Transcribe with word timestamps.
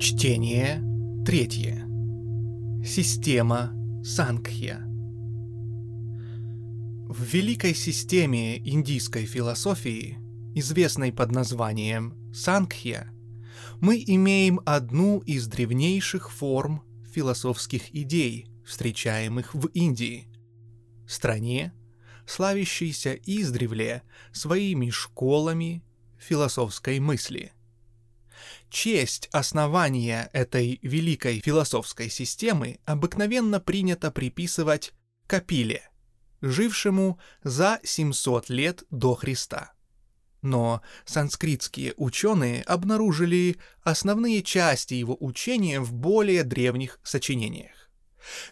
Чтение 0.00 0.80
третье. 1.26 1.84
Система 2.86 3.72
Сангхья. 4.04 4.78
В 7.08 7.20
великой 7.20 7.74
системе 7.74 8.58
индийской 8.58 9.26
философии, 9.26 10.16
известной 10.54 11.12
под 11.12 11.32
названием 11.32 12.14
Сангхья, 12.32 13.10
мы 13.80 14.00
имеем 14.06 14.60
одну 14.64 15.18
из 15.18 15.48
древнейших 15.48 16.30
форм 16.30 16.84
философских 17.12 17.92
идей, 17.92 18.46
встречаемых 18.64 19.52
в 19.52 19.66
Индии, 19.74 20.28
стране, 21.08 21.72
славящейся 22.24 23.14
издревле 23.14 24.04
своими 24.30 24.90
школами 24.90 25.82
философской 26.20 27.00
мысли– 27.00 27.50
честь 28.70 29.28
основания 29.32 30.30
этой 30.32 30.78
великой 30.82 31.40
философской 31.40 32.10
системы 32.10 32.78
обыкновенно 32.84 33.60
принято 33.60 34.10
приписывать 34.10 34.92
Капиле, 35.26 35.88
жившему 36.40 37.18
за 37.42 37.80
700 37.82 38.48
лет 38.48 38.84
до 38.90 39.14
Христа. 39.14 39.72
Но 40.40 40.82
санскритские 41.04 41.94
ученые 41.96 42.62
обнаружили 42.62 43.56
основные 43.82 44.42
части 44.42 44.94
его 44.94 45.16
учения 45.18 45.80
в 45.80 45.92
более 45.92 46.44
древних 46.44 47.00
сочинениях. 47.02 47.90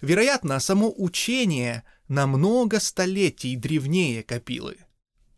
Вероятно, 0.01 0.59
само 0.61 0.93
учение 0.97 1.84
намного 2.09 2.81
столетий 2.81 3.57
древнее 3.57 4.23
Капилы– 4.23 4.79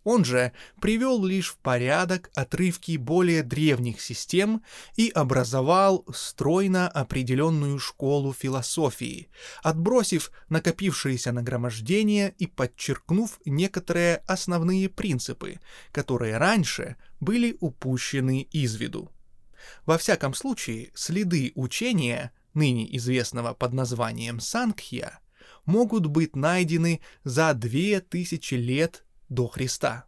он 0.08 0.24
же 0.24 0.52
привел 0.80 1.22
лишь 1.22 1.50
в 1.50 1.58
порядок 1.58 2.30
отрывки 2.34 2.96
более 2.96 3.42
древних 3.42 4.00
систем 4.00 4.62
и 4.96 5.10
образовал 5.10 6.06
стройно 6.14 6.88
определенную 6.88 7.78
школу 7.78 8.32
философии, 8.32 9.28
отбросив 9.62 10.30
накопившиеся 10.48 11.30
нагромождения 11.32 12.28
и 12.38 12.46
подчеркнув 12.46 13.38
некоторые 13.44 14.22
основные 14.26 14.88
принципы, 14.88 15.60
которые 15.92 16.38
раньше 16.38 16.96
были 17.20 17.58
упущены 17.60 18.48
из 18.50 18.76
виду. 18.76 19.12
Во 19.84 19.98
всяком 19.98 20.32
случае, 20.32 20.90
следы 20.94 21.52
учения, 21.54 22.32
ныне 22.54 22.96
известного 22.96 23.52
под 23.52 23.74
названием 23.74 24.40
Сангхья, 24.40 25.20
могут 25.66 26.06
быть 26.06 26.34
найдены 26.34 27.02
за 27.24 27.52
две 27.52 28.00
тысячи 28.00 28.54
лет 28.54 29.04
до 29.28 29.48
Христа. 29.48 30.06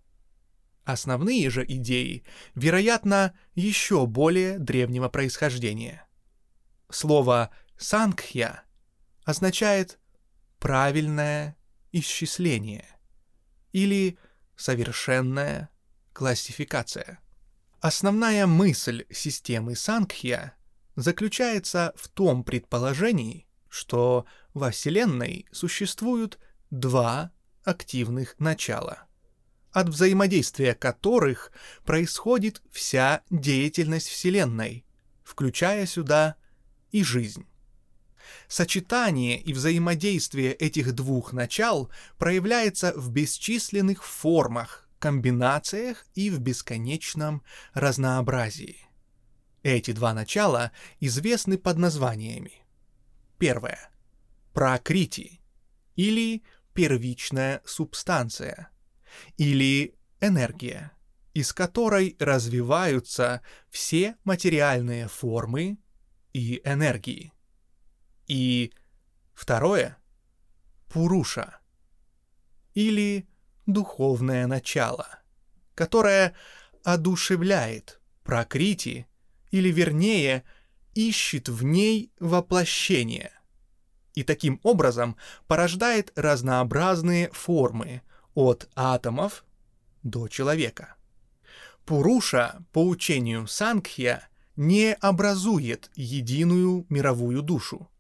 Основные 0.85 1.51
же 1.51 1.65
идеи, 1.65 2.25
вероятно, 2.55 3.35
еще 3.55 4.07
более 4.07 4.59
древнего 4.59 5.09
происхождения. 5.09 6.07
Слово 6.91 7.51
«сангхья» 7.77 8.65
означает 9.25 9.99
«правильное 10.59 11.57
исчисление» 11.93 12.87
или 13.73 14.19
«совершенная 14.57 15.71
классификация». 16.13 17.21
Основная 17.81 18.47
мысль 18.47 19.07
системы 19.11 19.75
Сангхья 19.75 20.55
заключается 20.97 21.95
в 21.97 22.09
том 22.09 22.45
предположении, 22.45 23.47
что 23.71 24.27
во 24.53 24.71
Вселенной 24.71 25.47
существуют 25.51 26.39
два 26.71 27.33
активных 27.65 28.39
начала, 28.39 29.07
от 29.73 29.89
взаимодействия 29.89 30.75
которых 30.75 31.53
происходит 31.85 32.63
вся 32.71 33.23
деятельность 33.31 34.09
Вселенной, 34.09 34.85
включая 35.23 35.87
сюда 35.87 36.37
и 36.91 37.03
жизнь. 37.05 37.47
Сочетание 38.49 39.41
и 39.41 39.53
взаимодействие 39.53 40.55
этих 40.55 40.93
двух 40.93 41.33
начал 41.33 41.91
проявляется 42.19 42.93
в 42.97 43.11
бесчисленных 43.11 44.05
формах, 44.05 44.89
комбинациях 44.99 46.07
и 46.15 46.31
в 46.31 46.41
бесконечном 46.41 47.43
разнообразии. 47.75 48.87
Эти 49.63 49.93
два 49.93 50.15
начала 50.15 50.73
известны 51.01 51.59
под 51.59 51.79
названиями. 51.79 52.65
Первое. 53.39 53.91
Пракрити 54.53 55.41
или 55.97 56.43
первичная 56.75 57.63
субстанция 57.65 58.71
или 59.37 59.95
энергия, 60.21 60.93
из 61.35 61.53
которой 61.53 62.17
развиваются 62.19 63.43
все 63.69 64.17
материальные 64.25 65.09
формы 65.09 65.79
и 66.33 66.61
энергии. 66.65 67.33
И 68.27 68.73
второе— 69.33 69.97
Пуруша 70.89 71.61
или 72.75 73.29
духовное 73.67 74.47
начало, 74.47 75.21
которое 75.75 76.35
одушевляет 76.83 78.01
прокрити 78.25 79.07
или 79.51 79.71
вернее 79.71 80.45
ищет 80.95 81.49
в 81.49 81.63
ней 81.63 82.13
воплощение— 82.19 83.33
и 84.15 84.23
таким 84.23 84.61
образом 84.63 85.17
порождает 85.47 86.13
разнообразные 86.17 87.31
формы 87.33 88.03
от 88.35 88.69
атомов 88.75 89.45
до 90.03 90.29
человека. 90.29 90.95
Пуруша, 91.85 92.65
по 92.73 92.87
учению 92.87 93.47
Сангхья, 93.47 94.29
не 94.57 94.95
образует 94.95 95.91
единую 95.95 96.87
мировую 96.89 97.43
душу. 97.43 97.91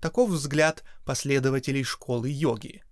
Таков 0.00 0.30
взгляд 0.30 0.84
последователей 1.04 1.84
школы 1.84 2.28
йоги. 2.30 2.82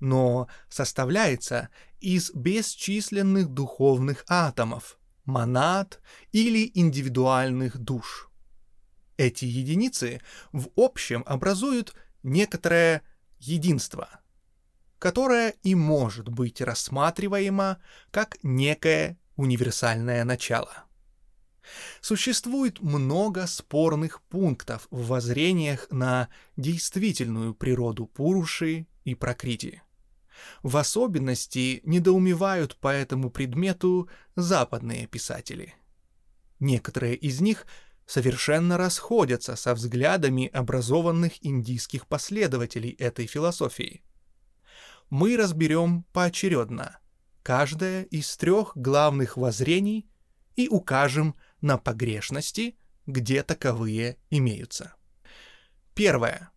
Но 0.00 0.48
составляется 0.68 1.68
из 2.00 2.32
бесчисленных 2.32 3.48
духовных 3.48 4.24
атомов, 4.28 4.98
монад 5.24 6.00
или 6.32 6.70
индивидуальных 6.74 7.78
душ– 7.78 8.28
эти 9.16 9.44
единицы 9.44 10.20
в 10.52 10.68
общем 10.74 11.22
образуют 11.26 11.94
некоторое 12.22 13.02
единство, 13.38 14.08
которое 15.02 15.56
и 15.64 15.74
может 15.74 16.28
быть 16.28 16.60
рассматриваемо 16.60 17.78
как 18.12 18.38
некое 18.44 19.18
универсальное 19.34 20.22
начало. 20.22 20.84
Существует 22.00 22.80
много 22.80 23.48
спорных 23.48 24.22
пунктов 24.22 24.86
в 24.92 25.08
воззрениях 25.08 25.88
на 25.90 26.28
действительную 26.56 27.52
природу 27.52 28.06
Пуруши 28.06 28.86
и 29.02 29.16
Пракрити. 29.16 29.82
В 30.62 30.76
особенности 30.76 31.80
недоумевают 31.82 32.76
по 32.76 32.86
этому 32.86 33.28
предмету 33.28 34.08
западные 34.36 35.08
писатели. 35.08 35.74
Некоторые 36.60 37.16
из 37.16 37.40
них– 37.40 37.66
совершенно 38.06 38.76
расходятся 38.76 39.56
со 39.56 39.74
взглядами 39.74 40.48
образованных 40.52 41.44
индийских 41.44 42.06
последователей 42.08 42.90
этой 42.90 43.26
философии. 43.26 44.02
Мы 45.12 45.36
разберем 45.36 46.04
поочередно 46.14 46.98
каждое 47.42 48.04
из 48.04 48.34
трех 48.38 48.74
главных 48.74 49.36
воззрений 49.36 50.08
и 50.56 50.68
укажем 50.68 51.34
на 51.60 51.76
погрешности, 51.76 52.78
где 53.04 53.42
таковые 53.42 54.16
имеются. 54.30 54.94
Первое. 55.94 56.50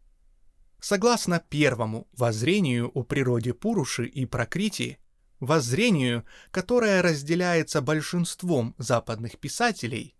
Согласно 0.79 1.41
первому 1.41 2.07
воззрению 2.13 2.91
о 2.93 3.03
природе 3.03 3.53
Пуруши 3.53 4.05
и 4.05 4.25
Пракрити, 4.25 4.99
воззрению, 5.41 6.23
которое 6.51 7.01
разделяется 7.01 7.81
большинством 7.81 8.73
западных 8.77 9.37
писателей, 9.37 10.15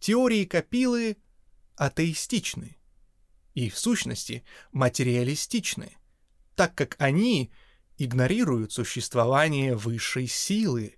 Теории 0.00 0.46
Капилы 0.46 1.16
атеистичны 1.76 2.76
и, 3.54 3.70
в 3.70 3.78
сущности, 3.78 4.42
материалистичны, 4.72 5.96
так 6.56 6.74
как 6.74 6.96
они 6.98 7.52
игнорируют 7.98 8.72
существование 8.72 9.74
высшей 9.74 10.26
силы, 10.26 10.96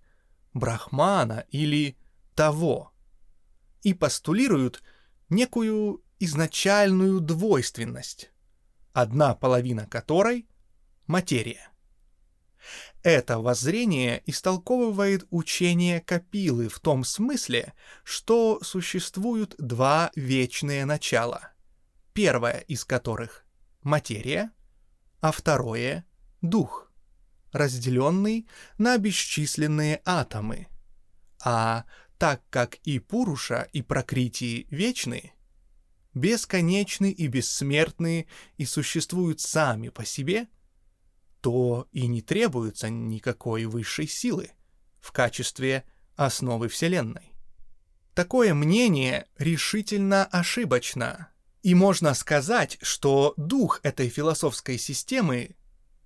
брахмана 0.52 1.46
или 1.50 1.96
того, 2.34 2.92
и 3.82 3.94
постулируют 3.94 4.82
некую 5.30 6.04
изначальную 6.18 7.20
двойственность, 7.20 8.30
одна 8.92 9.34
половина 9.34 9.86
которой— 9.86 10.46
материя. 11.06 11.70
Это 13.02 13.38
воззрение 13.38 14.22
истолковывает 14.26 15.26
учение 15.30 16.00
Капилы 16.00 16.68
в 16.68 16.78
том 16.80 17.04
смысле, 17.04 17.72
что 18.04 18.60
существуют 18.62 19.54
два 19.58 20.10
вечные 20.14 20.84
начала, 20.84 21.52
первое 22.12 22.58
из 22.68 22.84
которых— 22.84 23.46
материя, 23.82 24.52
а 25.20 25.32
второе— 25.32 26.04
дух, 26.42 26.89
разделенный 27.52 28.46
на 28.78 28.98
бесчисленные 28.98 30.00
атомы, 30.04 30.68
а 31.42 31.84
так 32.18 32.42
как 32.50 32.76
и 32.84 32.98
Пуруша, 32.98 33.68
и 33.72 33.82
Прокрити 33.82 34.66
вечны, 34.70 35.32
бесконечны 36.14 37.10
и 37.10 37.26
бессмертны 37.28 38.26
и 38.56 38.64
существуют 38.64 39.40
сами 39.40 39.88
по 39.88 40.04
себе, 40.04 40.48
то 41.40 41.88
и 41.92 42.06
не 42.06 42.20
требуется 42.20 42.90
никакой 42.90 43.64
высшей 43.64 44.06
силы 44.06 44.50
в 45.00 45.12
качестве 45.12 45.84
основы 46.16 46.68
Вселенной. 46.68 47.32
Такое 48.14 48.52
мнение 48.52 49.26
решительно 49.38 50.26
ошибочно, 50.26 51.30
и 51.62 51.74
можно 51.74 52.12
сказать, 52.14 52.76
что 52.82 53.32
дух 53.36 53.80
этой 53.82 54.08
философской 54.08 54.78
системы 54.78 55.56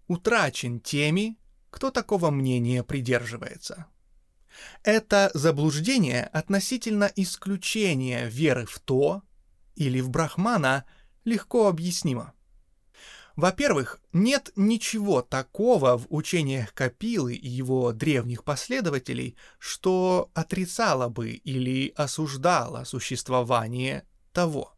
утрачен 0.08 0.80
теми, 0.80 1.38
кто 1.70 1.90
такого 1.90 2.30
мнения 2.30 2.82
придерживается. 2.82 3.86
Это 4.82 5.30
заблуждение 5.34 6.24
относительно 6.24 7.10
исключения 7.16 8.28
веры 8.28 8.66
в 8.66 8.78
то 8.78 9.22
или 9.74 10.00
в 10.00 10.10
Брахмана 10.10 10.84
легко 11.24 11.68
объяснимо. 11.68 12.32
Во-первых, 13.36 14.00
нет 14.12 14.52
ничего 14.54 15.20
такого 15.20 15.98
в 15.98 16.06
учениях 16.08 16.72
Капилы 16.72 17.34
и 17.34 17.48
его 17.48 17.92
древних 17.92 18.44
последователей, 18.44 19.36
что 19.58 20.30
отрицало 20.34 21.08
бы 21.08 21.30
или 21.30 21.92
осуждало 21.96 22.84
существование 22.84 24.06
того. 24.32 24.73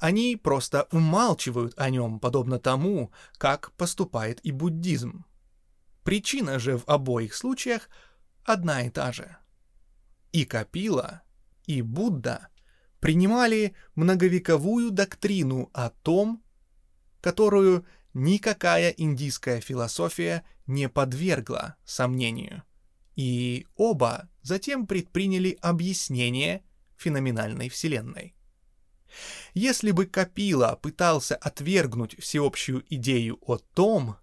Они 0.00 0.36
просто 0.36 0.88
умалчивают 0.92 1.74
о 1.76 1.90
нем, 1.90 2.20
подобно 2.20 2.58
тому, 2.58 3.12
как 3.36 3.72
поступает 3.72 4.40
и 4.44 4.52
буддизм. 4.52 5.24
Причина 6.04 6.58
же 6.58 6.78
в 6.78 6.84
обоих 6.86 7.34
случаях 7.34 7.88
одна 8.44 8.82
и 8.82 8.90
та 8.90 9.12
же. 9.12 9.36
И 10.32 10.44
Капила, 10.44 11.22
и 11.66 11.82
Будда 11.82 12.48
принимали 13.00 13.74
многовековую 13.94 14.90
доктрину 14.90 15.70
о 15.72 15.90
том, 15.90 16.42
которую 17.20 17.86
никакая 18.14 18.90
индийская 18.90 19.60
философия 19.60 20.44
не 20.66 20.88
подвергла 20.88 21.76
сомнению. 21.84 22.62
И 23.16 23.66
оба 23.76 24.28
затем 24.42 24.86
предприняли 24.86 25.58
объяснение 25.60 26.62
феноменальной 26.96 27.68
Вселенной. 27.68 28.34
Если 29.54 29.90
бы 29.90 30.06
Капила 30.06 30.78
пытался 30.80 31.36
отвергнуть 31.36 32.18
всеобщую 32.20 32.84
идею 32.88 33.38
о 33.42 33.58
том, 33.58 34.16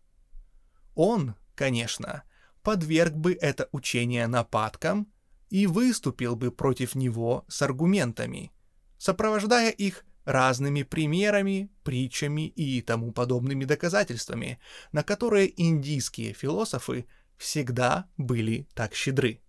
он, 0.94 1.36
конечно, 1.56 2.24
подверг 2.64 3.14
бы 3.14 3.34
это 3.34 3.70
учение 3.72 4.28
нападкам 4.28 5.08
и 5.50 5.68
выступил 5.68 6.36
бы 6.36 6.52
против 6.52 6.96
него 6.96 7.46
с 7.48 7.62
аргументами, 7.62 8.52
сопровождая 8.98 9.70
их 9.72 10.06
разными 10.26 10.84
примерами, 10.84 11.70
притчами 11.84 12.48
и 12.48 12.82
тому 12.82 13.12
подобными 13.12 13.66
доказательствами, 13.66 14.60
на 14.92 15.04
которые 15.04 15.62
индийские 15.62 16.34
философы 16.34 17.06
всегда 17.38 18.10
были 18.18 18.68
так 18.74 18.96
щедры. 18.96 19.42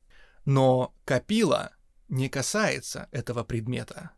Но 0.44 0.94
Капила 1.04 1.72
не 2.08 2.28
касается 2.28 3.08
этого 3.10 3.42
предмета, 3.42 4.10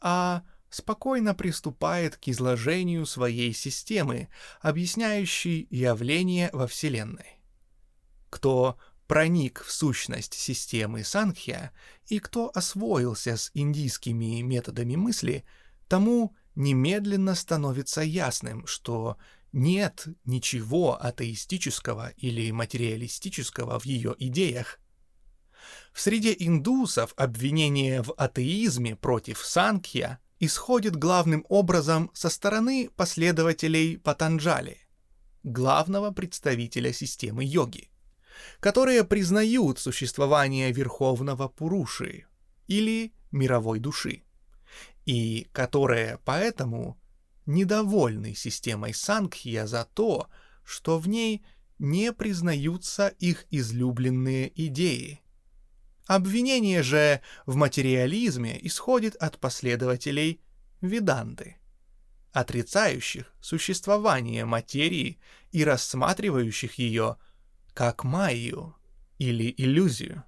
а 0.00 0.44
спокойно 0.74 1.34
приступает 1.34 2.16
к 2.16 2.28
изложению 2.28 3.06
своей 3.06 3.54
системы, 3.54 4.28
объясняющей 4.60 5.66
явления 5.70 6.50
во 6.52 6.66
Вселенной 6.66 7.34
кто 8.34 8.78
проник 9.06 9.62
в 9.62 9.70
сущность 9.70 10.34
системы 10.34 11.04
Санхья 11.04 11.70
и 12.08 12.18
кто 12.18 12.50
освоился 12.52 13.36
с 13.36 13.52
индийскими 13.54 14.40
методами 14.40 14.96
мысли, 14.96 15.44
тому 15.86 16.34
немедленно 16.56 17.36
становится 17.36 18.00
ясным, 18.00 18.66
что 18.66 19.18
нет 19.52 20.08
ничего 20.24 21.00
атеистического 21.00 22.10
или 22.16 22.50
материалистического 22.50 23.78
в 23.78 23.84
ее 23.84 24.16
идеях. 24.18 24.80
В 25.92 26.00
среде 26.00 26.34
индусов 26.36 27.14
обвинение 27.16 28.02
в 28.02 28.14
атеизме 28.14 28.96
против 28.96 29.44
Санkhya 29.44 30.16
исходит 30.40 30.96
главным 30.96 31.44
образом 31.48 32.10
со 32.14 32.28
стороны 32.28 32.90
последователей 32.96 33.98
Патанджали, 33.98 34.78
главного 35.42 36.10
представителя 36.10 36.92
системы 36.92 37.44
йоги 37.44 37.90
которые 38.60 39.04
признают 39.04 39.78
существование 39.78 40.72
Верховного 40.72 41.48
Пуруши 41.48 42.26
или 42.66 43.12
мировой 43.30 43.78
души, 43.78 44.22
и 45.06 45.48
которые 45.52 46.18
поэтому 46.24 46.98
недовольны 47.46 48.34
системой 48.34 48.94
Сангхья 48.94 49.66
за 49.66 49.84
то, 49.84 50.28
что 50.64 50.98
в 50.98 51.08
ней 51.08 51.44
не 51.78 52.12
признаются 52.12 53.08
их 53.08 53.46
излюбленные 53.50 54.50
идеи. 54.66 55.20
Обвинение 56.06 56.82
же 56.82 57.22
в 57.46 57.56
материализме 57.56 58.58
исходит 58.66 59.16
от 59.16 59.38
последователей 59.38 60.40
Веданты, 60.82 61.56
отрицающих 62.32 63.32
существование 63.40 64.44
материи 64.44 65.18
и 65.50 65.64
рассматривающих 65.64 66.74
ее 66.74 67.16
как 67.72 68.04
майю 68.04 68.76
или 69.18 69.54
иллюзию. 69.56 70.24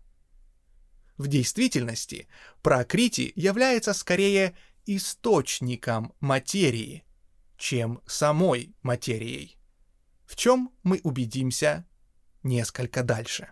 В 1.18 1.28
действительности 1.28 2.26
прокрити 2.62 3.32
является 3.36 3.92
скорее 3.92 4.56
источником 4.86 6.14
материи, 6.20 7.04
чем 7.58 8.00
самой 8.06 8.74
материей, 8.82 9.58
в 10.24 10.36
чем 10.36 10.72
мы 10.82 11.00
убедимся 11.02 11.86
несколько 12.42 13.02
дальше. 13.02 13.50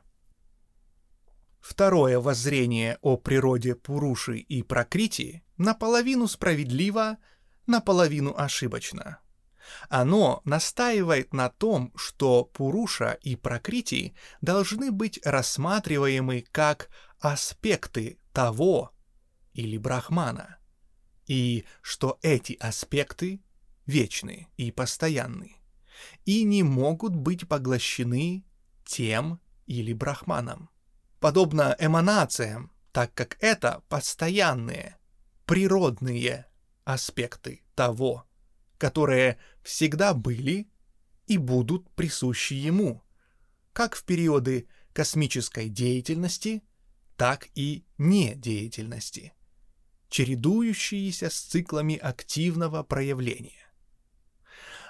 Второе 1.64 2.20
воззрение 2.20 2.99
о 3.00 3.16
природе 3.16 3.75
Пуруши 3.75 4.37
и 4.37 4.62
Прокрити 4.62 5.43
наполовину 5.56 6.28
справедливо, 6.28 7.16
наполовину 7.66 8.34
ошибочно. 8.37 9.22
Оно 9.88 10.43
настаивает 10.44 11.32
на 11.32 11.49
том, 11.49 11.90
что 11.96 12.44
Пуруша 12.44 13.12
и 13.12 13.34
Пракрити 13.34 14.14
должны 14.43 14.93
быть 14.93 15.19
рассматриваемы 15.25 16.44
как 16.52 16.90
аспекты 17.19 18.19
того 18.34 18.93
или 19.55 19.79
Брахмана, 19.79 20.58
и 21.27 21.65
что 21.81 22.19
эти 22.20 22.58
аспекты 22.60 23.41
вечны 23.86 24.48
и 24.58 24.70
постоянны, 24.70 25.56
и 26.27 26.44
не 26.44 26.62
могут 26.62 27.17
быть 27.17 27.48
поглощены 27.48 28.44
тем 28.84 29.41
или 29.65 29.94
Брахманом. 29.94 30.69
Подобно 31.21 31.77
эманациям, 31.79 32.73
так 32.93 33.13
как 33.15 33.37
это 33.41 33.83
постоянные, 33.89 34.99
природные 35.47 36.47
аспекты 36.85 37.63
того 37.75 38.27
которые 38.85 39.39
всегда 39.63 40.13
были 40.15 40.69
и 41.27 41.39
будут 41.39 41.89
присущи 41.94 42.53
ему, 42.53 43.03
как 43.73 43.94
в 43.94 44.05
периоды 44.05 44.69
космической 44.93 45.71
деятельности, 45.71 46.63
так 47.17 47.49
и 47.55 47.87
недеятельности, 47.97 49.33
чередующиеся 50.11 51.31
с 51.31 51.41
циклами 51.41 51.97
активного 51.97 52.83
проявления. 52.83 53.64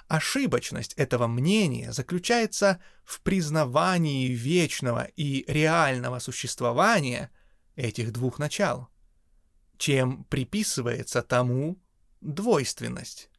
Ошибочность 0.08 0.92
этого 0.94 1.26
мнения 1.26 1.92
заключается 1.92 2.80
в 3.04 3.20
признавании 3.23 4.28
вечного 4.28 5.04
и 5.16 5.44
реального 5.50 6.18
существования 6.18 7.30
этих 7.75 8.12
двух 8.12 8.38
начал, 8.38 8.88
чем 9.78 10.25
приписывается 10.25 11.23
тому 11.23 11.80
двойственность 12.20 13.30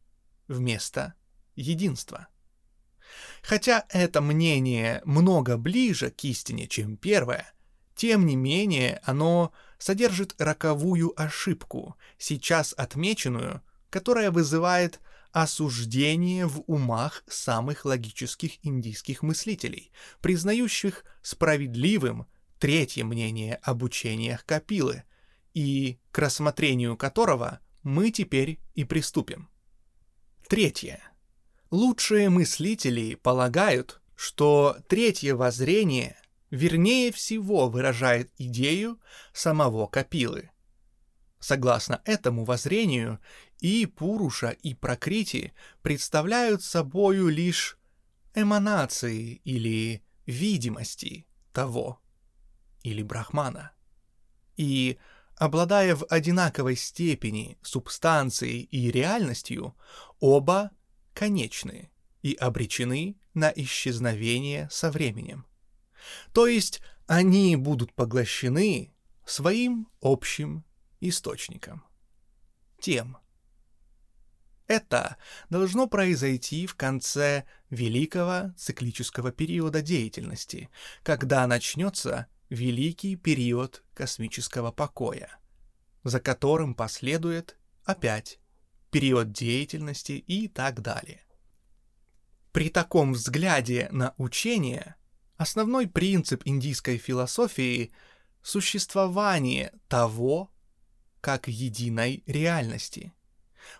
вместо 0.47 1.13
единства. 1.55 2.27
Хотя 3.43 3.85
это 3.89 4.21
мнение 4.21 5.01
много 5.05 5.57
ближе 5.57 6.09
к 6.09 6.23
истине, 6.23 6.67
чем 6.67 6.97
первое, 6.97 7.53
тем 7.95 8.25
не 8.25 8.35
менее 8.35 8.99
оно 9.03 9.53
содержит 9.77 10.35
роковую 10.39 11.13
ошибку, 11.15 11.95
сейчас 12.17 12.73
отмеченную, 12.75 13.61
которая 13.91 14.31
вызывает 14.31 14.99
осуждение 15.35 16.47
в 16.47 16.63
умах 16.65 17.25
самых 17.27 17.83
логических 17.83 18.65
индийских 18.65 19.21
мыслителей, 19.21 19.91
признающих 20.21 21.03
справедливым 21.21 22.25
третье 22.57 23.03
мнение 23.03 23.55
об 23.55 23.83
учениях 23.83 24.45
Капилы, 24.45 25.03
и 25.53 25.99
к 26.11 26.19
рассмотрению 26.19 26.95
которого 26.95 27.59
мы 27.83 28.11
теперь 28.11 28.61
и 28.75 28.85
приступим. 28.85 29.49
Третье. 30.47 31.01
Лучшие 31.69 32.29
мыслители 32.29 33.15
полагают, 33.15 33.99
что 34.15 34.77
третье 34.87 35.35
воззрение 35.35 36.15
вернее 36.49 37.11
всего 37.11 37.67
выражает 37.67 38.31
идею 38.37 39.01
самого 39.33 39.87
Капилы. 39.87 40.49
Согласно 41.39 42.01
этому 42.05 42.43
воззрению, 42.43 43.19
и 43.59 43.85
Пуруша, 43.85 44.49
и 44.49 44.73
Пракрити 44.73 45.53
представляют 45.81 46.63
собою 46.63 47.29
лишь 47.29 47.77
эманации 48.33 49.41
или 49.43 50.03
видимости 50.25 51.27
того 51.53 52.01
или 52.83 53.01
Брахмана. 53.01 53.71
И, 54.57 54.97
обладая 55.35 55.95
в 55.95 56.05
одинаковой 56.09 56.75
степени 56.75 57.57
субстанцией 57.61 58.61
и 58.61 58.91
реальностью, 58.91 59.75
оба 60.19 60.71
конечны 61.13 61.91
и 62.21 62.33
обречены 62.33 63.17
на 63.33 63.51
исчезновение 63.55 64.69
со 64.71 64.91
временем. 64.91 65.45
То 66.33 66.47
есть 66.47 66.81
они 67.07 67.55
будут 67.55 67.93
поглощены 67.93 68.93
своим 69.25 69.87
общим 70.01 70.63
источником. 70.99 71.83
Тем. 72.79 73.17
Это 74.67 75.17
должно 75.49 75.87
произойти 75.87 76.65
в 76.65 76.75
конце 76.75 77.45
великого 77.69 78.53
циклического 78.57 79.31
периода 79.31 79.81
деятельности, 79.81 80.69
когда 81.03 81.45
начнется 81.45 82.27
великий 82.49 83.15
период 83.15 83.83
космического 83.93 84.71
покоя, 84.71 85.37
за 86.03 86.19
которым 86.19 86.73
последует 86.73 87.57
опять 87.83 88.39
период 88.89 89.31
деятельности 89.31 90.13
и 90.13 90.47
так 90.47 90.81
далее. 90.81 91.21
При 92.51 92.69
таком 92.69 93.13
взгляде 93.13 93.89
на 93.91 94.15
учение 94.17 94.95
основной 95.37 95.87
принцип 95.87 96.41
индийской 96.45 96.97
философии— 96.97 97.91
существование 98.45 99.73
того 99.87 100.51
как 101.25 101.47
единой 101.47 102.21
реальности 102.27 103.11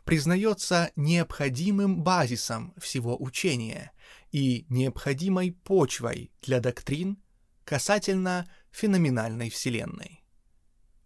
признается 0.04 0.92
необходимым 0.96 2.02
базисом 2.02 2.74
всего 2.75 3.22
учения 3.22 3.92
и 4.32 4.66
необходимой 4.70 5.52
почвой 5.52 6.32
для 6.42 6.60
доктрин 6.60 7.22
касательно 7.64 8.50
феноменальной 8.72 9.52
Вселенной. 9.52 10.24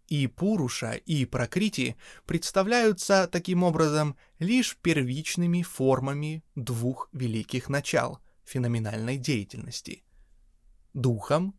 И 0.08 0.26
Пуруша, 0.28 0.92
и 0.92 1.26
Пракрити 1.26 1.96
представляются 2.24 3.28
таким 3.30 3.62
образом 3.62 4.16
лишь 4.38 4.78
первичными 4.78 5.60
формами 5.60 6.42
двух 6.54 7.10
великих 7.12 7.68
начал 7.68 8.18
феноменальной 8.44 9.18
деятельности— 9.18 10.04
духом 10.94 11.54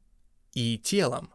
и 0.53 0.79
телом, 0.79 1.31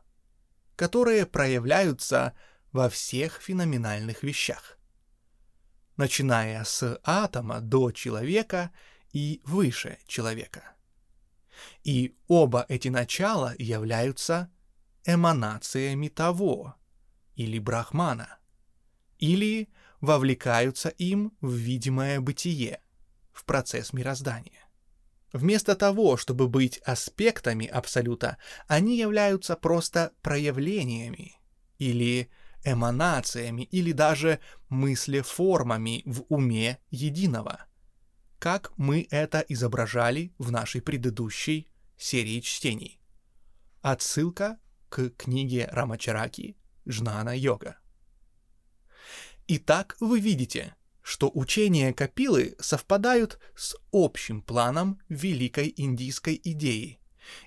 которые 0.74 1.26
проявляются 1.26 2.34
во 2.76 2.90
всех 2.90 3.40
феноменальных 3.40 4.22
вещах, 4.22 4.78
начиная 5.96 6.62
с 6.62 7.00
атома 7.04 7.62
до 7.62 7.90
человека 7.90 8.70
и 9.14 9.40
выше 9.44 9.98
человека. 10.06 10.74
И 11.84 12.18
оба 12.28 12.66
эти 12.68 12.88
начала 12.88 13.54
являются 13.58 14.50
эманациями 15.06 16.08
того, 16.08 16.74
или 17.34 17.58
брахмана, 17.58 18.38
или 19.16 19.70
вовлекаются 20.02 20.90
им 20.90 21.34
в 21.40 21.54
видимое 21.54 22.20
бытие, 22.20 22.82
в 23.32 23.46
процесс 23.46 23.94
мироздания. 23.94 24.68
Вместо 25.32 25.76
того, 25.76 26.18
чтобы 26.18 26.46
быть 26.46 26.76
аспектами 26.84 27.66
Абсолюта, 27.66 28.36
они 28.68 28.98
являются 28.98 29.56
просто 29.56 30.12
проявлениями 30.20 31.40
или 31.78 32.30
эманациями 32.66 33.62
или 33.62 33.92
даже 33.92 34.40
мыслеформами 34.68 36.02
в 36.04 36.24
уме 36.28 36.78
единого– 36.90 37.64
как 38.38 38.72
мы 38.76 39.06
это 39.10 39.44
изображали 39.48 40.32
в 40.38 40.50
нашей 40.50 40.82
предыдущей 40.82 41.68
серии 41.96 42.40
чтений. 42.40 43.00
Отсылка 43.80 44.58
к 44.88 45.10
книге 45.10 45.68
Рамачараки 45.72 46.56
«Жнана 46.84 47.36
йога». 47.36 47.78
Итак, 49.48 49.96
вы 50.00 50.20
видите, 50.20 50.74
что 51.02 51.30
учения 51.32 51.92
Капилы 51.92 52.56
совпадают 52.58 53.38
с 53.54 53.76
общим 53.92 54.42
планом 54.42 55.00
великой 55.08 55.72
индийской 55.76 56.40
идеи 56.42 57.00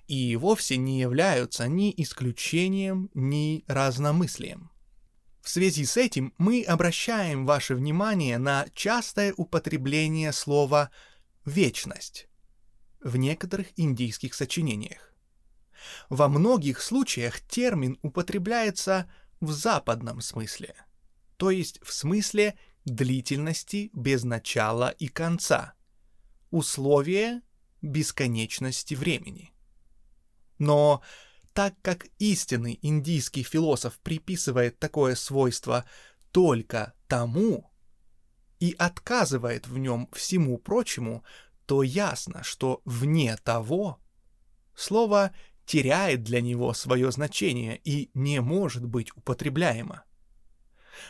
и 0.07 0.35
вовсе 0.35 0.77
не 0.77 0.99
являются 0.99 1.67
ни 1.67 1.93
исключением, 1.95 3.09
ни 3.13 3.63
разномыслием. 3.67 4.71
В 5.49 5.51
связи 5.51 5.83
с 5.83 5.97
этим 5.97 6.31
мы 6.37 6.61
обращаем 6.61 7.47
ваше 7.47 7.73
внимание 7.73 8.37
на 8.37 8.67
частое 8.75 9.33
употребление 9.35 10.31
слова 10.31 10.91
«вечность» 11.43 12.27
в 13.01 13.17
некоторых 13.17 13.69
индийских 13.75 14.35
сочинениях. 14.35 15.11
Во 16.07 16.27
многих 16.27 16.83
случаях 16.83 17.41
термин 17.41 17.97
употребляется 18.03 19.11
в 19.39 19.51
западном 19.51 20.21
смысле, 20.21 20.75
то 21.37 21.49
есть 21.49 21.79
в 21.81 21.93
смысле 21.93 22.55
длительности 22.85 23.89
без 23.93 24.23
начала 24.23 24.91
и 24.99 25.07
конца, 25.07 25.73
условия 26.51 27.41
бесконечности 27.81 28.93
времени. 28.93 29.51
Но 30.59 31.01
так 31.59 31.75
как 31.81 32.07
истинный 32.19 32.79
индийский 32.81 33.43
философ 33.43 33.99
приписывает 33.99 34.79
такое 34.79 35.15
свойство 35.15 35.83
только 36.31 36.93
тому 37.09 37.69
и 38.61 38.73
отказывает 38.79 39.67
в 39.67 39.77
нем 39.77 40.07
всему 40.13 40.57
прочему, 40.57 41.25
то 41.65 41.83
ясно, 41.83 42.43
что 42.43 42.81
вне 42.85 43.35
того 43.43 43.99
слово 44.73 45.33
теряет 45.65 46.23
для 46.23 46.39
него 46.39 46.73
свое 46.73 47.11
значение 47.11 47.77
и 47.83 48.09
не 48.13 48.39
может 48.39 48.85
быть 48.85 49.11
употребляемо. 49.17 50.05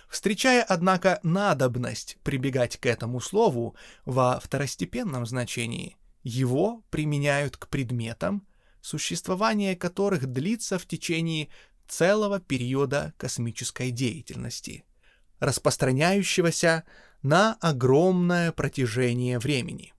Встречая, 0.10 0.64
однако, 0.64 1.20
надобность 1.22 2.18
прибегать 2.24 2.78
к 2.78 2.88
этому 2.88 3.20
слову 3.20 3.76
во 4.04 4.40
второстепенном 4.40 5.28
значении, 5.28 5.96
его 6.24 6.84
применяют 6.90 7.56
к 7.56 7.68
предметам, 7.68 8.48
существование 8.82 9.76
которых 9.76 10.28
длится 10.28 10.78
в 10.78 10.86
течение 10.86 11.50
целого 11.88 12.40
периода 12.40 13.14
космической 13.18 13.92
деятельности, 13.92 14.86
распространяющегося 15.40 16.86
на 17.22 17.56
огромное 17.62 18.52
протяжение 18.52 19.40
времени. 19.40 19.94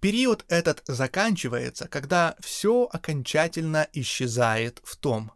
Период 0.00 0.44
этот 0.48 0.82
заканчивается, 0.86 1.86
когда 1.86 2.36
все 2.40 2.88
окончательно 2.92 3.88
исчезает 3.92 4.80
в 4.82 4.96
том, 4.96 5.30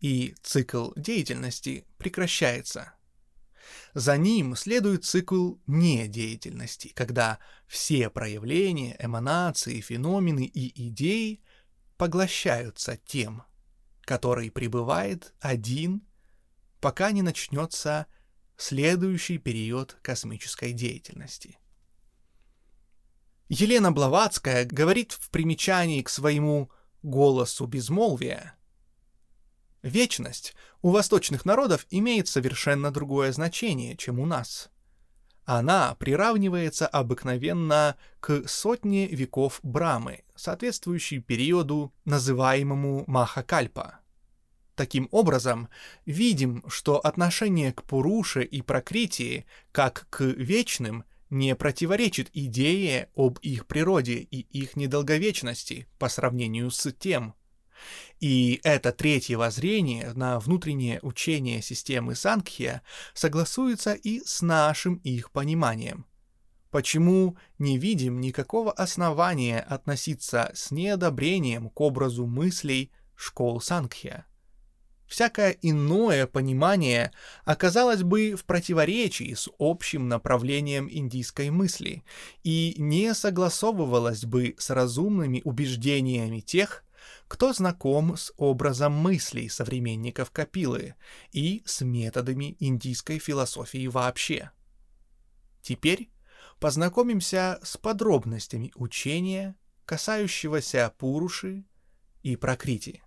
и 0.00 0.34
цикл 0.42 0.90
деятельности 0.96 1.86
прекращается– 1.98 2.92
за 3.94 4.16
ним 4.16 4.56
следует 4.56 5.04
цикл 5.04 5.56
недеятельности, 5.66 6.88
когда 6.88 7.38
все 7.66 8.10
проявления, 8.10 8.96
эманации, 8.98 9.80
феномены 9.80 10.44
и 10.44 10.88
идеи 10.88 11.42
поглощаются 11.96 12.98
тем, 13.04 13.42
который 14.02 14.50
пребывает 14.50 15.34
один, 15.40 16.02
пока 16.80 17.10
не 17.10 17.22
начнется 17.22 18.06
следующий 18.56 19.38
период 19.38 19.98
космической 20.02 20.72
деятельности. 20.72 21.58
Елена 23.48 23.92
Блаватская 23.92 24.64
говорит 24.64 25.12
в 25.12 25.30
примечании 25.30 26.02
к 26.02 26.08
своему 26.08 26.70
«Голосу 27.02 27.66
безмолвия», 27.66 28.56
Вечность 29.86 30.56
у 30.82 30.90
восточных 30.90 31.44
народов 31.44 31.86
имеет 31.90 32.26
совершенно 32.26 32.90
другое 32.90 33.30
значение, 33.30 33.96
чем 33.96 34.18
у 34.18 34.26
нас. 34.26 34.68
Она 35.44 35.94
приравнивается 35.94 36.88
обыкновенно 36.88 37.96
к 38.18 38.48
сотне 38.48 39.06
веков 39.06 39.60
Брамы, 39.62 40.24
соответствующей 40.34 41.20
периоду, 41.20 41.94
называемому 42.04 43.04
Махакальпа. 43.06 44.00
Таким 44.74 45.06
образом, 45.12 45.68
видим, 46.04 46.64
что 46.66 46.98
отношение 46.98 47.72
к 47.72 47.84
Пуруше 47.84 48.42
и 48.42 48.62
Прокритии, 48.62 49.46
как 49.70 50.08
к 50.10 50.22
вечным, 50.24 51.04
не 51.30 51.54
противоречит 51.54 52.28
идее 52.32 53.08
об 53.14 53.38
их 53.38 53.68
природе 53.68 54.14
и 54.14 54.40
их 54.40 54.74
недолговечности 54.74 55.86
по 56.00 56.08
сравнению 56.08 56.72
с 56.72 56.92
тем, 56.92 57.36
и 58.20 58.60
это 58.64 58.92
третье 58.92 59.36
воззрение 59.36 60.12
на 60.14 60.38
внутреннее 60.40 61.00
учение 61.02 61.62
системы 61.62 62.14
Сангхья 62.14 62.82
согласуется 63.14 63.94
и 63.94 64.20
с 64.24 64.42
нашим 64.42 64.96
их 64.96 65.30
пониманием, 65.30 66.06
почему 66.70 67.36
не 67.58 67.78
видим 67.78 68.20
никакого 68.20 68.72
основания 68.72 69.60
относиться 69.60 70.50
с 70.54 70.70
неодобрением 70.70 71.70
к 71.70 71.80
образу 71.80 72.26
мыслей 72.26 72.90
школ 73.14 73.60
Сангхья. 73.60 74.26
Всякое 75.06 75.56
иное 75.62 76.26
понимание 76.26 77.12
оказалось 77.44 78.02
бы 78.02 78.34
в 78.34 78.44
противоречии 78.44 79.34
с 79.34 79.48
общим 79.58 80.08
направлением 80.08 80.88
индийской 80.90 81.50
мысли 81.50 82.02
и 82.42 82.74
не 82.76 83.14
согласовывалось 83.14 84.24
бы 84.24 84.56
с 84.58 84.70
разумными 84.70 85.42
убеждениями 85.44 86.40
тех, 86.40 86.82
кто 87.28 87.52
знаком 87.52 88.16
с 88.16 88.32
образом 88.36 88.92
мыслей 88.92 89.48
современников 89.48 90.30
Капилы 90.30 90.94
и 91.32 91.62
с 91.66 91.82
методами 91.84 92.56
индийской 92.60 93.18
философии 93.18 93.86
вообще. 93.88 94.50
Теперь 95.60 96.10
познакомимся 96.60 97.58
с 97.62 97.76
подробностями 97.76 98.72
учения, 98.76 99.56
касающегося 99.84 100.92
Пуруши 100.98 101.64
и 102.22 102.36
Пракрити. 102.36 103.02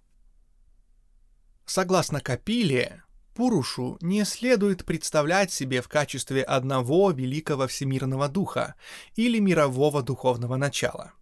Согласно 1.66 2.20
Капиле, 2.20 3.04
Пурушу 3.36 3.98
не 4.02 4.26
следует 4.26 4.84
представлять 4.86 5.52
себе 5.52 5.82
в 5.82 5.88
качестве 5.88 6.44
одного 6.44 7.12
великого 7.12 7.68
всемирного 7.68 8.28
духа 8.28 8.76
или 9.16 9.40
мирового 9.40 10.04
духовного 10.04 10.58
начала– 10.58 11.14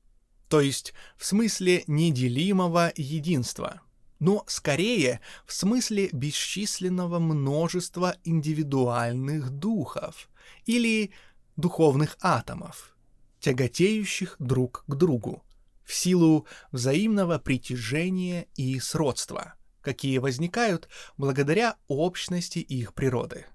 то 0.49 0.61
есть 0.61 0.93
в 1.17 1.25
смысле 1.25 1.83
неделимого 1.87 2.91
единства, 2.95 3.81
но 4.19 4.43
скорее 4.47 5.19
в 5.45 5.53
смысле 5.53 6.09
бесчисленного 6.11 7.19
множества 7.19 8.15
индивидуальных 8.23 9.49
духов 9.49 10.29
или 10.65 11.11
духовных 11.55 12.17
атомов, 12.21 12.95
тяготеющих 13.39 14.35
друг 14.39 14.83
к 14.87 14.95
другу 14.95 15.43
в 15.83 15.93
силу 15.93 16.45
взаимного 16.71 17.39
притяжения 17.39 18.47
и 18.55 18.79
сродства, 18.79 19.55
какие 19.81 20.17
возникают 20.17 20.89
благодаря 21.17 21.77
общности 21.87 22.59
их 22.59 22.93
природы. 22.93 23.45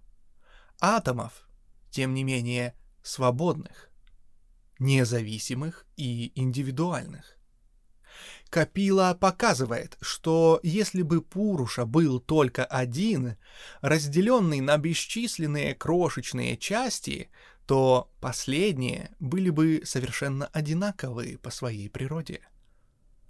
Атомов, 0.80 1.46
тем 1.90 2.14
не 2.14 2.24
менее, 2.24 2.74
свободных, 3.02 3.91
независимых 4.82 5.86
и 5.96 6.32
индивидуальных. 6.34 7.38
Капила 8.50 9.16
показывает, 9.18 9.96
что 10.02 10.60
если 10.62 11.00
бы 11.00 11.22
Пуруша 11.22 11.86
был 11.86 12.20
только 12.20 12.66
один, 12.66 13.36
разделенный 13.80 14.60
на 14.60 14.76
бесчисленные 14.76 15.74
крошечные 15.74 16.58
части, 16.58 17.30
то 17.66 18.10
последние 18.20 19.12
были 19.20 19.48
бы 19.48 19.82
совершенно 19.84 20.46
одинаковые 20.48 21.38
по 21.38 21.50
своей 21.50 21.88
природе. 21.88 22.40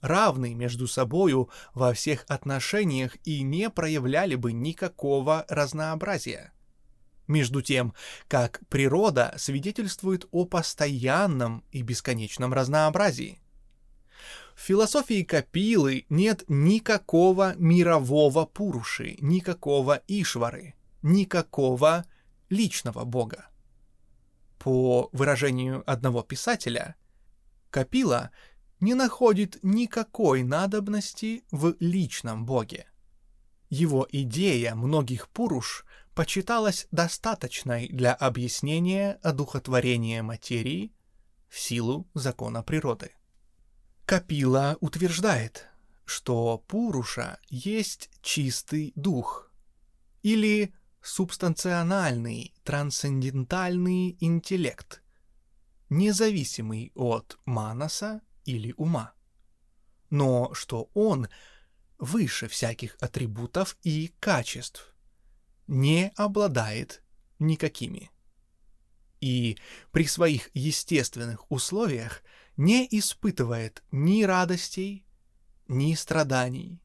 Равны 0.01 0.55
между 0.55 0.89
собою 0.89 1.49
во 1.75 1.93
всех 1.93 2.25
отношениях 2.27 3.17
и 3.25 3.43
не 3.43 3.71
проявляли 3.71 4.35
бы 4.35 4.53
никакого 4.53 5.47
разнообразия 5.49 6.53
между 7.27 7.63
тем, 7.63 7.95
как 8.29 8.61
природа 8.69 9.35
свидетельствует 9.39 10.27
о 10.31 10.45
постоянном 10.45 11.65
и 11.71 11.83
бесконечном 11.83 12.53
разнообразии. 12.53 13.41
В 14.55 14.61
философии 14.61 15.23
Капилы 15.23 16.05
нет 16.09 16.45
никакого 16.49 17.55
мирового 17.57 18.45
Пуруши, 18.45 19.17
никакого 19.21 20.03
Ишвары, 20.07 20.75
никакого 21.03 22.05
личного 22.51 23.05
бога. 23.05 23.47
По 24.59 25.09
выражению 25.13 25.83
одного 25.91 26.23
писателя, 26.23 26.97
Капила 27.71 28.31
не 28.81 28.95
находит 28.95 29.59
никакой 29.63 30.43
надобности 30.43 31.45
в 31.51 31.75
личном 31.81 32.45
боге. 32.45 32.87
Его 33.71 34.07
идея 34.13 34.75
многих 34.75 35.29
Пуруш 35.31 35.87
почиталась 36.15 36.87
достаточной 36.91 37.89
для 37.89 38.15
объяснения 38.15 39.19
одухотворения 39.23 40.23
материи 40.23 40.93
в 41.49 41.59
силу 41.59 42.09
закона 42.15 42.63
природы. 42.63 43.13
Капила 44.05 44.77
утверждает, 44.81 45.69
что 46.05 46.59
Пуруша 46.67 47.39
есть 47.49 48.11
чистый 48.21 48.93
дух 48.97 49.51
или 50.23 50.75
субстанциональный 51.01 52.55
трансцендентальный 52.65 54.17
интеллект, 54.21 55.03
независимый 55.89 56.93
от 56.95 57.39
манаса 57.45 58.21
или 58.45 58.75
ума, 58.77 59.15
но 60.11 60.53
что 60.55 60.91
он 60.95 61.29
выше 61.99 62.49
всяких 62.49 62.97
атрибутов 63.01 63.77
и 63.83 64.13
качеств, 64.21 64.92
не 65.67 66.13
обладает 66.17 67.03
никакими. 67.39 68.11
И 69.21 69.59
при 69.93 70.05
своих 70.07 70.51
естественных 70.55 71.51
условиях 71.51 72.23
не 72.57 72.87
испытывает 72.91 73.83
ни 73.93 74.25
радостей, 74.25 75.07
ни 75.69 75.95
страданий, 75.95 76.83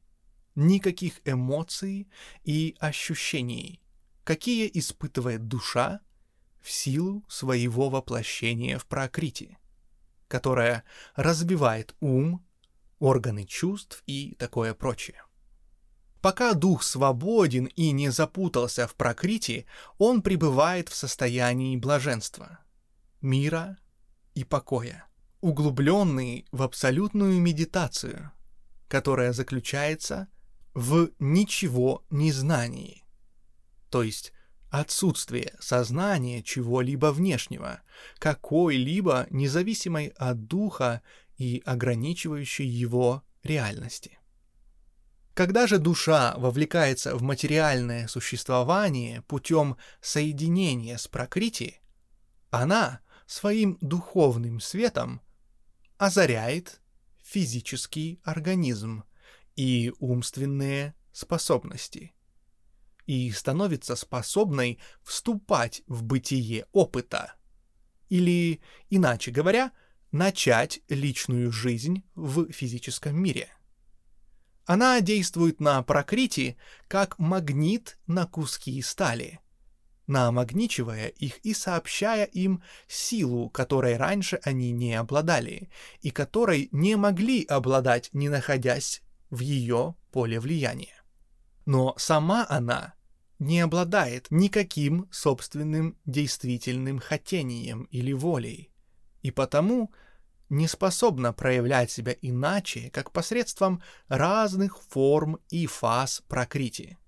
никаких 0.54 1.20
эмоций 1.24 2.08
и 2.44 2.76
ощущений, 2.78 3.80
какие 4.24 4.70
испытывает 4.72 5.48
душа 5.48 6.00
в 6.60 6.70
силу 6.70 7.24
своего 7.28 7.90
воплощения 7.90 8.78
в 8.78 8.86
прокрите, 8.86 9.58
которая 10.26 10.84
разбивает 11.14 11.94
ум, 12.00 12.44
органы 12.98 13.44
чувств 13.44 14.02
и 14.06 14.34
такое 14.38 14.74
прочее. 14.74 15.22
Пока 16.20 16.54
дух 16.54 16.82
свободен 16.82 17.66
и 17.66 17.92
не 17.92 18.10
запутался 18.10 18.86
в 18.88 18.94
прокрите, 18.94 19.66
он 19.98 20.22
пребывает 20.22 20.88
в 20.88 20.94
состоянии 20.94 21.76
блаженства, 21.76 22.58
мира 23.20 23.78
и 24.34 24.42
покоя, 24.42 25.06
углубленный 25.40 26.46
в 26.50 26.62
абсолютную 26.62 27.40
медитацию, 27.40 28.32
которая 28.88 29.32
заключается 29.32 30.28
в 30.74 31.10
ничего 31.18 32.04
незнании, 32.10 33.04
то 33.90 34.02
есть 34.02 34.32
отсутствие 34.70 35.54
сознания 35.60 36.42
чего-либо 36.42 37.12
внешнего, 37.12 37.80
какой-либо 38.18 39.26
независимой 39.30 40.08
от 40.16 40.46
духа 40.46 41.02
и 41.36 41.62
ограничивающей 41.64 42.66
его 42.66 43.22
реальности. 43.42 44.18
Когда 45.38 45.68
же 45.68 45.78
душа 45.78 46.34
вовлекается 46.36 47.14
в 47.14 47.22
материальное 47.22 48.08
существование 48.08 49.22
путем 49.22 49.76
соединения 50.00 50.96
с 50.96 51.06
прокрити, 51.06 51.80
она 52.50 53.02
своим 53.24 53.78
духовным 53.80 54.58
светом 54.58 55.20
озаряет 55.96 56.80
физический 57.22 58.18
организм 58.24 59.04
и 59.54 59.92
умственные 60.00 60.96
способности 61.12 62.16
и 63.06 63.30
становится 63.30 63.94
способной 63.94 64.80
вступать 65.04 65.82
в 65.86 66.02
бытие 66.02 66.66
опыта. 66.72 67.34
Или, 68.08 68.60
иначе 68.90 69.30
говоря, 69.30 69.70
начать 70.10 70.80
личную 70.88 71.52
жизнь 71.52 72.02
в 72.16 72.50
физическом 72.50 73.22
мире– 73.22 73.50
она 74.68 75.00
действует 75.00 75.60
на 75.60 75.82
прокрити 75.82 76.58
как 76.88 77.18
магнит 77.18 77.98
на 78.06 78.26
куски 78.26 78.82
стали, 78.82 79.40
намагничивая 80.06 81.08
их 81.08 81.38
и 81.38 81.54
сообщая 81.54 82.26
им 82.26 82.62
силу, 82.86 83.48
которой 83.48 83.96
раньше 83.96 84.38
они 84.44 84.72
не 84.72 84.94
обладали, 84.94 85.70
и 86.02 86.10
которой 86.10 86.68
не 86.70 86.96
могли 86.96 87.46
обладать, 87.46 88.10
не 88.12 88.28
находясь 88.28 89.00
в 89.30 89.40
ее 89.40 89.94
поле 90.12 90.38
влияния. 90.38 91.02
Но 91.64 91.94
сама 91.96 92.44
она 92.46 92.92
не 93.38 93.60
обладает 93.60 94.26
никаким 94.28 95.08
собственным 95.10 95.96
действительным 96.04 96.98
хотением 96.98 97.84
или 97.84 98.12
волей, 98.12 98.70
и 99.22 99.30
потому– 99.30 99.90
не 100.48 100.66
способна 100.66 101.32
проявлять 101.32 101.90
себя 101.90 102.14
иначе, 102.22 102.90
как 102.90 103.12
посредством 103.12 103.82
разных 104.08 104.78
форм 104.78 105.38
и 105.50 105.66
фаз 105.66 106.22
прокрити. 106.28 106.98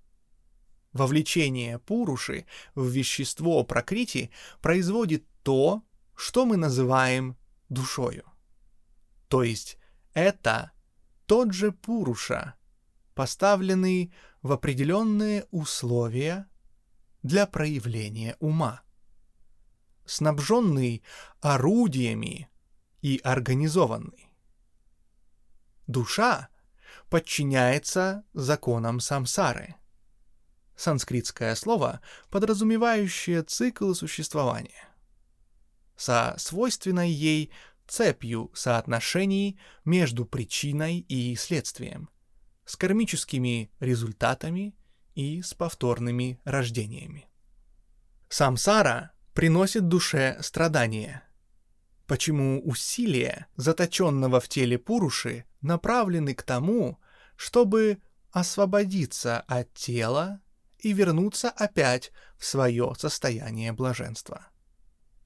Вовлечение 0.93 1.79
пуруши 1.79 2.45
в 2.75 2.87
вещество 2.87 3.63
прокрити 3.63 4.29
производит 4.61 5.25
то, 5.43 5.83
что 6.15 6.45
мы 6.45 6.57
называем 6.57 7.37
душою. 7.69 8.25
То 9.27 9.43
есть 9.43 9.77
это 10.13 10.71
тот 11.25 11.53
же 11.53 11.71
пуруша, 11.71 12.55
поставленный 13.15 14.13
в 14.41 14.51
определенные 14.51 15.45
условия 15.51 16.47
для 17.23 17.47
проявления 17.47 18.35
ума. 18.39 18.81
снабженный 20.05 21.03
орудиями 21.39 22.50
и 23.01 23.19
организованный. 23.23 24.31
Душа 25.87 26.49
подчиняется 27.09 28.23
законам 28.33 28.99
самсары. 28.99 29.75
Санскритское 30.75 31.53
слово, 31.55 32.01
подразумевающее 32.29 33.43
цикл 33.43 33.93
существования. 33.93 34.87
Со 35.95 36.35
свойственной 36.37 37.11
ей 37.11 37.51
цепью 37.87 38.49
соотношений 38.53 39.59
между 39.85 40.25
причиной 40.25 40.99
и 40.99 41.35
следствием, 41.35 42.09
с 42.65 42.75
кармическими 42.77 43.71
результатами 43.79 44.75
и 45.13 45.41
с 45.41 45.53
повторными 45.53 46.39
рождениями. 46.45 47.27
Самсара 48.29 49.11
приносит 49.33 49.89
душе 49.89 50.37
страдания. 50.41 51.23
Почему 52.11 52.59
усилия, 52.65 53.47
заточенного 53.55 54.41
в 54.41 54.49
теле 54.49 54.77
Пуруши, 54.77 55.45
направлены 55.61 56.35
к 56.35 56.43
тому, 56.43 56.99
чтобы 57.37 57.99
освободиться 58.31 59.39
от 59.47 59.73
тела 59.73 60.41
и 60.79 60.91
вернуться 60.91 61.49
опять 61.49 62.11
в 62.37 62.43
свое 62.43 62.93
состояние 62.99 63.71
блаженства. 63.71 64.47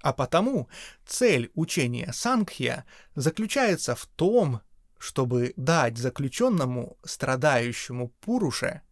А 0.04 0.14
потому 0.14 0.70
цель 1.08 1.50
учения 1.56 2.14
Сангхья 2.14 2.86
заключается 3.16 3.96
в 3.96 4.06
том, 4.06 4.62
чтобы 5.00 5.54
дать 5.56 5.98
заключенному, 5.98 7.00
страдающему 7.04 8.10
Пуруше, 8.22 8.84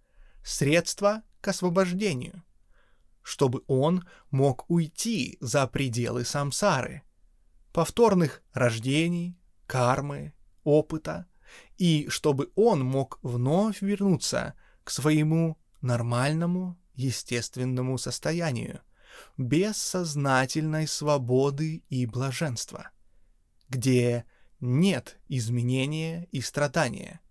средства 0.44 1.22
к 1.42 1.48
освобождению– 1.50 2.44
чтобы 3.22 3.62
он 3.68 4.06
мог 4.32 4.70
уйти 4.70 5.38
за 5.40 5.66
пределы 5.66 6.26
самсары, 6.26 7.04
повторных 7.74 8.44
рождений, 8.54 9.38
кармы, 9.68 10.34
опыта, 10.64 11.28
и 11.78 12.08
чтобы 12.08 12.52
он 12.56 12.86
мог 12.86 13.20
вновь 13.24 13.82
вернуться 13.82 14.54
к 14.84 14.92
своему 14.92 15.58
нормальному, 15.82 16.80
естественному 16.94 17.98
состоянию, 17.98 18.82
без 19.38 19.78
сознательной 19.78 20.88
свободы 20.88 21.84
и 21.90 22.06
блаженства, 22.06 22.92
где 23.70 24.26
нет 24.60 25.20
изменения 25.28 26.28
и 26.32 26.42
страдания, 26.42 27.22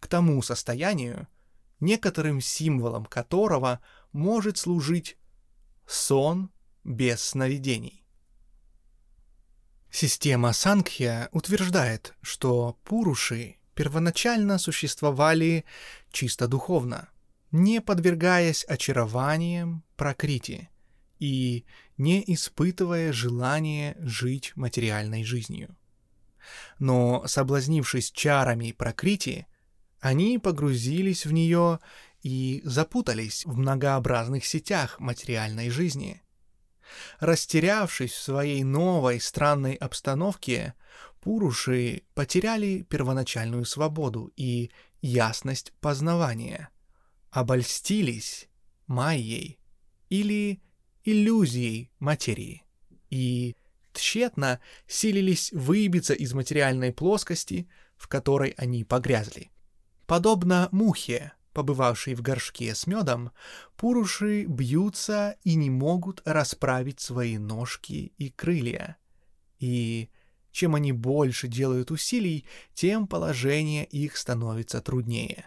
к 0.00 0.06
тому 0.06 0.42
состоянию, 0.42 1.28
некоторым 1.80 2.40
символом 2.40 3.06
которого 3.06 3.80
может 4.12 4.58
служить 4.58 5.16
сон 5.86 6.50
без 6.84 7.22
сновидений. 7.22 8.01
Система 9.94 10.54
Сангхья 10.54 11.28
утверждает, 11.32 12.14
что 12.22 12.78
пуруши 12.82 13.56
первоначально 13.74 14.56
существовали 14.56 15.66
чисто 16.10 16.48
духовно, 16.48 17.10
не 17.50 17.82
подвергаясь 17.82 18.64
очарованиям 18.64 19.84
прокрити 19.96 20.70
и 21.18 21.66
не 21.98 22.24
испытывая 22.26 23.12
желания 23.12 23.94
жить 24.00 24.52
материальной 24.56 25.24
жизнью. 25.24 25.76
Но, 26.78 27.24
соблазнившись 27.26 28.10
чарами 28.12 28.72
прокрити, 28.72 29.46
они 30.00 30.38
погрузились 30.38 31.26
в 31.26 31.32
нее 31.32 31.80
и 32.22 32.62
запутались 32.64 33.44
в 33.44 33.58
многообразных 33.58 34.46
сетях 34.46 34.98
материальной 35.00 35.68
жизни. 35.68 36.22
Растерявшись 37.20 38.12
в 38.12 38.22
своей 38.22 38.64
новой 38.64 39.20
странной 39.20 39.74
обстановке, 39.74 40.74
пуруши 41.20 42.02
потеряли 42.14 42.82
первоначальную 42.82 43.64
свободу 43.64 44.32
и 44.36 44.70
ясность 45.00 45.72
познавания, 45.80 46.68
обольстились 47.30 48.48
майей 48.86 49.58
или 50.08 50.62
иллюзией 51.04 51.90
материи 51.98 52.64
и 53.10 53.56
тщетно 53.92 54.60
силились 54.86 55.52
выбиться 55.52 56.14
из 56.14 56.32
материальной 56.32 56.92
плоскости, 56.92 57.68
в 57.96 58.08
которой 58.08 58.50
они 58.56 58.84
погрязли. 58.84 59.50
Подобно 60.06 60.68
мухе, 60.72 61.32
побывавшие 61.52 62.16
в 62.16 62.22
горшке 62.22 62.74
с 62.74 62.86
медом, 62.86 63.30
пуруши 63.76 64.44
бьются 64.44 65.36
и 65.44 65.54
не 65.54 65.70
могут 65.70 66.22
расправить 66.24 67.00
свои 67.00 67.38
ножки 67.38 68.12
и 68.18 68.30
крылья. 68.30 68.96
И 69.58 70.10
чем 70.50 70.74
они 70.74 70.92
больше 70.92 71.48
делают 71.48 71.90
усилий, 71.90 72.46
тем 72.74 73.06
положение 73.06 73.84
их 73.84 74.16
становится 74.16 74.80
труднее. 74.80 75.46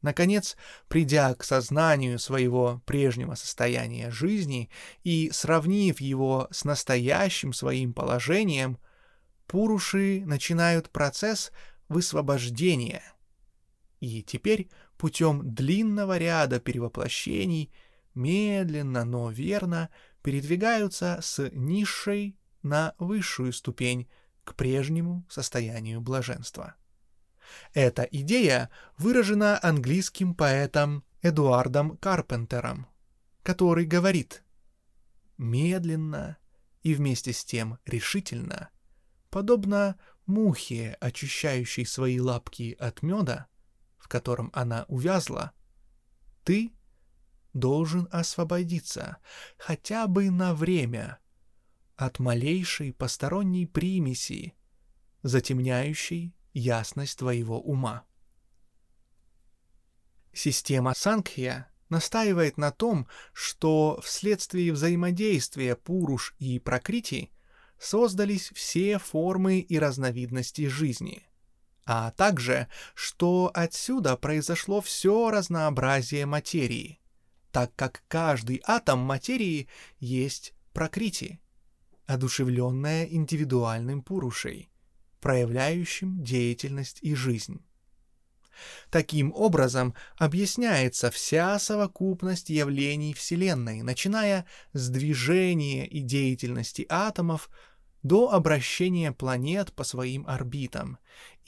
Наконец, 0.00 0.56
придя 0.86 1.34
к 1.34 1.42
сознанию 1.42 2.20
своего 2.20 2.80
прежнего 2.86 3.34
состояния 3.34 4.10
жизни 4.12 4.70
и 5.02 5.30
сравнив 5.32 6.00
его 6.00 6.46
с 6.52 6.64
настоящим 6.64 7.52
своим 7.52 7.92
положением, 7.92 8.78
пуруши 9.48 10.22
начинают 10.24 10.90
процесс 10.90 11.50
высвобождения. 11.88 13.02
И 13.98 14.22
теперь 14.22 14.70
путем 14.98 15.54
длинного 15.54 16.18
ряда 16.18 16.60
перевоплощений 16.60 17.72
медленно, 18.14 19.04
но 19.04 19.30
верно 19.30 19.88
передвигаются 20.22 21.20
с 21.22 21.48
низшей 21.52 22.36
на 22.62 22.94
высшую 22.98 23.52
ступень 23.52 24.08
к 24.44 24.54
прежнему 24.54 25.24
состоянию 25.30 26.00
блаженства. 26.00 26.74
Эта 27.72 28.02
идея 28.02 28.70
выражена 28.98 29.58
английским 29.62 30.34
поэтом 30.34 31.04
Эдуардом 31.22 31.96
Карпентером, 31.96 32.86
который 33.42 33.86
говорит 33.86 34.42
«медленно 35.38 36.36
и 36.82 36.94
вместе 36.94 37.32
с 37.32 37.44
тем 37.44 37.78
решительно, 37.86 38.70
подобно 39.30 39.96
мухе, 40.26 40.96
очищающей 41.00 41.86
свои 41.86 42.20
лапки 42.20 42.76
от 42.78 43.02
меда, 43.02 43.46
в 44.08 44.10
котором 44.10 44.50
она 44.54 44.86
увязла, 44.88 45.52
ты 46.42 46.72
должен 47.52 48.08
освободиться 48.10 49.18
хотя 49.58 50.06
бы 50.06 50.30
на 50.30 50.54
время 50.54 51.18
от 51.94 52.18
малейшей 52.18 52.94
посторонней 52.94 53.66
примеси, 53.66 54.54
затемняющей 55.22 56.34
ясность 56.54 57.18
твоего 57.18 57.60
ума. 57.60 58.06
Система 60.32 60.94
Сангхья 60.96 61.70
настаивает 61.90 62.56
на 62.56 62.70
том, 62.70 63.08
что 63.34 64.00
вследствие 64.02 64.72
взаимодействия 64.72 65.76
Пуруш 65.76 66.34
и 66.38 66.58
Пракрити 66.58 67.30
создались 67.78 68.52
все 68.54 68.98
формы 68.98 69.58
и 69.58 69.78
разновидности 69.78 70.66
жизни 70.66 71.28
а 71.90 72.10
также, 72.10 72.68
что 72.94 73.50
отсюда 73.54 74.18
произошло 74.18 74.82
все 74.82 75.30
разнообразие 75.30 76.26
материи, 76.26 77.00
так 77.50 77.74
как 77.76 78.02
каждый 78.08 78.60
атом 78.66 78.98
материи 78.98 79.68
есть 79.98 80.52
прокрити, 80.74 81.40
одушевленная 82.04 83.06
индивидуальным 83.06 84.02
пурушей, 84.02 84.68
проявляющим 85.22 86.22
деятельность 86.22 86.98
и 87.00 87.14
жизнь. 87.14 87.64
Таким 88.90 89.32
образом 89.32 89.94
объясняется 90.18 91.10
вся 91.10 91.58
совокупность 91.58 92.50
явлений 92.50 93.14
Вселенной, 93.14 93.80
начиная 93.80 94.44
с 94.74 94.90
движения 94.90 95.86
и 95.86 96.00
деятельности 96.02 96.84
атомов 96.90 97.48
до 98.02 98.30
обращения 98.32 99.12
планет 99.12 99.72
по 99.72 99.84
своим 99.84 100.26
орбитам, 100.26 100.98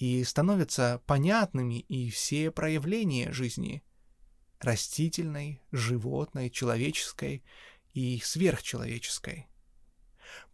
и 0.00 0.24
становятся 0.24 1.02
понятными 1.06 1.80
и 1.80 2.10
все 2.10 2.50
проявления 2.50 3.32
жизни— 3.32 3.84
растительной, 4.60 5.60
животной, 5.72 6.48
человеческой 6.48 7.44
и 7.92 8.18
сверхчеловеческой. 8.24 9.46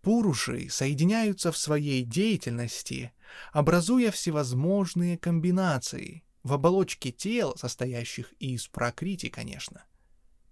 Пуруши 0.03 0.69
соединяются 0.69 1.53
в 1.53 1.57
своей 1.57 2.03
деятельности, 2.03 3.13
образуя 3.53 4.11
всевозможные 4.11 5.17
комбинации 5.17 6.25
в 6.43 6.53
оболочке 6.53 7.13
тел, 7.13 7.57
состоящих 7.57 8.33
из 8.41 8.67
прокрити, 8.67 9.29
конечно, 9.29 9.85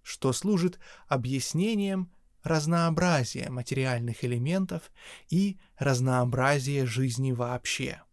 что 0.03 0.31
служит 0.31 0.79
объяснением 1.09 2.13
разнообразия 2.43 3.49
материальных 3.49 4.23
элементов 4.23 4.89
и 5.29 5.57
разнообразия 5.77 6.85
жизни 6.85 7.33
вообще. 7.33 8.04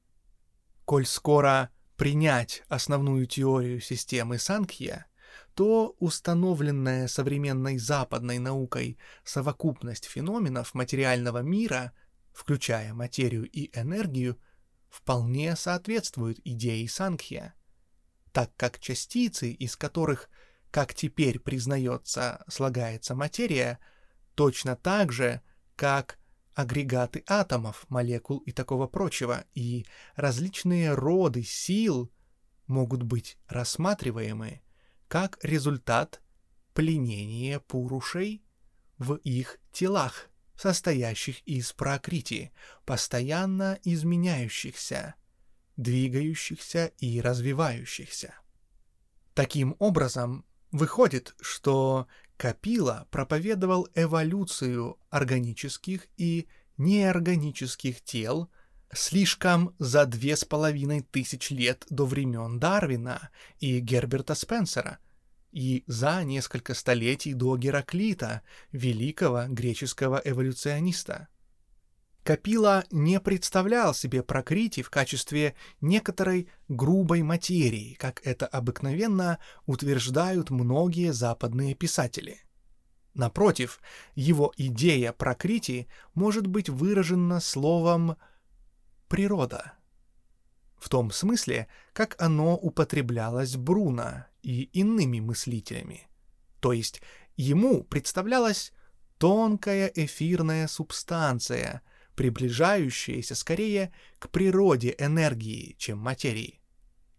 Коль 0.84 1.06
скоро 1.06 1.70
принять 1.96 2.62
основную 2.68 3.26
теорию 3.26 3.80
системы 3.80 4.38
Сангхья, 4.38 5.06
то 5.54 5.94
установленная 5.98 7.08
современной 7.08 7.78
западной 7.78 8.38
наукой 8.38 8.98
совокупность 9.24 10.06
феноменов 10.06 10.74
материального 10.74 11.38
мира, 11.38 11.92
включая 12.32 12.94
материю 12.94 13.48
и 13.48 13.70
энергию, 13.78 14.38
вполне 14.88 15.56
соответствует 15.56 16.40
идее 16.44 16.88
Сангхья, 16.88 17.54
так 18.32 18.50
как 18.56 18.78
частицы, 18.78 19.50
из 19.50 19.76
которых, 19.76 20.28
как 20.70 20.94
теперь 20.94 21.38
признается, 21.38 22.44
слагается 22.48 23.14
материя, 23.14 23.78
точно 24.34 24.74
так 24.74 25.12
же, 25.12 25.42
как 25.76 26.18
агрегаты 26.54 27.24
атомов, 27.26 27.86
молекул 27.88 28.38
и 28.38 28.52
такого 28.52 28.86
прочего, 28.86 29.44
и 29.54 29.86
различные 30.16 30.94
роды 30.94 31.42
сил 31.42 32.10
могут 32.66 33.02
быть 33.02 33.38
рассматриваемы 33.48 34.60
как 35.08 35.38
результат 35.42 36.22
пленения 36.74 37.60
пурушей 37.60 38.42
в 38.98 39.16
их 39.16 39.58
телах, 39.72 40.30
состоящих 40.56 41.40
из 41.46 41.72
прокрити, 41.72 42.52
постоянно 42.84 43.78
изменяющихся, 43.84 45.14
двигающихся 45.76 46.92
и 46.98 47.20
развивающихся. 47.20 48.34
Таким 49.34 49.76
образом, 49.78 50.44
выходит, 50.70 51.34
что 51.40 52.06
Капила 52.42 53.06
проповедовал 53.12 53.86
эволюцию 53.94 54.98
органических 55.10 56.08
и 56.16 56.48
неорганических 56.76 58.00
тел– 58.02 58.50
слишком 58.92 59.76
за 59.78 60.06
две 60.06 60.36
с 60.36 60.44
половиной 60.44 61.02
тысяч 61.02 61.50
лет 61.50 61.86
до 61.88 62.04
времен 62.04 62.58
Дарвина 62.58 63.30
и 63.60 63.78
Герберта 63.78 64.34
Спенсера, 64.34 64.98
и 65.52 65.84
за 65.86 66.24
несколько 66.24 66.74
столетий 66.74 67.32
до 67.32 67.56
Гераклита, 67.56 68.42
великого 68.72 69.44
греческого 69.46 70.20
эволюциониста. 70.24 71.28
Капила 72.22 72.84
не 72.92 73.18
представлял 73.20 73.94
себе 73.94 74.22
Прокрити 74.22 74.82
в 74.82 74.90
качестве 74.90 75.56
некоторой 75.80 76.48
грубой 76.68 77.22
материи, 77.22 77.94
как 77.94 78.24
это 78.24 78.46
обыкновенно 78.46 79.38
утверждают 79.66 80.50
многие 80.50 81.12
западные 81.12 81.74
писатели. 81.74 82.40
Напротив, 83.14 83.80
его 84.14 84.52
идея 84.56 85.12
Прокрити 85.12 85.88
может 86.14 86.46
быть 86.46 86.68
выражена 86.68 87.40
словом 87.40 88.16
природа. 89.08 89.72
В 90.78 90.88
том 90.88 91.10
смысле, 91.10 91.68
как 91.92 92.20
оно 92.20 92.56
употреблялось 92.56 93.56
Бруно 93.56 94.26
и 94.42 94.62
иными 94.72 95.20
мыслителями. 95.20 96.08
То 96.60 96.72
есть 96.72 97.02
ему 97.36 97.82
представлялась 97.82 98.72
тонкая 99.18 99.92
эфирная 99.94 100.66
субстанция, 100.66 101.82
приближающаяся 102.14 103.34
скорее 103.34 103.92
к 104.18 104.28
природе 104.30 104.94
энергии, 104.98 105.76
чем 105.78 105.98
материи. 105.98 106.60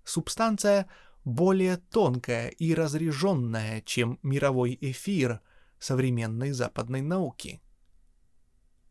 Субстанция 0.04 0.88
более 1.24 1.78
тонкая 1.78 2.50
и 2.50 2.74
разреженная, 2.74 3.82
чем 3.82 4.20
мировой 4.24 4.78
эфир 4.80 5.42
современной 5.80 6.52
западной 6.52 7.02
науки. 7.02 7.62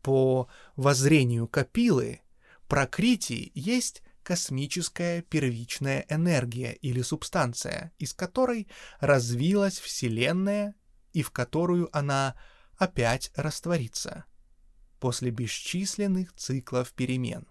По 0.01 0.47
воззрению 0.75 1.47
Капилы, 1.47 2.21
Прокрити 2.67 3.51
есть 3.53 4.01
космическая 4.23 5.21
первичная 5.21 6.05
энергия 6.09 6.73
или 6.73 7.01
субстанция, 7.01 7.91
из 7.99 8.13
которой 8.13 8.67
развилась 8.99 9.79
Вселенная 9.79 10.75
и 11.11 11.21
в 11.21 11.31
которую 11.31 11.95
она 11.95 12.35
опять 12.77 13.31
растворится 13.35 14.25
после 15.03 15.31
бесчисленных 15.31 16.33
циклов 16.33 16.93
перемен. 16.93 17.45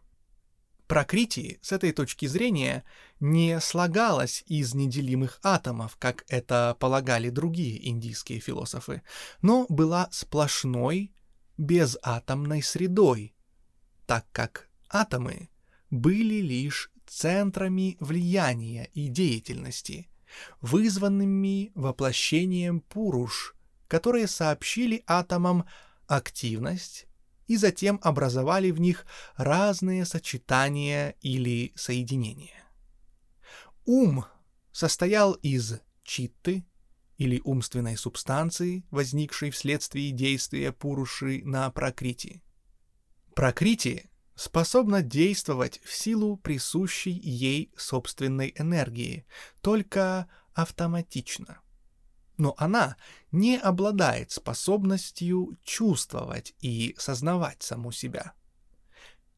Прокрити 0.86 1.58
с 1.60 1.72
этой 1.72 1.92
точки 1.92 2.24
зрения 2.24 2.82
не 3.20 3.60
слагалась 3.60 4.42
из 4.46 4.72
неделимых 4.72 5.38
атомов, 5.42 5.98
как 5.98 6.24
это 6.28 6.74
полагали 6.80 7.28
другие 7.28 7.86
индийские 7.90 8.40
философы, 8.40 9.02
но 9.42 9.66
была 9.68 10.08
сплошной 10.12 11.12
безатомной 11.58 12.62
средой, 12.62 13.34
так 14.06 14.24
как 14.32 14.70
атомы 14.88 15.50
были 15.90 16.40
лишь 16.40 16.90
центрами 17.06 17.98
влияния 18.00 18.88
и 18.94 19.08
деятельности, 19.08 20.08
вызванными 20.62 21.70
воплощением 21.74 22.80
Пуруш, 22.80 23.54
которые 23.88 24.26
сообщили 24.26 25.04
атомам 25.06 25.66
активность 26.06 27.08
и 27.46 27.56
затем 27.56 27.98
образовали 28.02 28.70
в 28.70 28.80
них 28.80 29.06
разные 29.36 30.04
сочетания 30.04 31.16
или 31.20 31.72
соединения. 31.74 32.64
Ум 33.84 34.24
состоял 34.70 35.32
из 35.32 35.80
читты, 36.04 36.64
или 37.22 37.40
умственной 37.44 37.96
субстанции, 37.96 38.84
возникшей 38.90 39.50
вследствие 39.50 40.10
действия 40.10 40.72
Пуруши 40.72 41.42
на 41.44 41.70
Пракрити. 41.70 42.42
Пракрити 43.36 44.10
способна 44.34 45.02
действовать 45.02 45.80
в 45.84 45.94
силу 45.94 46.36
присущей 46.36 47.12
ей 47.12 47.72
собственной 47.76 48.52
энергии, 48.56 49.24
только 49.60 50.28
автоматично. 50.52 51.60
Но 52.36 52.54
она 52.58 52.96
не 53.30 53.56
обладает 53.56 54.30
способностью 54.30 55.58
чувствовать 55.62 56.54
и 56.60 56.94
сознавать 56.98 57.62
саму 57.62 57.92
себя. 57.92 58.32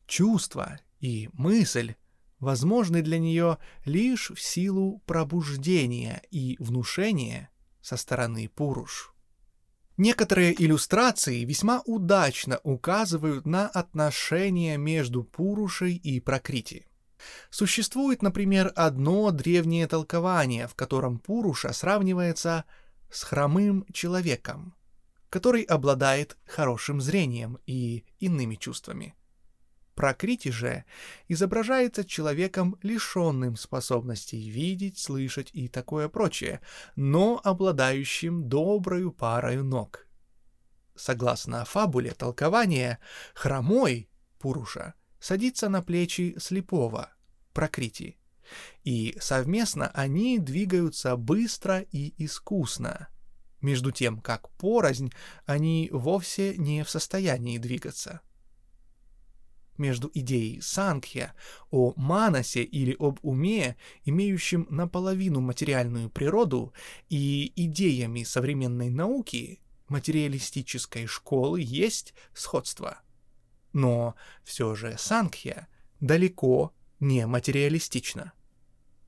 Чувство 0.07 0.79
и 1.01 1.29
мысль 1.33 1.95
возможны 2.39 3.03
для 3.03 3.19
нее 3.19 3.59
лишь 3.85 4.31
в 4.31 4.41
силу 4.41 5.03
пробуждения 5.07 6.23
и 6.31 6.57
внушения 6.59 7.51
со 7.81 7.97
стороны 7.97 8.49
Пуруш. 8.49 9.15
Некоторые 9.97 10.61
иллюстрации 10.61 11.45
весьма 11.45 11.81
удачно 11.85 12.59
указывают 12.65 13.47
на 13.47 13.69
отношения 13.69 14.77
между 14.77 15.23
Пурушей 15.23 15.95
и 15.95 16.19
Прокрити. 16.21 16.87
Существует, 17.51 18.21
например, 18.21 18.73
одно 18.75 19.31
древнее 19.31 19.87
толкование, 19.87 20.67
в 20.67 20.75
котором 20.75 21.19
Пуруша 21.19 21.73
сравнивается 21.73 22.65
с 23.11 23.23
хромым 23.23 23.87
человеком, 23.93 24.75
который 25.31 25.63
обладает 25.63 26.37
хорошим 26.47 27.01
зрением 27.01 27.59
и 27.67 28.05
иными 28.19 28.57
чувствами. 28.57 29.15
Прокрити 29.95 30.51
же 30.51 30.85
изображается 31.29 32.05
человеком, 32.05 32.77
лишенным 32.83 33.57
способностей 33.57 34.51
видеть, 34.51 34.99
слышать 34.99 35.51
и 35.53 35.69
такое 35.69 36.09
прочее, 36.09 36.61
но 36.97 37.41
обладающим 37.45 38.49
доброю 38.49 39.13
парою 39.13 39.65
ног. 39.65 40.07
Согласно 40.97 41.65
фабуле 41.65 42.13
толкования, 42.13 42.99
хромой 43.35 44.09
Пуруша 44.39 44.95
садится 45.21 45.69
на 45.69 45.83
плечи 45.83 46.37
слепого 46.39 47.11
Прокрити, 47.53 48.19
и 48.83 49.17
совместно 49.21 49.89
они 49.89 50.39
двигаются 50.39 51.17
быстро 51.17 51.81
и 51.81 52.15
искусно, 52.23 53.09
между 53.61 53.91
тем 53.91 54.21
как 54.21 54.51
порознь 54.51 55.13
они 55.47 55.89
вовсе 55.93 56.57
не 56.57 56.85
в 56.85 56.91
состоянии 56.91 57.59
двигаться 57.59 58.21
между 59.79 60.11
идеей 60.15 60.61
Сангхья 60.61 61.35
о 61.71 61.93
манасе 61.97 62.63
или 62.63 62.97
об 62.99 63.19
уме, 63.23 63.77
имеющем 64.05 64.67
наполовину 64.71 65.41
материальную 65.41 66.11
природу, 66.11 66.73
и 67.09 67.53
идеями 67.57 68.23
современной 68.23 68.91
науки, 68.91 69.61
материалистической 69.89 71.07
школы, 71.07 71.61
есть 71.63 72.15
сходство. 72.33 73.01
Но 73.73 74.15
все 74.45 74.75
же 74.75 74.97
Сангхья 74.99 75.69
далеко 76.01 76.73
не 77.05 77.27
материалистична, 77.27 78.33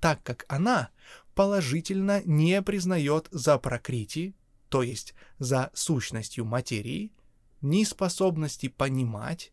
так 0.00 0.22
как 0.22 0.44
она 0.48 0.90
положительно 1.34 2.22
не 2.24 2.62
признает 2.62 3.28
за 3.30 3.58
прокрити, 3.58 4.36
то 4.68 4.82
есть 4.82 5.14
за 5.38 5.70
сущностью 5.74 6.44
материи, 6.44 7.12
ни 7.62 7.84
способности 7.84 8.68
понимать, 8.68 9.52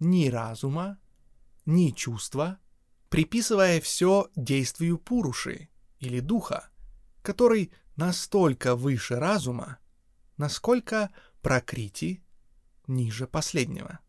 ни 0.00 0.28
разума, 0.28 0.98
ни 1.66 1.90
чувства, 1.90 2.58
приписывая 3.08 3.80
все 3.80 4.28
действию 4.34 4.98
Пуруши 4.98 5.68
или 6.00 6.20
духа, 6.20 6.68
который 7.22 7.72
настолько 7.96 8.74
выше 8.74 9.16
разума, 9.16 9.78
насколько 10.36 11.10
Прокрити 11.42 12.24
ниже 12.88 13.28
последнего. 13.28 14.00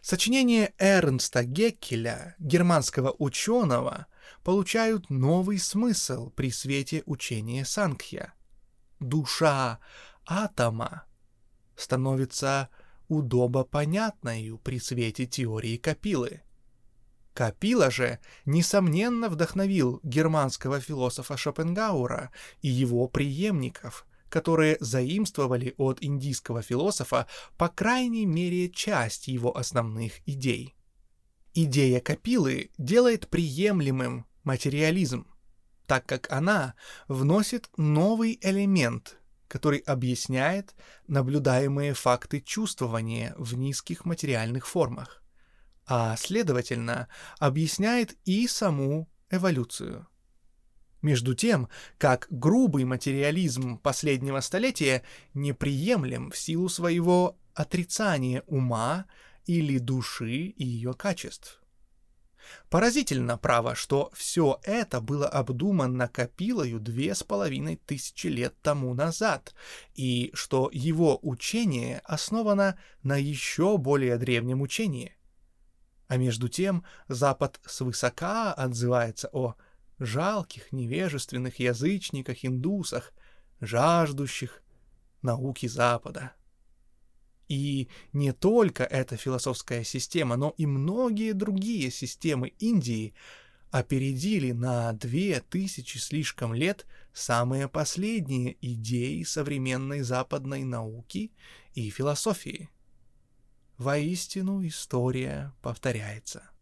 Сочинение 0.00 0.74
Эрнста 0.78 1.44
Геккеля, 1.44 2.34
германского 2.38 3.14
ученого, 3.18 4.06
получают 4.42 5.10
новый 5.10 5.58
смысл 5.58 6.30
при 6.30 6.50
свете 6.50 7.02
учения 7.06 7.64
Санкхья. 7.64 8.34
Душа 9.00 9.80
атома 10.26 11.04
становится 11.76 12.68
удобопонятною 13.08 14.58
при 14.58 14.78
свете 14.78 15.26
теории 15.26 15.76
Капилы. 15.76 16.42
Капила 17.34 17.90
же, 17.90 18.20
несомненно, 18.44 19.28
вдохновил 19.28 20.00
германского 20.04 20.80
философа 20.80 21.36
Шопенгаура 21.36 22.30
и 22.62 22.68
его 22.68 23.08
преемников, 23.08 24.06
которые 24.34 24.78
заимствовали 24.80 25.74
от 25.78 26.02
индийского 26.02 26.60
философа 26.60 27.28
по 27.56 27.68
крайней 27.68 28.26
мере 28.26 28.68
часть 28.68 29.28
его 29.28 29.56
основных 29.56 30.28
идей. 30.28 30.74
Идея 31.52 32.00
Капилы 32.00 32.72
делает 32.76 33.28
приемлемым 33.28 34.26
материализм, 34.42 35.28
так 35.86 36.04
как 36.06 36.32
она 36.32 36.74
вносит 37.06 37.70
новый 37.76 38.40
элемент, 38.42 39.20
который 39.46 39.78
объясняет 39.78 40.74
наблюдаемые 41.06 41.94
факты 41.94 42.40
чувствования 42.40 43.36
в 43.38 43.54
низких 43.54 44.04
материальных 44.04 44.66
формах, 44.66 45.22
а 45.86 46.16
следовательно 46.16 47.06
объясняет 47.38 48.16
и 48.24 48.48
саму 48.48 49.08
эволюцию. 49.30 50.08
Между 51.04 51.34
тем, 51.34 51.68
как 51.98 52.28
грубый 52.30 52.84
материализм 52.84 53.76
последнего 53.76 54.40
столетия 54.40 55.02
неприемлем 55.34 56.30
в 56.30 56.38
силу 56.38 56.70
своего 56.70 57.36
отрицания 57.52 58.42
ума 58.46 59.04
или 59.44 59.76
души 59.76 60.46
и 60.46 60.64
ее 60.64 60.94
качеств. 60.94 61.60
Поразительно, 62.70 63.36
право, 63.36 63.74
что 63.74 64.10
все 64.14 64.58
это 64.62 65.02
было 65.02 65.28
обдумано 65.28 66.08
Капилою 66.08 66.80
две 66.80 67.14
с 67.14 67.22
половиной 67.22 67.76
тысячи 67.76 68.28
лет 68.28 68.54
тому 68.62 68.94
назад, 68.94 69.54
и 69.94 70.30
что 70.32 70.70
его 70.72 71.18
учение 71.20 72.00
основано 72.04 72.78
на 73.02 73.18
еще 73.18 73.76
более 73.76 74.16
древнем 74.16 74.62
учении. 74.62 75.14
А 76.08 76.16
между 76.16 76.48
тем 76.48 76.82
Запад 77.08 77.60
свысока 77.66 78.54
отзывается 78.54 79.28
о 79.34 79.56
жалких, 79.98 80.72
невежественных 80.72 81.60
язычниках, 81.60 82.44
индусах, 82.44 83.12
жаждущих 83.60 84.62
науки 85.22 85.66
Запада. 85.66 86.32
И 87.48 87.88
не 88.12 88.32
только 88.32 88.84
эта 88.84 89.16
философская 89.16 89.84
система, 89.84 90.36
но 90.36 90.54
и 90.56 90.66
многие 90.66 91.32
другие 91.32 91.90
системы 91.90 92.48
Индии 92.58 93.14
опередили 93.70 94.52
на 94.52 94.92
две 94.92 95.40
тысячи 95.40 95.98
слишком 95.98 96.54
лет 96.54 96.86
самые 97.12 97.68
последние 97.68 98.56
идеи 98.60 99.24
современной 99.24 100.00
западной 100.02 100.64
науки 100.64 101.32
и 101.74 101.90
философии. 101.90 102.70
Воистину 103.76 104.64
история 104.66 105.52
повторяется. 105.60 106.53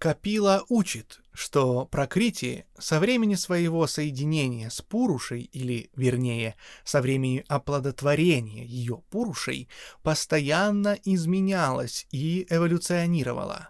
Капила 0.00 0.64
учит, 0.70 1.20
что 1.34 1.84
Пракрити 1.84 2.64
со 2.78 3.00
времени 3.00 3.34
своего 3.34 3.86
соединения 3.86 4.70
с 4.70 4.80
Пурушей, 4.80 5.42
или, 5.52 5.90
вернее, 5.94 6.54
со 6.84 7.02
времени 7.02 7.44
оплодотворения 7.48 8.64
ее 8.64 9.02
Пурушей, 9.10 9.68
постоянно 10.02 10.98
изменялась 11.04 12.06
и 12.12 12.46
эволюционировала. 12.48 13.68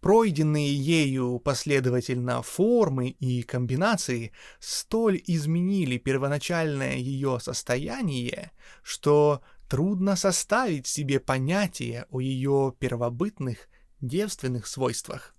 Пройденные 0.00 0.74
ею 0.74 1.38
последовательно 1.38 2.42
формы 2.42 3.10
и 3.10 3.44
комбинации 3.44 4.32
столь 4.58 5.22
изменили 5.24 5.98
первоначальное 5.98 6.96
ее 6.96 7.38
состояние, 7.40 8.50
что 8.82 9.40
трудно 9.68 10.16
составить 10.16 10.88
себе 10.88 11.20
понятие 11.20 12.06
о 12.10 12.18
ее 12.18 12.74
первобытных 12.80 13.68
девственных 14.00 14.66
свойствах. 14.66 15.33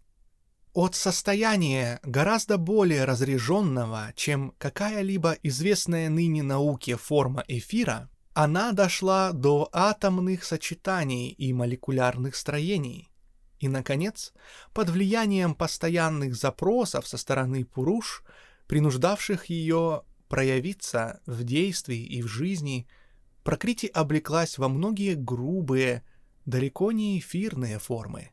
От 0.76 0.94
состояния 0.94 2.02
гораздо 2.04 2.58
более 2.58 3.06
разряженного, 3.06 4.12
чем 4.18 4.54
какая-либо 4.58 5.38
известная 5.42 6.10
ныне 6.10 6.44
науке 6.44 6.98
форма 6.98 7.46
эфира, 7.48 8.10
она 8.34 8.74
дошла 8.74 9.32
до 9.32 9.70
атомных 9.72 10.44
сочетаний 10.44 11.30
и 11.30 11.54
молекулярных 11.54 12.36
строений. 12.36 13.10
И, 13.60 13.70
наконец, 13.70 14.34
под 14.74 14.90
влиянием 14.90 15.56
постоянных 15.56 16.36
запросов 16.36 17.08
со 17.08 17.16
стороны 17.16 17.64
Пуруш, 17.64 18.26
принуждавших 18.68 19.46
ее 19.46 20.04
проявиться 20.28 21.22
в 21.26 21.46
действии 21.46 22.04
и 22.04 22.22
в 22.22 22.28
жизни, 22.28 22.86
Прокрити 23.46 23.86
облеклась 23.86 24.58
во 24.58 24.68
многие 24.68 25.14
грубые, 25.14 26.04
далеко 26.46 26.92
не 26.92 27.18
эфирные 27.20 27.80
формы. 27.80 28.32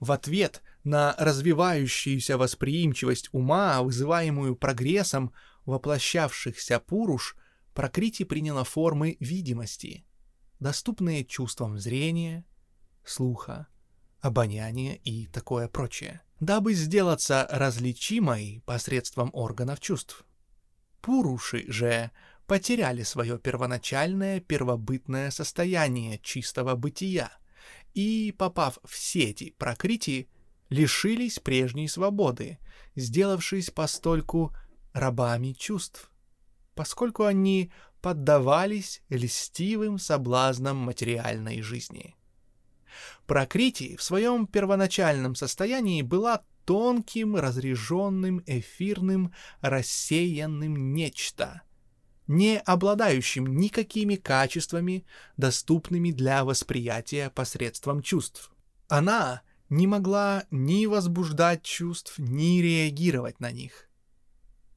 В 0.00 0.12
ответ 0.12 0.62
на 0.88 1.14
развивающуюся 1.18 2.38
восприимчивость 2.38 3.28
ума, 3.32 3.82
вызываемую 3.82 4.56
прогрессом 4.56 5.32
воплощавшихся 5.66 6.80
пуруш, 6.80 7.36
Прокрити 7.74 8.24
приняла 8.24 8.64
формы 8.64 9.16
видимости, 9.20 10.04
доступные 10.58 11.24
чувствам 11.24 11.78
зрения, 11.78 12.44
слуха, 13.04 13.68
обоняния 14.20 14.94
и 15.04 15.26
такое 15.28 15.68
прочее, 15.68 16.22
дабы 16.40 16.74
сделаться 16.74 17.46
различимой 17.48 18.64
посредством 18.66 19.30
органов 19.32 19.78
чувств. 19.78 20.24
Пуруши 21.00 21.70
же 21.70 22.10
потеряли 22.48 23.04
свое 23.04 23.38
первоначальное 23.38 24.40
первобытное 24.40 25.30
состояние 25.30 26.18
чистого 26.18 26.74
бытия 26.74 27.30
и, 27.94 28.34
попав 28.36 28.80
в 28.84 28.96
сети 28.96 29.54
прокрити, 29.56 30.28
лишились 30.68 31.38
прежней 31.38 31.88
свободы, 31.88 32.58
сделавшись 32.96 33.70
постольку 33.70 34.54
рабами 34.92 35.52
чувств, 35.52 36.10
поскольку 36.74 37.24
они 37.24 37.72
поддавались 38.00 39.02
льстивым 39.08 39.98
соблазнам 39.98 40.76
материальной 40.76 41.62
жизни. 41.62 42.14
Прокрити 43.26 43.96
в 43.96 44.02
своем 44.02 44.46
первоначальном 44.46 45.34
состоянии 45.34 46.02
была 46.02 46.42
тонким, 46.64 47.36
разреженным, 47.36 48.42
эфирным, 48.46 49.32
рассеянным 49.60 50.92
нечто, 50.92 51.62
не 52.26 52.58
обладающим 52.58 53.46
никакими 53.56 54.16
качествами, 54.16 55.06
доступными 55.36 56.10
для 56.10 56.44
восприятия 56.44 57.30
посредством 57.30 58.02
чувств. 58.02 58.52
Она 58.88 59.42
не 59.68 59.86
могла 59.86 60.44
ни 60.50 60.86
возбуждать 60.86 61.62
чувств, 61.62 62.18
ни 62.18 62.60
реагировать 62.60 63.40
на 63.40 63.50
них. 63.50 63.88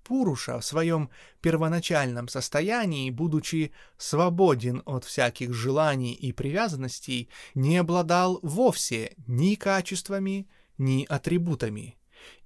Пуруша 0.04 0.60
в 0.60 0.65
своем 0.65 1.10
первоначальном 1.41 2.27
состоянии, 2.27 3.10
будучи 3.12 3.71
свободен 3.97 4.82
от 4.86 5.06
всяких 5.06 5.54
желаний 5.54 6.13
и 6.13 6.34
привязанностей, 6.34 7.30
не 7.54 7.77
обладал 7.77 8.39
вовсе 8.41 9.13
ни 9.27 9.56
качествами, 9.56 10.49
ни 10.77 11.06
атрибутами 11.08 11.97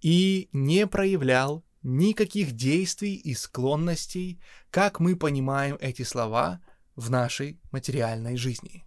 и 0.01 0.49
не 0.51 0.86
проявлял 0.88 1.63
никаких 1.81 2.51
действий 2.51 3.15
и 3.15 3.34
склонностей, 3.34 4.39
как 4.69 4.99
мы 4.99 5.15
понимаем 5.15 5.77
эти 5.79 6.01
слова 6.01 6.62
в 6.95 7.10
нашей 7.10 7.60
материальной 7.71 8.38
жизни. 8.38 8.84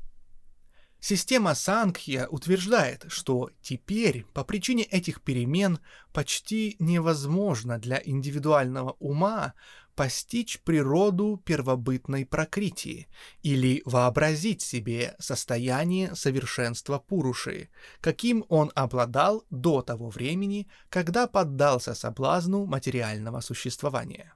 Система 1.00 1.54
Сангхья 1.54 2.26
утверждает, 2.26 3.04
что 3.08 3.50
теперь 3.62 4.24
по 4.34 4.42
причине 4.42 4.82
этих 4.82 5.22
перемен 5.22 5.78
почти 6.12 6.74
невозможно 6.80 7.78
для 7.78 8.00
индивидуального 8.04 8.96
ума 8.98 9.54
постичь 9.94 10.60
природу 10.60 11.40
первобытной 11.44 12.26
прокритии 12.26 13.08
или 13.42 13.82
вообразить 13.84 14.62
себе 14.62 15.16
состояние 15.18 16.14
совершенства 16.14 16.98
Пуруши, 16.98 17.68
каким 18.00 18.44
он 18.48 18.70
обладал 18.74 19.44
до 19.50 19.82
того 19.82 20.10
времени, 20.10 20.68
когда 20.88 21.26
поддался 21.26 21.94
соблазну 21.94 22.64
материального 22.64 23.40
существования. 23.40 24.34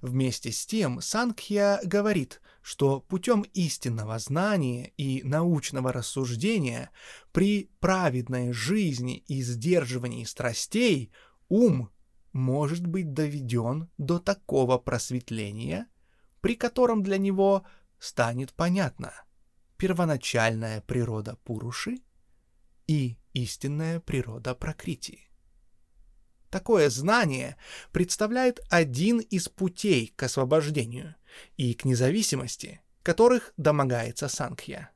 Вместе 0.00 0.52
с 0.52 0.66
тем 0.66 1.00
Сангхья 1.00 1.80
говорит, 1.84 2.40
что 2.62 3.00
путем 3.00 3.42
истинного 3.52 4.18
знания 4.18 4.92
и 4.96 5.22
научного 5.22 5.92
рассуждения 5.92 6.90
при 7.32 7.70
праведной 7.80 8.52
жизни 8.52 9.18
и 9.18 9.42
сдерживании 9.42 10.24
страстей 10.24 11.12
ум 11.48 11.90
может 12.32 12.86
быть 12.86 13.12
доведен 13.12 13.90
до 13.98 14.18
такого 14.18 14.78
просветления, 14.78 15.86
при 16.40 16.56
котором 16.56 17.02
для 17.02 17.18
него 17.18 17.64
станет 17.98 18.52
понятна 18.54 19.12
первоначальная 19.76 20.80
природа 20.80 21.36
Пуруши 21.44 21.98
и 22.86 23.18
истинная 23.32 24.00
природа 24.00 24.54
Пракрити. 24.54 25.30
Такое 26.54 26.88
знание 26.88 27.56
представляет 27.90 28.60
один 28.70 29.18
из 29.18 29.48
путей 29.48 30.14
к 30.14 30.22
освобождению 30.22 31.16
и 31.56 31.74
к 31.74 31.84
независимости, 31.84 32.80
которых 33.02 33.52
домогается 33.56 34.28
Санкхья. 34.28 34.92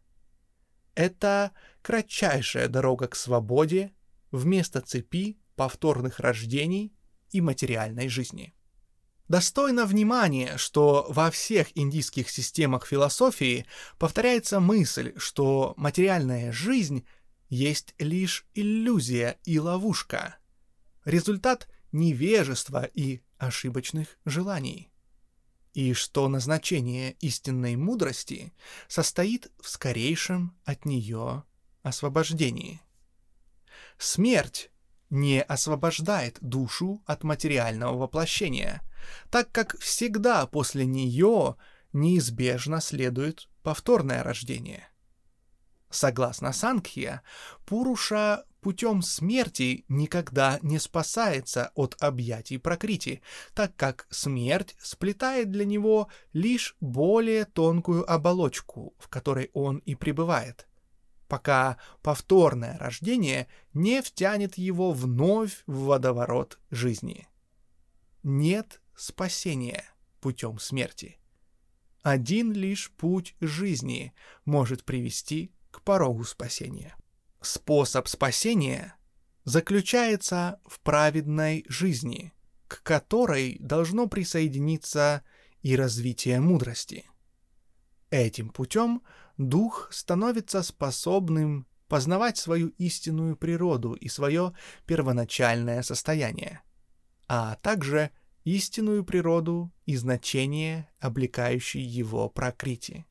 Это 0.94 1.50
кратчайшая 1.82 2.68
дорога 2.68 3.08
к 3.08 3.16
свободе 3.16 3.92
вместо 4.30 4.80
цепи 4.80 5.40
повторных 5.56 6.20
рождений 6.20 6.94
и 7.32 7.40
материальной 7.40 8.08
жизни. 8.08 8.54
Достойно 9.26 9.84
внимания, 9.84 10.58
что 10.58 11.06
во 11.08 11.28
всех 11.32 11.76
индийских 11.76 12.30
системах 12.30 12.86
философии 12.86 13.66
повторяется 13.98 14.60
мысль, 14.60 15.12
что 15.16 15.74
материальная 15.76 16.52
жизнь 16.52 17.04
есть 17.48 17.96
лишь 17.98 18.46
иллюзия 18.54 19.40
и 19.44 19.58
ловушка, 19.58 20.38
результат 21.04 21.68
невежества 21.92 22.84
и 22.84 23.22
ошибочных 23.38 24.18
желаний, 24.24 24.90
и 25.74 25.92
что 25.92 26.28
назначение 26.28 27.12
истинной 27.20 27.76
мудрости 27.76 28.52
состоит 28.88 29.50
в 29.60 29.68
скорейшем 29.68 30.56
от 30.64 30.84
нее 30.84 31.44
освобождении. 31.82 32.80
Смерть 33.96 34.70
не 35.10 35.40
освобождает 35.40 36.38
душу 36.40 37.02
от 37.06 37.24
материального 37.24 37.96
воплощения, 37.96 38.82
так 39.30 39.50
как 39.52 39.78
всегда 39.78 40.46
после 40.46 40.84
нее 40.84 41.56
неизбежно 41.92 42.80
следует 42.80 43.48
повторное 43.62 44.22
рождение. 44.22 44.88
Согласно 45.90 46.52
Сангхья, 46.52 47.22
Пуруша 47.64 48.44
путем 48.60 49.02
смерти 49.02 49.84
никогда 49.88 50.58
не 50.62 50.78
спасается 50.78 51.70
от 51.74 51.96
объятий 52.00 52.58
Прокрити, 52.58 53.22
так 53.54 53.74
как 53.76 54.06
смерть 54.10 54.76
сплетает 54.80 55.50
для 55.50 55.64
него 55.64 56.08
лишь 56.32 56.76
более 56.80 57.44
тонкую 57.44 58.10
оболочку, 58.10 58.94
в 58.98 59.08
которой 59.08 59.50
он 59.52 59.78
и 59.78 59.94
пребывает 59.94 60.68
пока 61.28 61.76
повторное 62.02 62.76
рождение 62.78 63.46
не 63.74 64.02
втянет 64.02 64.58
его 64.58 64.92
вновь 64.92 65.62
в 65.66 65.84
водоворот 65.84 66.58
жизни. 66.70 67.28
Нет 68.22 68.80
спасения 68.96 69.84
путем 70.20 70.58
смерти. 70.58 71.18
Один 72.02 72.52
лишь 72.52 72.90
путь 72.92 73.36
жизни 73.40 74.14
может 74.44 74.84
привести 74.84 75.52
к 75.70 75.82
порогу 75.82 76.24
спасения. 76.24 76.96
Способ 77.40 78.08
спасения 78.08 78.96
заключается 79.44 80.60
в 80.66 80.80
праведной 80.80 81.64
жизни, 81.68 82.32
к 82.66 82.82
которой 82.82 83.56
должно 83.60 84.08
присоединиться 84.08 85.22
и 85.62 85.76
развитие 85.76 86.40
мудрости. 86.40 87.04
Этим 88.10 88.50
путем 88.50 89.02
дух 89.36 89.88
становится 89.92 90.62
способным 90.62 91.66
познавать 91.88 92.36
свою 92.36 92.68
истинную 92.78 93.36
природу 93.36 93.94
и 93.94 94.08
свое 94.08 94.52
первоначальное 94.86 95.82
состояние, 95.82 96.62
а 97.28 97.54
также 97.56 98.10
истинную 98.44 99.04
природу 99.04 99.72
и 99.86 99.96
значение, 99.96 100.90
облекающие 101.00 101.84
его 101.84 102.28
прокрити. 102.28 103.06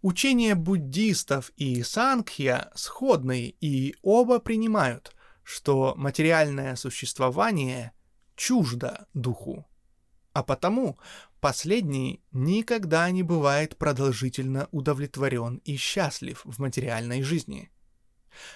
Учения 0.00 0.54
буддистов 0.54 1.50
и 1.56 1.82
сангхья 1.82 2.70
сходны 2.74 3.54
и 3.60 3.94
оба 4.02 4.38
принимают, 4.38 5.14
что 5.42 5.94
материальное 5.96 6.76
существование 6.76 7.92
чуждо 8.36 9.06
духу, 9.12 9.66
а 10.32 10.42
потому 10.42 10.98
Последний 11.40 12.20
никогда 12.32 13.08
не 13.12 13.22
бывает 13.22 13.76
продолжительно 13.76 14.68
удовлетворен 14.72 15.60
и 15.64 15.76
счастлив 15.76 16.42
в 16.44 16.58
материальной 16.58 17.22
жизни. 17.22 17.70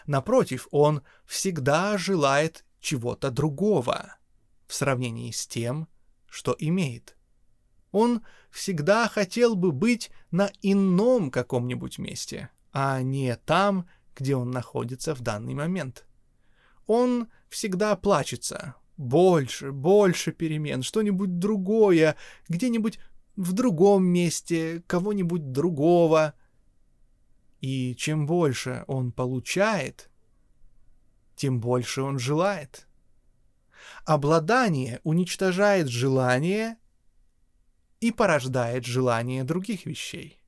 Напротив, 0.07 0.67
он 0.73 1.03
всегда 1.27 1.97
желает 1.97 2.65
чего-то 2.81 3.31
другого 3.31 4.17
в 4.67 4.75
сравнении 4.75 5.31
с 5.31 5.47
тем, 5.47 5.87
что 6.29 6.57
имеет. 6.59 7.17
Он 7.93 8.23
всегда 8.51 9.09
хотел 9.09 9.55
бы 9.55 9.71
быть 9.71 10.11
на 10.31 10.51
ином 10.63 11.31
каком-нибудь 11.31 11.99
месте, 11.99 12.51
а 12.73 13.03
не 13.03 13.37
там, 13.37 13.87
где 14.17 14.35
он 14.35 14.51
находится 14.51 15.15
в 15.15 15.21
данный 15.21 15.55
момент. 15.55 16.07
Он 16.87 17.29
всегда 17.49 17.95
плачется, 17.97 18.75
больше, 18.97 19.73
больше 19.73 20.33
перемен, 20.33 20.83
что-нибудь 20.83 21.39
другое, 21.39 22.17
где-нибудь 22.49 22.99
в 23.37 23.53
другом 23.53 24.05
месте, 24.05 24.83
кого-нибудь 24.87 25.53
другого. 25.53 26.35
И 27.61 27.95
чем 27.97 28.27
больше 28.27 28.85
он 28.87 29.13
получает, 29.13 30.11
тем 31.37 31.61
больше 31.61 32.03
он 32.03 32.19
желает. 32.19 32.87
Обладание 34.05 35.01
уничтожает 35.05 35.89
желание 35.89 36.77
и 38.03 38.11
порождает 38.11 38.85
желание 38.85 39.45
других 39.45 39.87
вещей. 39.87 40.43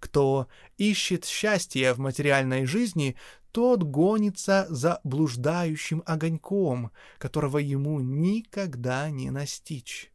Кто 0.00 0.48
ищет 0.78 1.26
счастье 1.26 1.92
в 1.92 1.98
материальной 1.98 2.64
жизни, 2.64 3.16
тот 3.52 3.82
гонится 3.82 4.66
за 4.70 4.98
блуждающим 5.04 6.02
огоньком, 6.06 6.90
которого 7.18 7.58
ему 7.58 8.00
никогда 8.00 9.10
не 9.10 9.30
настичь. 9.30 10.10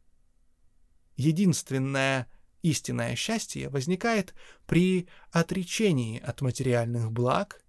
Единственное 1.14 2.26
истинное 2.62 3.14
счастье 3.14 3.68
возникает 3.68 4.34
при 4.66 5.06
отречении 5.30 6.18
от 6.18 6.40
материальных 6.40 7.12
благ 7.12 7.62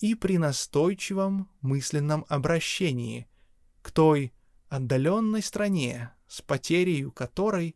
и 0.00 0.14
при 0.14 0.36
настойчивом 0.36 1.48
мысленном 1.62 2.26
обращении 2.28 3.26
к 3.80 3.90
той 3.90 4.34
отдаленной 4.68 5.42
стране, 5.42 6.12
с 6.28 6.42
потерей 6.42 7.10
которой 7.10 7.74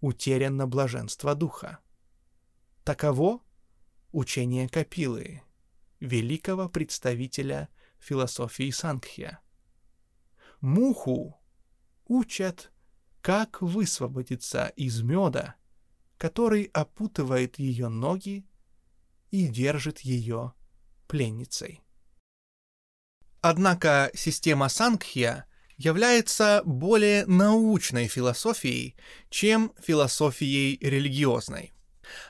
утеряно 0.00 0.66
блаженство 0.66 1.34
духа. 1.34 1.78
Таково 2.84 3.40
учение 4.12 4.68
Капилы, 4.68 5.42
великого 6.00 6.68
представителя 6.68 7.68
философии 7.98 8.70
Сангхья. 8.70 9.40
Муху 10.60 11.38
учат, 12.06 12.72
как 13.20 13.60
высвободиться 13.60 14.68
из 14.76 15.02
меда, 15.02 15.56
который 16.16 16.64
опутывает 16.72 17.58
ее 17.58 17.88
ноги 17.88 18.46
и 19.30 19.46
держит 19.46 20.00
ее 20.00 20.54
пленницей. 21.06 21.82
Однако 23.40 24.10
система 24.14 24.68
Сангхья 24.68 25.47
является 25.78 26.62
более 26.64 27.24
научной 27.26 28.08
философией, 28.08 28.96
чем 29.30 29.72
философией 29.80 30.78
религиозной. 30.82 31.72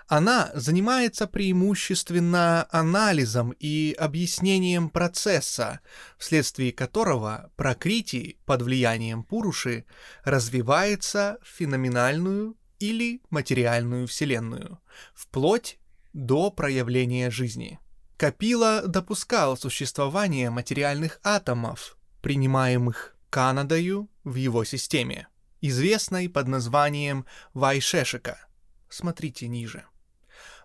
Она 0.07 0.51
занимается 0.55 1.27
преимущественно 1.27 2.67
анализом 2.71 3.55
и 3.59 3.95
объяснением 3.99 4.91
процесса, 4.91 5.81
вследствие 6.19 6.73
которого 6.73 7.51
прокрити 7.57 8.39
под 8.45 8.63
влиянием 8.63 9.23
Пуруши 9.23 9.85
развивается 10.25 11.39
в 11.43 11.49
феноменальную 11.49 12.57
или 12.79 13.23
материальную 13.31 14.07
вселенную, 14.07 14.81
вплоть 15.15 15.79
до 16.13 16.51
проявления 16.51 17.31
жизни. 17.31 17.79
Капила 18.17 18.83
допускал 18.87 19.57
существование 19.57 20.51
материальных 20.51 21.21
атомов, 21.23 21.97
принимаемых 22.21 23.18
Канадою 23.31 24.09
в 24.25 24.35
его 24.37 24.65
системе, 24.65 25.29
известной 25.61 26.29
под 26.29 26.49
названием 26.49 27.27
Вайшешика– 27.55 28.39
смотрите 28.89 29.49
ниже. 29.49 29.85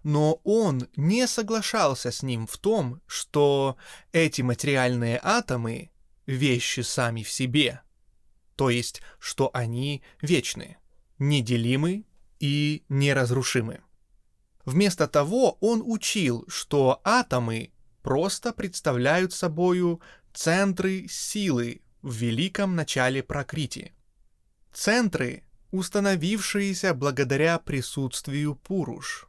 Но 0.04 0.42
он 0.44 0.88
не 0.96 1.28
соглашался 1.28 2.12
с 2.12 2.24
ним 2.24 2.46
в 2.48 2.58
том, 2.58 3.02
что 3.08 3.78
эти 4.12 4.42
материальные 4.42 5.20
атомы— 5.24 5.92
вещи 6.26 6.82
сами 6.82 7.24
в 7.24 7.30
себе, 7.30 7.82
то 8.56 8.70
есть, 8.70 9.02
что 9.20 9.50
они 9.54 10.04
вечны, 10.22 10.78
неделимы 11.20 12.06
и 12.40 12.84
неразрушимы. 12.90 13.82
Вместо 14.66 15.08
того 15.08 15.58
он 15.60 15.82
учил, 15.86 16.46
что 16.48 17.02
атомы 17.04 17.74
просто 18.02 18.54
представляют 18.54 19.34
собою 19.34 20.02
центры 20.34 21.08
силы 21.10 21.82
в 22.04 22.14
великом 22.14 22.76
начале 22.76 23.24
прокрити. 23.24 23.94
Центры, 24.74 25.44
установившиеся 25.72 26.94
благодаря 26.94 27.58
присутствию 27.58 28.56
Пуруш. 28.56 29.28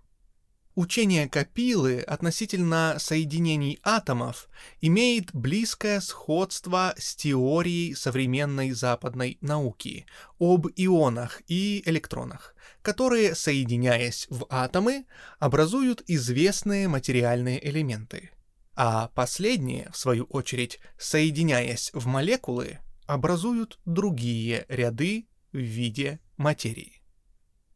Учение 0.75 1.29
Капилы 1.29 2.01
относительно 2.01 2.97
соединений 2.99 3.79
атомов 3.85 4.49
имеет 4.81 5.33
близкое 5.33 6.01
сходство 6.01 6.95
с 6.99 7.15
теорией 7.15 7.95
современной 7.95 8.73
западной 8.73 9.39
науки 9.41 10.05
об 10.41 10.67
ионах 10.75 11.43
и 11.47 11.81
электронах, 11.87 12.57
которые, 12.83 13.37
соединяясь 13.37 14.27
в 14.31 14.47
атомы, 14.51 15.07
образуют 15.39 16.03
известные 16.09 16.89
материальные 16.89 17.65
элементы. 17.69 18.31
А 18.77 19.09
последние, 19.15 19.91
в 19.93 19.97
свою 19.97 20.25
очередь, 20.25 20.81
соединяясь 20.99 21.91
в 21.93 22.07
молекулы, 22.07 22.81
образуют 23.07 23.79
другие 23.85 24.67
ряды 24.69 25.29
в 25.53 25.59
виде 25.59 26.21
материи. 26.37 27.03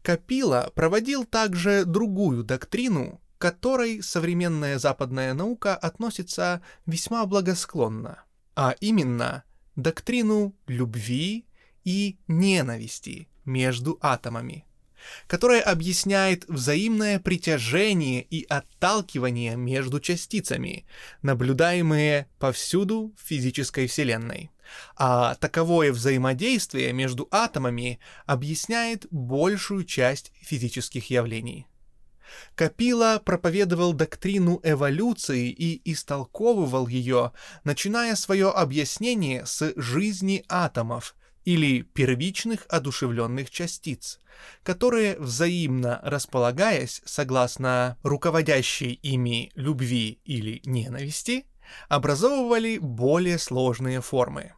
Капила 0.03 0.73
проводил 0.75 1.25
также 1.25 1.85
другую 1.85 2.43
доктрину, 2.43 3.21
к 3.37 3.41
которой 3.41 4.03
современная 4.03 4.79
западная 4.79 5.35
наука 5.35 5.77
относится 5.77 6.63
весьма 6.87 7.25
благосклонно, 7.27 8.25
а 8.57 8.75
именно 8.81 9.45
доктрину 9.77 10.57
любви 10.67 11.47
и 11.85 12.19
ненависти 12.27 13.29
между 13.45 13.99
атомами, 14.01 14.67
которая 15.27 15.63
объясняет 15.63 16.45
взаимное 16.49 17.19
притяжение 17.19 18.23
и 18.23 18.45
отталкивание 18.49 19.57
между 19.57 20.01
частицами, 20.01 20.87
наблюдаемые 21.23 22.29
повсюду 22.39 23.15
в 23.17 23.27
физической 23.27 23.87
Вселенной 23.87 24.51
а 24.97 25.35
таковое 25.37 25.93
взаимодействие 25.93 26.93
между 26.93 27.29
атомами 27.31 27.99
объясняет 28.27 29.07
большую 29.11 29.85
часть 29.85 30.33
физических 30.41 31.11
явлений. 31.11 31.67
Капила 32.55 33.23
проповедовал 33.25 33.95
доктрину 33.95 34.61
эволюции 34.63 35.49
и 35.49 35.81
истолковывал 35.91 36.87
ее, 36.87 37.33
начиная 37.65 38.17
свое 38.17 38.51
объяснение 38.51 39.47
с 39.47 39.73
жизни 39.77 40.45
атомов 40.49 41.15
или 41.49 41.81
первичных 41.81 42.67
одушевленных 42.69 43.49
частиц, 43.49 44.21
которые, 44.63 45.19
взаимно 45.19 45.99
располагаясь 46.03 47.01
согласно 47.07 47.97
руководящей 48.03 48.93
ими 49.03 49.51
любви 49.55 50.21
или 50.27 50.61
ненависти, 50.67 51.47
образовывали 51.89 52.77
более 52.77 53.39
сложные 53.39 54.03
формы. 54.03 54.53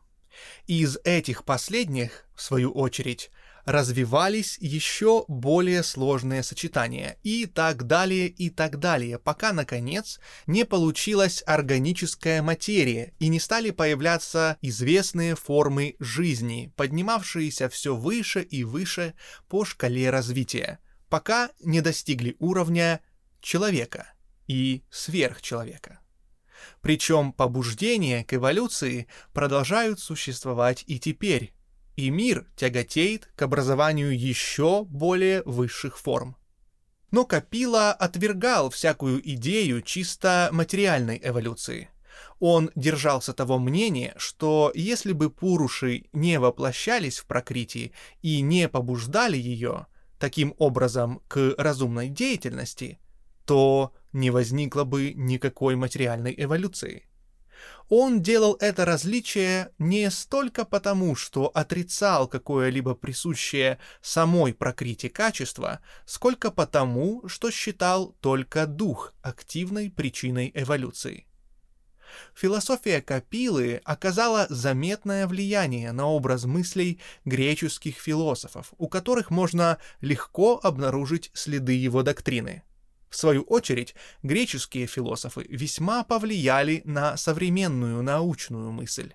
Из 0.67 0.99
этих 1.05 1.45
последних, 1.45 2.27
в 2.35 2.43
свою 2.43 2.73
очередь, 2.73 3.31
развивались 3.71 4.59
еще 4.61 5.25
более 5.29 5.85
сложные 5.85 6.43
сочетания 6.43 7.19
и 7.23 7.47
так 7.47 7.87
далее 7.87 8.27
и 8.27 8.51
так 8.51 8.81
далее, 8.81 9.19
пока, 9.19 9.53
наконец, 9.53 10.19
не 10.47 10.65
получилась 10.65 11.45
органическая 11.47 12.43
материя 12.43 13.15
и 13.21 13.29
не 13.29 13.39
стали 13.39 13.71
появляться 13.71 14.59
известные 14.61 15.37
формы 15.37 15.95
жизни, 16.01 16.73
поднимавшиеся 16.77 17.69
все 17.69 17.95
выше 17.95 18.43
и 18.43 18.65
выше 18.65 19.15
по 19.49 19.65
шкале 19.65 20.11
развития, 20.11 20.81
пока 21.09 21.51
не 21.61 21.81
достигли 21.81 22.35
уровня 22.41 23.01
человека 23.41 24.13
и 24.49 24.83
сверхчеловека. 24.91 26.01
Причем 26.81 27.33
побуждения 27.33 28.25
к 28.25 28.35
эволюции 28.35 29.07
продолжают 29.33 30.01
существовать 30.01 30.83
и 30.87 30.99
теперь, 30.99 31.55
и 31.97 32.11
мир 32.11 32.47
тяготеет 32.57 33.31
к 33.37 33.43
образованию 33.43 34.19
еще 34.19 34.85
более 34.85 35.43
высших 35.45 35.99
форм. 35.99 36.37
Но 37.11 37.25
Капила 37.25 37.93
отвергал 37.93 38.71
всякую 38.71 39.21
идею 39.35 39.83
чисто 39.83 40.49
материальной 40.53 41.21
эволюции. 41.23 41.91
Он 42.39 42.71
держался 42.75 43.33
того 43.33 43.59
мнения, 43.59 44.15
что 44.17 44.73
если 44.75 45.13
бы 45.13 45.31
пуруши 45.31 46.05
не 46.13 46.39
воплощались 46.39 47.19
в 47.19 47.27
прокритии 47.27 47.93
и 48.23 48.41
не 48.41 48.69
побуждали 48.69 49.37
ее, 49.37 49.87
таким 50.19 50.55
образом, 50.59 51.23
к 51.29 51.55
разумной 51.59 52.09
деятельности, 52.09 52.99
то 53.45 53.93
не 54.13 54.31
возникло 54.31 54.85
бы 54.85 55.13
никакой 55.15 55.77
материальной 55.77 56.35
эволюции. 56.37 57.10
Он 57.89 58.23
делал 58.23 58.57
это 58.61 58.85
различие 58.85 59.73
не 59.79 60.11
столько 60.11 60.65
потому, 60.65 61.17
что 61.17 61.49
отрицал 61.49 62.29
какое-либо 62.29 62.95
присущее 62.95 63.79
самой 64.01 64.55
прокрите 64.55 65.11
качество, 65.11 65.81
сколько 66.07 66.51
потому, 66.51 67.29
что 67.29 67.51
считал 67.51 68.17
только 68.21 68.67
дух 68.67 69.13
активной 69.23 69.91
причиной 69.91 70.53
эволюции. 70.55 71.27
Философия 72.35 73.01
Капилы 73.01 73.81
оказала 73.85 74.47
заметное 74.49 75.27
влияние 75.27 75.93
на 75.93 76.07
образ 76.07 76.45
мыслей 76.45 77.01
греческих 77.25 77.97
философов, 77.97 78.73
у 78.79 78.89
которых 78.89 79.31
можно 79.31 79.79
легко 80.01 80.61
обнаружить 80.63 81.31
следы 81.35 81.73
его 81.73 82.03
доктрины– 82.03 82.63
в 83.11 83.17
свою 83.17 83.43
очередь, 83.43 83.95
греческие 84.23 84.87
философы 84.87 85.45
весьма 85.49 86.05
повлияли 86.05 86.81
на 86.85 87.17
современную 87.17 88.03
научную 88.03 88.71
мысль, 88.71 89.13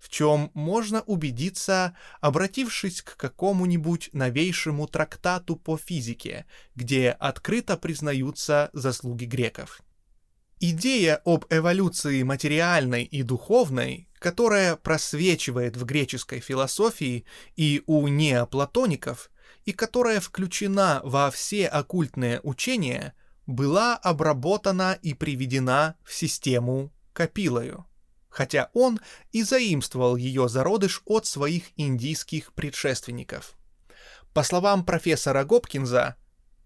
в 0.00 0.08
чем 0.08 0.50
можно 0.54 1.02
убедиться, 1.02 1.96
обратившись 2.20 3.00
к 3.00 3.16
какому-нибудь 3.16 4.10
новейшему 4.12 4.88
трактату 4.88 5.54
по 5.54 5.78
физике, 5.78 6.46
где 6.74 7.10
открыто 7.10 7.76
признаются 7.76 8.70
заслуги 8.72 9.24
греков. 9.24 9.80
Идея 10.60 11.22
об 11.24 11.44
эволюции 11.50 12.24
материальной 12.24 13.04
и 13.04 13.22
духовной, 13.22 14.08
которая 14.18 14.74
просвечивает 14.74 15.76
в 15.76 15.84
греческой 15.84 16.40
философии 16.40 17.24
и 17.54 17.84
у 17.86 18.08
неоплатоников, 18.08 19.30
и 19.64 19.72
которая 19.72 20.18
включена 20.18 21.00
во 21.04 21.30
все 21.30 21.68
оккультные 21.68 22.40
учения– 22.42 23.14
была 23.48 23.96
обработана 23.96 24.98
и 25.00 25.14
приведена 25.14 25.96
в 26.04 26.12
систему 26.12 26.92
Капилою, 27.14 27.86
хотя 28.28 28.70
он 28.74 29.00
и 29.32 29.42
заимствовал 29.42 30.16
ее 30.16 30.50
зародыш 30.50 31.02
от 31.06 31.24
своих 31.24 31.64
индийских 31.76 32.52
предшественников. 32.52 33.56
По 34.34 34.42
словам 34.42 34.84
профессора 34.84 35.44
Гопкинза, 35.44 36.16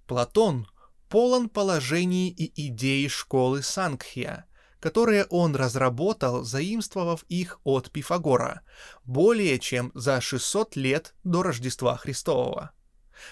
Платон 0.09 0.67
полон 1.09 1.49
положений 1.49 2.31
и 2.31 2.67
идей 2.67 3.09
школы 3.09 3.63
Сангхия, 3.63 4.47
которые 4.81 5.27
он 5.27 5.55
разработал, 5.55 6.43
заимствовав 6.43 7.23
их 7.29 7.61
от 7.63 7.93
Пифагора, 7.93 8.63
более 9.05 9.61
чем 9.61 9.93
за 9.95 10.21
600 10.21 10.75
лет 10.75 11.15
до 11.23 11.45
Рождества 11.45 11.97
Христового. 11.97 12.73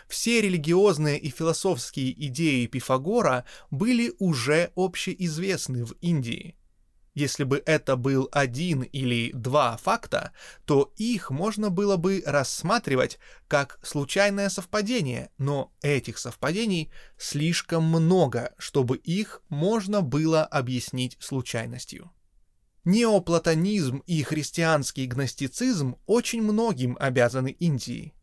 Все 0.09 0.41
религиозные 0.41 1.19
и 1.19 1.31
философские 1.31 2.13
идеи 2.27 2.67
Пифагора 2.67 3.45
были 3.71 4.13
уже 4.19 4.73
общеизвестны 4.75 5.85
в 5.85 5.93
Индии. 6.01 6.57
Если 7.15 7.43
бы 7.43 7.63
это 7.67 7.97
был 7.97 8.29
один 8.31 8.83
или 8.83 9.33
два 9.33 9.77
факта, 9.77 10.33
то 10.65 10.93
их 10.97 11.31
можно 11.31 11.69
было 11.69 11.97
бы 11.97 12.23
рассматривать 12.25 13.19
как 13.49 13.81
случайное 13.83 14.49
совпадение, 14.49 15.31
но 15.37 15.73
этих 15.83 16.19
совпадений 16.19 16.91
слишком 17.19 17.85
много, 17.85 18.55
чтобы 18.59 18.97
их 18.97 19.43
можно 19.49 20.03
было 20.03 20.45
объяснить 20.45 21.17
случайностью. 21.21 22.13
Неоплатонизм 22.85 23.99
и 24.07 24.23
христианский 24.23 25.07
гностицизм 25.07 25.97
очень 26.07 26.43
многим 26.43 26.97
обязаны 26.99 27.51
Индии 27.51 28.15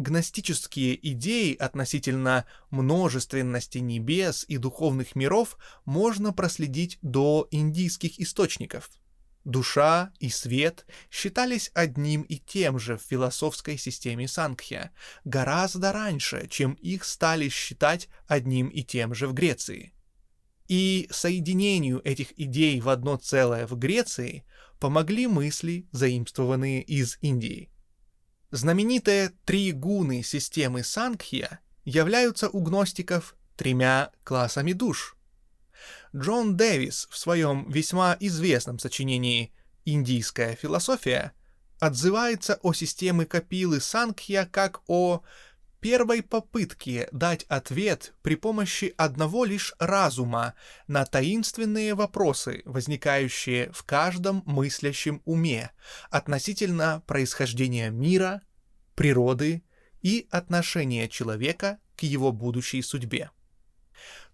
гностические 0.00 0.98
идеи 1.12 1.54
относительно 1.54 2.46
множественности 2.70 3.78
небес 3.78 4.46
и 4.48 4.56
духовных 4.56 5.14
миров 5.14 5.58
можно 5.84 6.32
проследить 6.32 6.98
до 7.02 7.46
индийских 7.50 8.18
источников. 8.18 8.90
Душа 9.44 10.12
и 10.18 10.30
свет 10.30 10.86
считались 11.10 11.70
одним 11.74 12.22
и 12.22 12.38
тем 12.38 12.78
же 12.78 12.96
в 12.96 13.02
философской 13.02 13.76
системе 13.76 14.26
Сангхья, 14.26 14.90
гораздо 15.24 15.92
раньше, 15.92 16.48
чем 16.48 16.74
их 16.74 17.04
стали 17.04 17.48
считать 17.48 18.08
одним 18.26 18.68
и 18.68 18.82
тем 18.82 19.14
же 19.14 19.28
в 19.28 19.34
Греции. 19.34 19.92
И 20.68 21.08
соединению 21.10 22.00
этих 22.04 22.38
идей 22.38 22.80
в 22.80 22.88
одно 22.88 23.16
целое 23.16 23.66
в 23.66 23.76
Греции 23.76 24.44
помогли 24.78 25.26
мысли, 25.26 25.88
заимствованные 25.92 26.82
из 26.82 27.18
Индии. 27.20 27.70
Знаменитые 28.50 29.32
три 29.44 29.70
гуны 29.70 30.24
системы 30.24 30.82
Сангхья 30.82 31.60
являются 31.84 32.48
у 32.48 32.60
гностиков 32.60 33.36
тремя 33.56 34.10
классами 34.24 34.72
душ. 34.72 35.16
Джон 36.14 36.56
Дэвис 36.56 37.06
в 37.10 37.16
своем 37.16 37.70
весьма 37.70 38.16
известном 38.18 38.80
сочинении 38.80 39.52
«Индийская 39.84 40.56
философия» 40.56 41.32
отзывается 41.78 42.58
о 42.62 42.72
системе 42.72 43.24
Капилы 43.24 43.80
Сангхья 43.80 44.48
как 44.50 44.80
о 44.88 45.22
первой 45.80 46.22
попытке 46.22 47.08
дать 47.12 47.44
ответ 47.44 48.14
при 48.22 48.34
помощи 48.34 48.94
одного 48.96 49.44
лишь 49.44 49.74
разума 49.78 50.54
на 50.86 51.04
таинственные 51.04 51.94
вопросы, 51.94 52.62
возникающие 52.64 53.70
в 53.72 53.84
каждом 53.84 54.42
мыслящем 54.46 55.22
уме 55.24 55.70
относительно 56.10 57.02
происхождения 57.06 57.90
мира, 57.90 58.42
природы 58.94 59.62
и 60.02 60.28
отношения 60.30 61.08
человека 61.08 61.78
к 61.96 62.02
его 62.02 62.32
будущей 62.32 62.82
судьбе. 62.82 63.30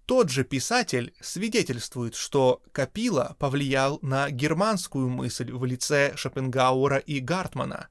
Тот 0.07 0.31
же 0.31 0.45
писатель 0.45 1.15
свидетельствует, 1.21 2.15
что 2.15 2.63
Капила 2.71 3.35
повлиял 3.41 3.99
на 4.03 4.31
германскую 4.31 5.09
мысль 5.09 5.51
в 5.51 5.65
лице 5.65 6.13
Шопенгауэра 6.17 6.99
и 6.99 7.19
Гартмана, 7.19 7.89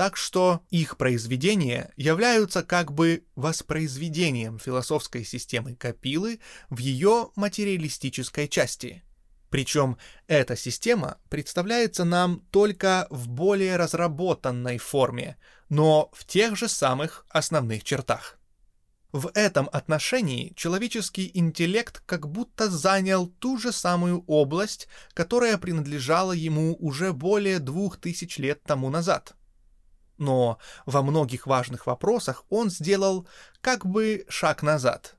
так 0.00 0.16
что 0.16 0.62
их 0.70 0.96
произведения 0.96 1.92
являются 1.94 2.62
как 2.62 2.90
бы 2.90 3.26
воспроизведением 3.36 4.58
философской 4.58 5.26
системы 5.26 5.74
Капилы 5.74 6.40
в 6.70 6.78
ее 6.78 7.28
материалистической 7.36 8.48
части. 8.48 9.02
Причем 9.50 9.98
эта 10.26 10.56
система 10.56 11.18
представляется 11.28 12.04
нам 12.04 12.40
только 12.50 13.08
в 13.10 13.28
более 13.28 13.76
разработанной 13.76 14.78
форме, 14.78 15.36
но 15.68 16.08
в 16.14 16.24
тех 16.24 16.56
же 16.56 16.66
самых 16.66 17.26
основных 17.28 17.84
чертах. 17.84 18.38
В 19.12 19.30
этом 19.34 19.68
отношении 19.70 20.54
человеческий 20.56 21.30
интеллект 21.34 22.02
как 22.06 22.26
будто 22.26 22.70
занял 22.70 23.26
ту 23.26 23.58
же 23.58 23.70
самую 23.70 24.24
область, 24.26 24.88
которая 25.12 25.58
принадлежала 25.58 26.32
ему 26.32 26.74
уже 26.80 27.12
более 27.12 27.58
двух 27.58 27.98
тысяч 27.98 28.38
лет 28.38 28.62
тому 28.62 28.88
назад. 28.88 29.34
Но 30.20 30.58
во 30.86 31.02
многих 31.02 31.48
важных 31.48 31.86
вопросах 31.86 32.44
он 32.50 32.70
сделал 32.70 33.26
как 33.60 33.86
бы 33.86 34.26
шаг 34.28 34.62
назад. 34.62 35.16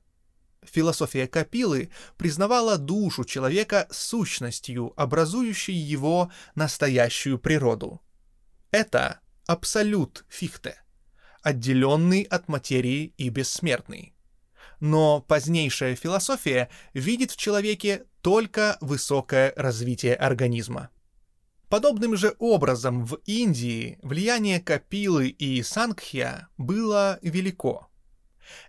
Философия 0.62 1.26
Капилы 1.26 1.90
признавала 2.16 2.78
душу 2.78 3.24
человека 3.24 3.88
сущностью, 3.90 4.94
образующей 4.96 5.74
его 5.74 6.30
настоящую 6.54 7.38
природу. 7.40 8.00
Это 8.70 9.18
абсолют 9.46 10.24
Фихте 10.28 10.82
отделенный 11.42 12.22
от 12.22 12.48
материи 12.48 13.12
и 13.18 13.28
бессмертный. 13.28 14.14
Но 14.80 15.20
позднейшая 15.20 15.96
философия 15.96 16.70
видит 16.94 17.32
в 17.32 17.36
человеке 17.36 18.04
только 18.20 18.78
высокое 18.80 19.52
развитие 19.56 20.14
организма. 20.14 20.90
Подобным 21.72 22.18
же 22.18 22.36
образом 22.38 23.06
в 23.06 23.14
Индии 23.24 23.98
влияние 24.02 24.60
Капилы 24.60 25.28
и 25.28 25.62
Сангхья 25.62 26.48
было 26.58 27.18
велико– 27.22 27.88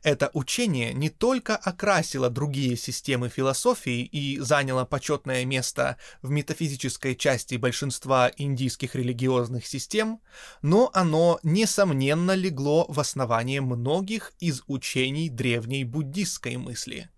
это 0.03 0.29
учение 0.33 0.93
не 0.93 1.09
только 1.09 1.55
окрасило 1.55 2.29
другие 2.29 2.77
системы 2.77 3.29
философии 3.29 4.03
и 4.03 4.39
заняло 4.39 4.85
почетное 4.85 5.45
место 5.45 5.97
в 6.21 6.29
метафизической 6.29 7.15
части 7.15 7.55
большинства 7.55 8.31
индийских 8.35 8.95
религиозных 8.95 9.65
систем, 9.65 10.21
но 10.61 10.89
оно, 10.93 11.39
несомненно, 11.43 12.33
легло 12.33 12.85
в 12.87 12.99
основание 12.99 13.61
многих 13.61 14.33
из 14.39 14.63
учений 14.67 15.29
древней 15.29 15.83
буддистской 15.83 16.57
мысли 16.57 17.09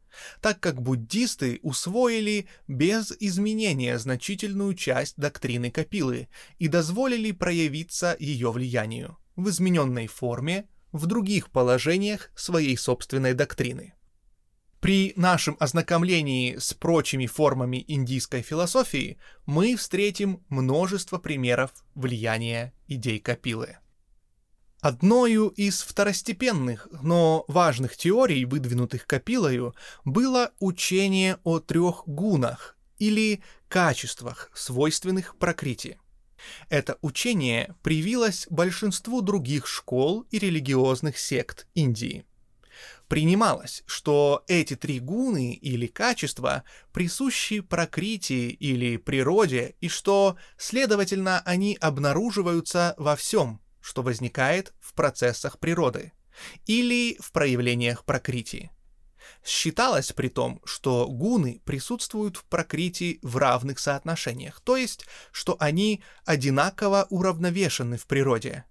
так 0.41 0.59
как 0.59 0.81
буддисты 0.81 1.59
усвоили 1.61 2.47
без 2.67 3.11
изменения 3.19 3.97
значительную 3.97 4.73
часть 4.73 5.15
доктрины 5.17 5.71
Капилы 5.71 6.27
и 6.59 6.67
дозволили 6.67 7.31
проявиться 7.31 8.15
ее 8.19 8.51
влиянию 8.51 9.17
в 9.35 9.49
измененной 9.49 10.07
форме 10.07 10.67
в 10.91 11.07
других 11.07 11.51
положениях 11.51 12.29
своей 12.35 12.77
собственной 12.77 13.33
доктрины. 13.33 13.93
При 14.79 15.13
нашем 15.15 15.57
ознакомлении 15.59 16.57
с 16.57 16.73
прочими 16.73 17.25
формами 17.25 17.83
индийской 17.87 18.43
философии 18.43 19.17
мы 19.45 19.75
встретим 19.75 20.43
множество 20.49 21.17
примеров 21.17 21.71
влияния 21.95 22.71
идей 22.87 23.19
Капилы. 23.19 23.79
Одною 24.81 25.47
из 25.47 25.81
второстепенных, 25.81 26.87
но 27.01 27.45
важных 27.47 27.97
теорий, 27.97 28.45
выдвинутых 28.45 29.07
Капилою, 29.07 29.73
было 30.03 30.51
учение 30.59 31.39
о 31.43 31.59
трех 31.59 32.03
гунах 32.05 32.77
или 32.99 33.41
качествах, 33.67 34.51
свойственных 34.53 35.37
Пракрити. 35.37 35.99
Это 36.69 36.97
учение 37.01 37.75
привилось 37.81 38.45
большинству 38.49 39.21
других 39.21 39.67
школ 39.67 40.21
и 40.29 40.37
религиозных 40.37 41.17
сект 41.17 41.67
Индии. 41.73 42.25
Принималось, 43.07 43.83
что 43.85 44.43
эти 44.47 44.75
три 44.75 44.99
гуны 44.99 45.53
или 45.53 45.87
качества 45.87 46.63
присущи 46.91 47.59
прокритии 47.61 48.49
или 48.49 48.97
природе, 48.97 49.75
и 49.79 49.87
что, 49.87 50.37
следовательно, 50.57 51.41
они 51.45 51.77
обнаруживаются 51.79 52.95
во 52.97 53.15
всем, 53.15 53.61
что 53.85 54.01
возникает 54.01 54.73
в 54.79 54.95
процессах 54.95 55.59
природы 55.59 56.11
или 56.65 57.17
в 57.21 57.31
проявлениях 57.31 58.03
прокритии. 58.03 58.71
Считалось 59.45 60.11
при 60.11 60.29
том, 60.29 60.59
что 60.65 61.07
гуны 61.07 61.61
присутствуют 61.65 62.37
в 62.37 62.45
прокрите 62.45 63.19
в 63.21 63.37
равных 63.37 63.77
соотношениях, 63.77 64.59
то 64.61 64.75
есть, 64.75 65.05
что 65.31 65.55
они 65.59 66.01
одинаково 66.25 67.05
уравновешены 67.11 67.97
в 67.97 68.07
природе. 68.07 68.65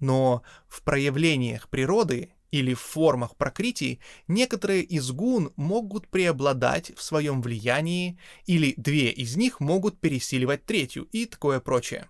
Но 0.00 0.42
в 0.68 0.82
проявлениях 0.82 1.68
природы 1.68 2.32
или 2.50 2.72
в 2.72 2.80
формах 2.80 3.36
прокритий 3.36 4.00
некоторые 4.26 4.82
из 4.84 5.10
гун 5.10 5.52
могут 5.56 6.08
преобладать 6.08 6.96
в 6.96 7.02
своем 7.02 7.42
влиянии, 7.42 8.18
или 8.46 8.72
две 8.78 9.10
из 9.10 9.36
них 9.36 9.60
могут 9.60 10.00
пересиливать 10.00 10.64
третью 10.64 11.04
и 11.12 11.26
такое 11.26 11.60
прочее. 11.60 12.08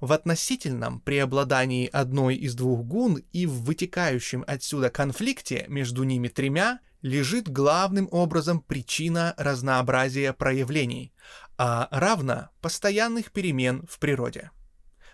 В 0.00 0.12
относительном 0.12 1.00
преобладании 1.00 1.88
одной 1.92 2.36
из 2.36 2.54
двух 2.54 2.84
гун 2.84 3.22
и 3.32 3.46
в 3.46 3.62
вытекающем 3.62 4.44
отсюда 4.46 4.90
конфликте 4.90 5.64
между 5.68 6.04
ними 6.04 6.28
тремя– 6.28 6.80
лежит 7.02 7.48
главным 7.50 8.08
образом 8.10 8.60
причина 8.60 9.34
разнообразия 9.36 10.32
проявлений, 10.32 11.12
а 11.58 11.88
равно 11.90 12.48
постоянных 12.60 13.32
перемен 13.32 13.84
в 13.88 13.98
природе. 13.98 14.50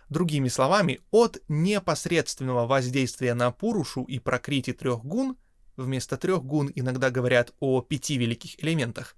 Другими 0.09 0.49
словами, 0.49 1.01
от 1.11 1.39
непосредственного 1.49 2.67
воздействия 2.67 3.35
на 3.35 3.51
Пурушу 3.51 4.05
и 4.05 4.19
Прокрити 4.19 4.73
трех 4.73 5.05
гун, 5.05 5.37
вместо 5.79 6.17
трех 6.17 6.45
гун 6.45 6.71
иногда 6.75 7.11
говорят 7.11 7.55
о 7.61 7.81
пяти 7.81 8.19
великих 8.19 8.63
элементах, 8.63 9.17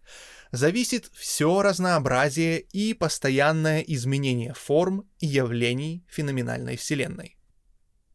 зависит 0.52 1.10
все 1.14 1.62
разнообразие 1.62 2.60
и 2.60 2.94
постоянное 2.94 3.80
изменение 3.80 4.54
форм 4.54 5.08
и 5.18 5.26
явлений 5.26 6.04
феноменальной 6.08 6.76
Вселенной. 6.76 7.36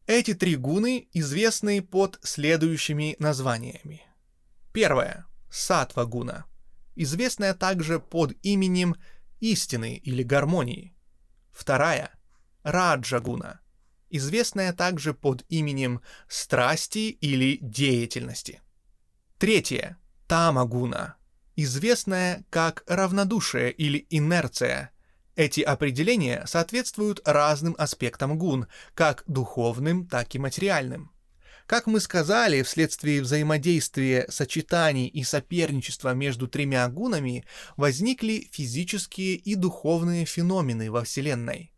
Эти 0.06 0.34
три 0.34 0.56
гуны 0.56 1.08
известны 1.12 1.82
под 1.82 2.18
следующими 2.22 3.16
названиями. 3.18 4.02
Первое. 4.72 5.26
Сатва 5.50 6.04
гуна, 6.04 6.44
известная 6.94 7.54
также 7.54 7.98
под 7.98 8.32
именем 8.42 8.94
истины 9.40 9.96
или 9.96 10.22
гармонии. 10.22 10.94
Вторая. 11.50 12.10
Раджа 12.62 13.20
гуна, 13.20 13.60
известная 14.16 14.72
также 14.72 15.14
под 15.14 15.44
именем 15.48 16.00
страсти 16.28 17.10
или 17.10 17.58
деятельности. 17.60 18.60
Третье. 19.38 19.98
Тамагуна, 20.26 21.16
известная 21.54 22.44
как 22.50 22.82
равнодушие 22.88 23.70
или 23.70 24.06
инерция. 24.10 24.90
Эти 25.36 25.60
определения 25.60 26.44
соответствуют 26.46 27.20
разным 27.24 27.76
аспектам 27.78 28.38
гун, 28.38 28.66
как 28.94 29.22
духовным, 29.26 30.06
так 30.08 30.34
и 30.34 30.38
материальным. 30.38 31.12
Как 31.66 31.86
мы 31.86 32.00
сказали, 32.00 32.62
вследствие 32.62 33.20
взаимодействия 33.20 34.26
сочетаний 34.30 35.08
и 35.08 35.24
соперничества 35.24 36.14
между 36.14 36.46
тремя 36.48 36.88
гунами 36.88 37.44
возникли 37.76 38.48
физические 38.52 39.34
и 39.34 39.56
духовные 39.56 40.24
феномены 40.24 40.90
во 40.90 41.02
Вселенной. 41.02 41.72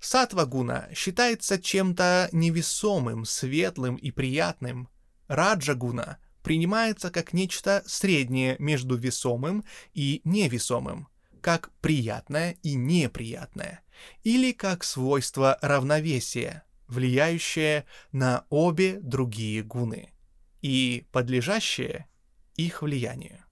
Сатва-гуна 0.00 0.88
считается 0.94 1.60
чем-то 1.60 2.28
невесомым, 2.32 3.24
светлым 3.24 3.96
и 3.96 4.10
приятным. 4.10 4.88
Раджа-гуна 5.28 6.18
принимается 6.42 7.10
как 7.10 7.32
нечто 7.32 7.82
среднее 7.86 8.56
между 8.58 8.96
весомым 8.96 9.64
и 9.92 10.20
невесомым, 10.24 11.08
как 11.40 11.70
приятное 11.80 12.56
и 12.62 12.74
неприятное, 12.74 13.82
или 14.24 14.52
как 14.52 14.84
свойство 14.84 15.58
равновесия– 15.60 16.64
влияющее 16.90 17.86
на 18.12 18.44
обе 18.50 18.98
другие 19.00 19.62
гуны 19.62 20.12
и 20.60 21.06
подлежащее 21.12 22.08
их 22.56 22.82
влиянию. 22.82 23.44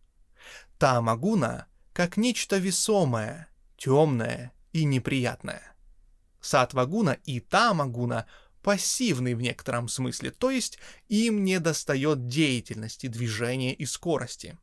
Тамагуна 0.78 1.66
как 1.92 2.16
нечто 2.16 2.58
весомое, 2.58 3.48
темное 3.76 4.52
и 4.72 4.84
неприятное. 4.84 5.76
Сатвагуна 6.40 7.18
и 7.24 7.40
тамагуна 7.40 8.26
пассивны 8.62 9.34
в 9.34 9.40
некотором 9.40 9.88
смысле, 9.88 10.30
то 10.30 10.50
есть 10.50 10.78
им 11.08 11.44
не 11.44 11.60
достает 11.60 12.26
деятельности, 12.26 13.06
движения 13.06 13.74
и 13.74 13.86
скорости. 13.86 14.58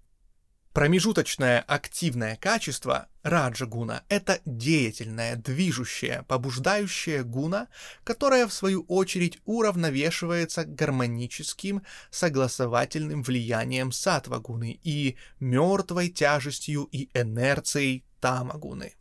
Промежуточное 0.76 1.62
активное 1.62 2.36
качество 2.36 3.08
раджа 3.24 3.66
гуна— 3.66 4.04
это 4.10 4.42
деятельное, 4.44 5.38
движущее, 5.38 6.26
побуждающее 6.28 7.24
гуна, 7.24 7.70
которое 8.04 8.46
в 8.46 8.52
свою 8.52 8.82
очередь 8.90 9.40
уравновешивается 9.46 10.66
гармоническим, 10.66 11.84
согласовательным 12.12 13.24
влиянием 13.24 13.94
сатва 13.94 14.40
гуны 14.40 14.78
и 14.84 15.16
мертвой 15.40 16.10
тяжестью 16.10 16.90
и 16.92 17.10
инерцией 17.18 18.04
тама 18.20 18.56
гуны. 18.56 18.96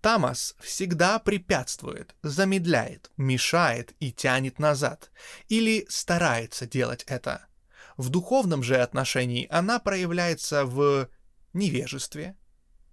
Тамас 0.00 0.54
всегда 0.60 1.18
препятствует, 1.18 2.14
замедляет, 2.22 3.10
мешает 3.16 3.94
и 4.00 4.12
тянет 4.12 4.58
назад, 4.58 5.10
или 5.48 5.86
старается 5.88 6.66
делать 6.66 7.04
это— 7.06 7.46
в 7.96 8.10
духовном 8.10 8.62
же 8.62 8.76
отношении 8.76 9.46
она 9.50 9.78
проявляется 9.78 10.64
в 10.66 11.08
невежестве, 11.54 12.36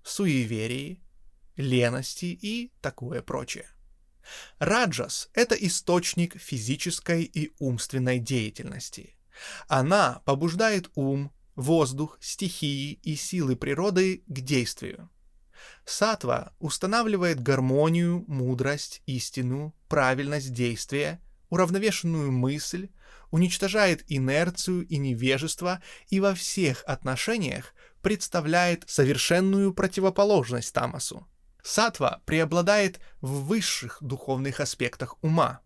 суеверии, 0.03 1.03
лености 1.57 2.25
и 2.25 2.71
такое 2.81 3.21
прочее. 3.21 3.67
Раджас— 4.59 5.29
это 5.33 5.55
источник 5.55 6.39
физической 6.39 7.23
и 7.23 7.51
умственной 7.59 8.19
деятельности. 8.19 9.17
Она 9.67 10.21
побуждает 10.25 10.89
ум, 10.95 11.33
воздух, 11.55 12.17
стихии 12.21 12.93
и 13.03 13.15
силы 13.17 13.57
природы 13.57 14.23
к 14.25 14.39
действию. 14.39 15.09
Сатва 15.85 16.53
устанавливает 16.59 17.41
гармонию, 17.41 18.23
мудрость, 18.27 19.01
истину, 19.05 19.73
правильность 19.87 20.53
действия, 20.53 21.19
уравновешенную 21.49 22.31
мысль, 22.31 22.89
уничтожает 23.31 24.03
инерцию 24.07 24.85
и 24.87 24.97
невежество 24.97 25.81
и 26.09 26.19
во 26.19 26.35
всех 26.35 26.83
отношениях 26.85 27.73
представляет 28.01 28.83
совершенную 28.87 29.73
противоположность 29.73 30.73
тамасу. 30.73 31.27
Сатва 31.63 32.21
преобладает 32.25 32.99
в 33.21 33.45
высших 33.45 33.97
духовных 34.01 34.59
аспектах 34.59 35.15
ума. 35.23 35.61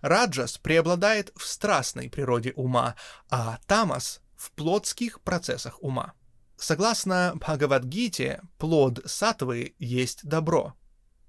Раджас 0.00 0.58
преобладает 0.58 1.32
в 1.36 1.44
страстной 1.44 2.10
природе 2.10 2.52
ума, 2.54 2.94
а 3.30 3.58
тамас— 3.66 4.20
в 4.36 4.50
плотских 4.52 5.22
процессах 5.22 5.82
ума. 5.82 6.12
Согласно 6.56 7.32
Бхагавадгите, 7.36 8.40
плод 8.58 9.00
сатвы 9.04 9.74
есть 9.78 10.24
добро, 10.26 10.74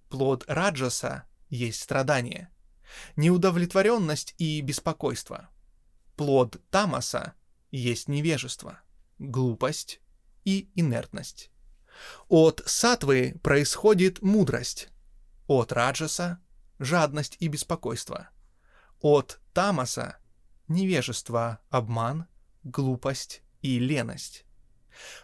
плод 0.10 0.46
раджаса 0.48 1.26
есть 1.50 1.82
страдание— 1.82 2.50
неудовлетворенность 3.16 4.34
и 4.38 4.62
беспокойство. 4.62 5.50
Плод 6.16 6.62
тамаса 6.72 7.34
есть 7.72 8.08
невежество, 8.08 8.80
глупость 9.20 10.02
и 10.46 10.70
инертность. 10.76 11.52
От 12.30 12.62
сатвы 12.66 13.40
происходит 13.44 14.22
мудрость, 14.22 14.90
от 15.48 15.72
раджаса— 15.72 16.40
жадность 16.80 17.36
и 17.40 17.48
беспокойство, 17.48 18.30
от 19.02 19.42
тамаса— 19.54 20.18
невежество, 20.68 21.60
обман, 21.70 22.28
глупость 22.64 23.42
и 23.62 23.80
леность. 23.80 24.47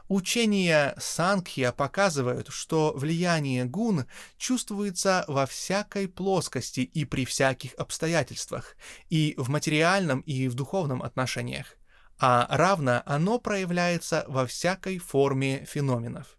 Учения 0.07 0.95
Сангхья 0.97 1.71
показывают, 1.71 2.49
что 2.49 2.93
влияние 2.95 3.65
гун 3.65 4.05
чувствуется 4.37 5.25
во 5.27 5.45
всякой 5.45 6.07
плоскости 6.07 6.81
и 6.81 7.05
при 7.05 7.25
всяких 7.25 7.73
обстоятельствах, 7.75 8.75
и 9.09 9.33
в 9.37 9.49
материальном 9.49 10.21
и 10.21 10.47
в 10.47 10.55
духовном 10.55 11.01
отношениях, 11.01 11.75
а 12.19 12.47
равно 12.49 13.03
оно 13.05 13.39
проявляется 13.39 14.25
во 14.27 14.45
всякой 14.45 14.97
форме 14.97 15.65
феноменов. 15.65 16.37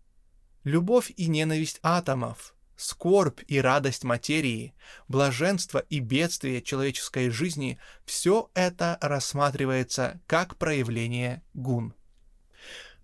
Любовь 0.65 1.13
и 1.17 1.27
ненависть 1.27 1.79
атомов, 1.83 2.55
скорбь 2.77 3.41
и 3.47 3.61
радость 3.61 4.05
материи, 4.05 4.75
блаженство 5.09 5.79
и 5.79 6.01
бедствие 6.01 6.63
человеческой 6.63 7.31
жизни– 7.31 7.79
все 8.05 8.51
это 8.55 8.99
рассматривается 9.01 10.21
как 10.27 10.57
проявление 10.57 11.43
гун. 11.53 11.95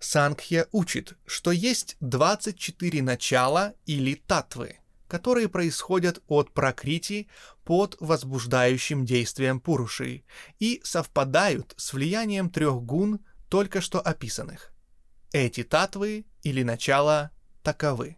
Сангхья 0.00 0.66
учит, 0.72 1.18
что 1.26 1.52
есть 1.52 1.98
24 2.00 3.02
начала 3.02 3.74
или 3.84 4.14
татвы, 4.14 4.78
которые 5.06 5.50
происходят 5.50 6.22
от 6.26 6.52
прокрити 6.52 7.28
под 7.64 7.98
возбуждающим 8.00 9.04
действием 9.04 9.60
пуруши 9.60 10.24
и 10.58 10.80
совпадают 10.84 11.74
с 11.76 11.92
влиянием 11.92 12.48
трех 12.48 12.82
гун, 12.82 13.20
только 13.50 13.82
что 13.82 14.00
описанных. 14.00 14.72
Эти 15.32 15.64
татвы 15.64 16.24
или 16.42 16.62
начала 16.62 17.30
таковы. 17.62 18.16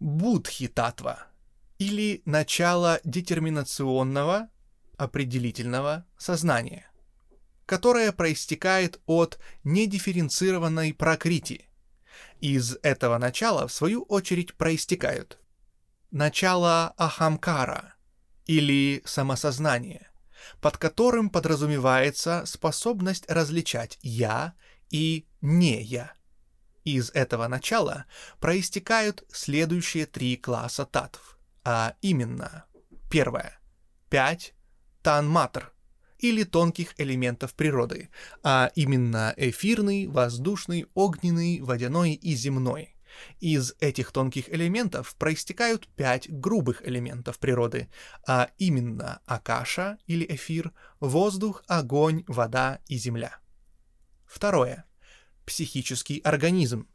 Будхи 0.00 0.66
татва 0.66 1.28
или 1.78 2.20
начало 2.24 3.00
детерминационного, 3.04 4.48
определительного 4.96 6.04
сознания– 6.18 6.90
которая 7.66 8.12
проистекает 8.12 9.00
от 9.06 9.38
недифференцированной 9.64 10.94
прокрити. 10.94 11.68
Из 12.40 12.76
этого 12.82 13.18
начала, 13.18 13.66
в 13.66 13.72
свою 13.72 14.02
очередь, 14.02 14.54
проистекают 14.54 15.38
начало 16.10 16.94
ахамкара 16.96 17.94
или 18.46 19.02
самосознание, 19.04 20.08
под 20.60 20.78
которым 20.78 21.28
подразумевается 21.28 22.44
способность 22.46 23.28
различать 23.28 23.98
«я» 24.02 24.54
и 24.90 25.26
«не 25.40 25.82
я». 25.82 26.12
Из 26.84 27.10
этого 27.10 27.48
начала 27.48 28.06
проистекают 28.38 29.24
следующие 29.32 30.06
три 30.06 30.36
класса 30.36 30.86
татв, 30.86 31.36
а 31.64 31.96
именно 32.00 32.64
первое— 33.10 33.58
пять 34.08 34.54
танматр, 35.02 35.72
или 36.18 36.44
тонких 36.44 36.94
элементов 36.98 37.54
природы, 37.54 38.10
а 38.42 38.70
именно 38.74 39.34
эфирный, 39.36 40.06
воздушный, 40.06 40.86
огненный, 40.94 41.60
водяной 41.60 42.12
и 42.12 42.34
земной. 42.34 42.96
Из 43.40 43.74
этих 43.80 44.12
тонких 44.12 44.48
элементов 44.48 45.14
проистекают 45.16 45.88
пять 45.88 46.30
грубых 46.30 46.86
элементов 46.86 47.38
природы, 47.38 47.88
а 48.26 48.50
именно 48.58 49.20
акаша 49.26 49.98
или 50.06 50.26
эфир, 50.28 50.72
воздух, 51.00 51.62
огонь, 51.66 52.24
вода 52.26 52.80
и 52.88 52.96
земля. 52.96 53.38
Второе. 54.26 54.84
Психический 55.44 56.20
организм, 56.24 56.88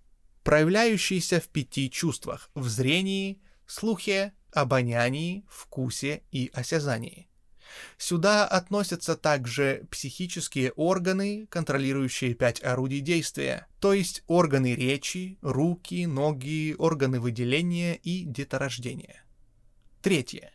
проявляющийся 0.43 1.39
в 1.39 1.47
пяти 1.47 1.89
чувствах– 1.89 2.49
в 2.53 2.67
зрении, 2.67 3.41
слухе, 3.65 4.33
обонянии, 4.51 5.45
вкусе 5.49 6.23
и 6.31 6.51
осязании. 6.53 7.30
Сюда 7.97 8.47
относятся 8.47 9.15
также 9.15 9.85
психические 9.91 10.71
органы, 10.71 11.47
контролирующие 11.49 12.33
пять 12.33 12.63
орудий 12.63 12.99
действия, 12.99 13.67
то 13.79 13.93
есть 13.93 14.23
органы 14.27 14.75
речи, 14.75 15.37
руки, 15.41 16.05
ноги, 16.05 16.75
органы 16.77 17.19
выделения 17.19 17.95
и 17.95 18.23
деторождения. 18.23 19.23
Третье. 20.01 20.51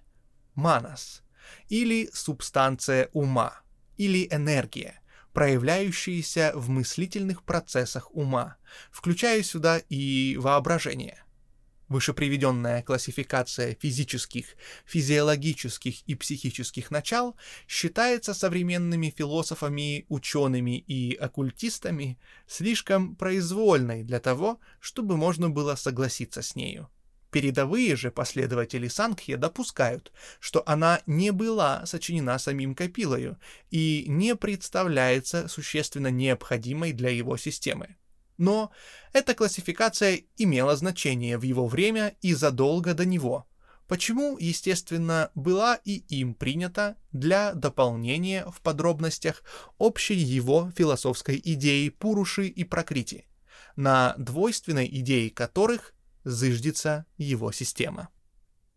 Манас, 0.55 1.23
или 1.69 2.09
субстанция 2.13 3.11
ума, 3.13 3.61
или 3.97 4.27
энергия, 4.31 5.01
проявляющаяся 5.33 6.53
в 6.55 6.71
мыслительных 6.71 7.43
процессах 7.43 8.15
ума, 8.15 8.57
включая 8.91 9.43
сюда 9.43 9.79
и 9.91 10.37
воображение. 10.39 11.26
Вышеприведенная 11.89 12.83
классификация 12.83 13.77
физических, 13.81 14.57
физиологических 14.87 16.03
и 16.03 16.15
психических 16.17 16.91
начал 16.91 17.37
считается 17.69 18.35
современными 18.35 19.15
философами, 19.17 20.05
учеными 20.09 20.79
и 20.79 21.15
оккультистами 21.15 22.19
слишком 22.49 23.15
произвольной 23.15 24.03
для 24.03 24.19
того, 24.19 24.59
чтобы 24.81 25.17
можно 25.17 25.49
было 25.49 25.77
согласиться 25.77 26.43
с 26.43 26.57
нею. 26.57 26.91
Передовые 27.31 27.95
же 27.95 28.11
последователи 28.11 28.89
Сангхья 28.89 29.37
допускают, 29.37 30.13
что 30.41 30.65
она 30.67 31.03
не 31.07 31.31
была 31.31 31.87
сочинена 31.87 32.39
самим 32.39 32.75
Капилою 32.75 33.39
и 33.71 34.07
не 34.09 34.35
представляется 34.35 35.47
существенно 35.47 36.11
необходимой 36.11 36.93
для 36.93 37.11
его 37.11 37.37
системы. 37.37 37.97
Но 38.39 38.71
эта 39.13 39.35
классификация 39.35 40.23
имела 40.37 40.77
значение 40.77 41.39
в 41.39 41.43
его 41.43 41.67
время 41.67 42.17
и 42.21 42.35
задолго 42.35 42.95
до 42.95 43.05
него, 43.05 43.47
почему, 43.89 44.37
естественно, 44.39 45.31
была 45.35 45.77
и 45.85 45.95
им 46.09 46.35
принята 46.35 46.97
для 47.13 47.55
дополнения 47.55 48.45
в 48.51 48.61
подробностях 48.61 49.43
общей 49.79 50.17
его 50.17 50.71
философской 50.77 51.41
идеи 51.43 51.89
Пуруши 51.89 52.49
и 52.49 52.65
Прокрити, 52.65 53.27
на 53.77 54.15
двойственной 54.19 54.87
идее 54.87 55.31
которых 55.31 55.95
зыждется 56.25 57.07
его 57.17 57.53
система. 57.53 58.09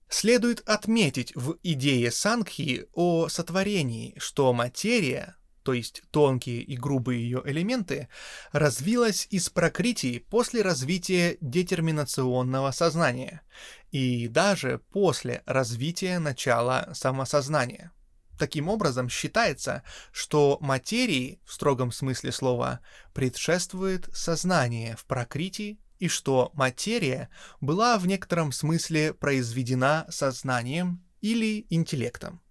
Следует 0.08 0.68
отметить 0.68 1.36
в 1.36 1.58
идее 1.62 2.12
Сангхи 2.12 2.88
о 2.94 3.28
сотворении, 3.28 4.16
что 4.18 4.54
материя, 4.54 5.36
то 5.70 5.74
есть 5.74 6.02
тонкие 6.10 6.64
и 6.64 6.76
грубые 6.76 7.22
ее 7.22 7.44
элементы, 7.46 8.08
развилась 8.52 9.28
из 9.30 9.52
прокритии 9.52 10.18
после 10.18 10.64
развития 10.64 11.38
детерминационного 11.42 12.72
сознания 12.72 13.44
и 13.92 14.28
даже 14.28 14.82
после 14.92 15.44
развития 15.46 16.18
начала 16.18 16.90
самосознания. 16.96 17.92
Таким 18.40 18.68
образом, 18.68 19.10
считается, 19.10 19.84
что 20.12 20.58
материи, 20.60 21.40
в 21.46 21.54
строгом 21.54 21.92
смысле 21.92 22.32
слова, 22.32 22.80
предшествует 23.14 24.10
сознание 24.12 24.96
в 24.96 25.06
прокрите, 25.06 25.78
и 26.00 26.08
что 26.08 26.50
материя 26.56 27.30
была 27.62 28.00
в 28.00 28.08
некотором 28.08 28.52
смысле 28.52 29.14
произведена 29.14 30.08
сознанием 30.10 31.06
или 31.22 31.68
интеллектом. 31.70 32.42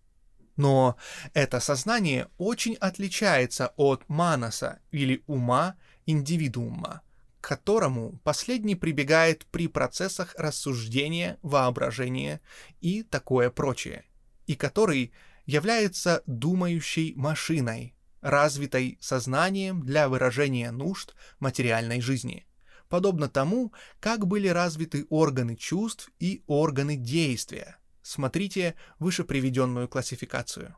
Но 0.58 0.96
это 1.34 1.60
сознание 1.60 2.26
очень 2.36 2.74
отличается 2.74 3.72
от 3.76 4.06
манаса 4.08 4.80
или 4.90 5.22
ума 5.28 5.76
индивидуума, 6.04 7.02
к 7.40 7.48
которому 7.48 8.18
последний 8.24 8.74
прибегает 8.74 9.46
при 9.46 9.68
процессах 9.68 10.34
рассуждения, 10.36 11.38
воображения 11.42 12.40
и 12.80 13.04
такое 13.04 13.50
прочее, 13.50 14.04
и 14.48 14.56
который 14.56 15.12
является 15.46 16.24
думающей 16.26 17.14
машиной, 17.14 17.94
развитой 18.20 18.98
сознанием 19.00 19.82
для 19.84 20.08
выражения 20.08 20.72
нужд 20.72 21.14
материальной 21.38 22.00
жизни, 22.00 22.48
подобно 22.88 23.28
тому, 23.28 23.72
как 24.00 24.26
были 24.26 24.48
развиты 24.48 25.06
органы 25.08 25.54
чувств 25.54 26.10
и 26.18 26.42
органы 26.48 26.96
действия. 26.96 27.77
Смотрите 28.08 28.74
выше 28.98 29.22
приведенную 29.22 29.86
классификацию. 29.86 30.74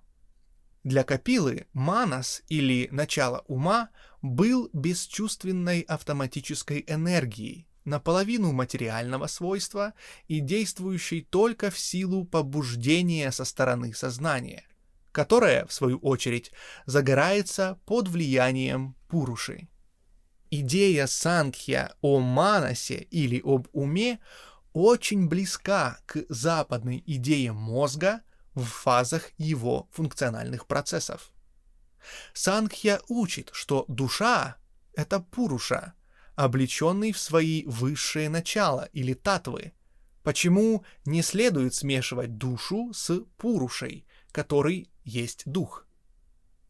Для 0.83 1.05
Капилы 1.05 1.69
манас 1.73 2.43
или 2.49 2.89
начало 2.91 3.45
ума 3.47 3.91
был 4.21 4.69
бесчувственной 4.73 5.83
автоматической 5.83 6.85
энергией, 6.89 7.69
наполовину 7.85 8.51
материального 8.51 9.29
свойства 9.29 9.95
и 10.27 10.41
действующей 10.41 11.21
только 11.21 11.71
в 11.71 11.79
силу 11.79 12.25
побуждения 12.25 13.31
со 13.31 13.45
стороны 13.45 13.95
сознания, 13.95 14.65
которое, 15.13 15.67
в 15.67 15.73
свою 15.73 15.99
очередь, 15.99 16.51
загорается 16.85 17.79
под 17.87 18.09
влиянием 18.09 18.97
пуруши. 19.09 19.69
Идея 20.51 21.07
Сангхья 21.07 21.95
о 22.01 22.19
манасе 22.19 23.07
или 23.13 23.41
об 23.45 23.69
уме 23.71 24.19
очень 24.73 25.29
близка 25.29 25.99
к 26.07 26.25
западной 26.29 27.03
идее 27.07 27.53
мозга 27.53 28.23
в 28.55 28.65
фазах 28.65 29.31
его 29.39 29.89
функциональных 29.93 30.67
процессов. 30.67 31.33
Сангхья 32.33 33.01
учит, 33.09 33.51
что 33.53 33.85
душа— 33.89 34.57
это 34.95 35.21
пуруша, 35.21 35.95
облеченный 36.35 37.13
в 37.13 37.19
свои 37.19 37.65
высшие 37.67 38.29
начала 38.29 38.89
или 38.93 39.15
татвы. 39.15 39.73
Почему 40.23 40.85
не 41.05 41.23
следует 41.23 41.75
смешивать 41.75 42.37
душу 42.37 42.93
с 42.93 43.21
пурушей, 43.37 44.07
который 44.33 44.91
есть 45.05 45.43
дух? 45.47 45.87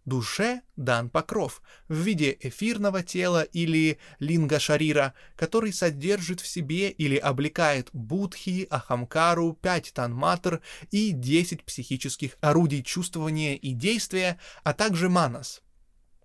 Душе 0.06 0.62
дан 0.76 1.10
покров 1.10 1.60
в 1.88 1.94
виде 1.94 2.36
эфирного 2.40 3.02
тела 3.02 3.42
или 3.42 3.98
линга-шарира, 4.18 5.12
который 5.36 5.74
содержит 5.74 6.40
в 6.40 6.46
себе 6.46 6.90
или 6.90 7.16
облекает 7.16 7.90
будхи, 7.92 8.66
ахамкару, 8.70 9.52
пять 9.60 9.92
танматр 9.92 10.62
и 10.90 11.10
десять 11.10 11.64
психических 11.64 12.38
орудий 12.40 12.82
чувствования 12.82 13.54
и 13.56 13.72
действия, 13.72 14.38
а 14.64 14.72
также 14.72 15.10
манас. 15.10 15.60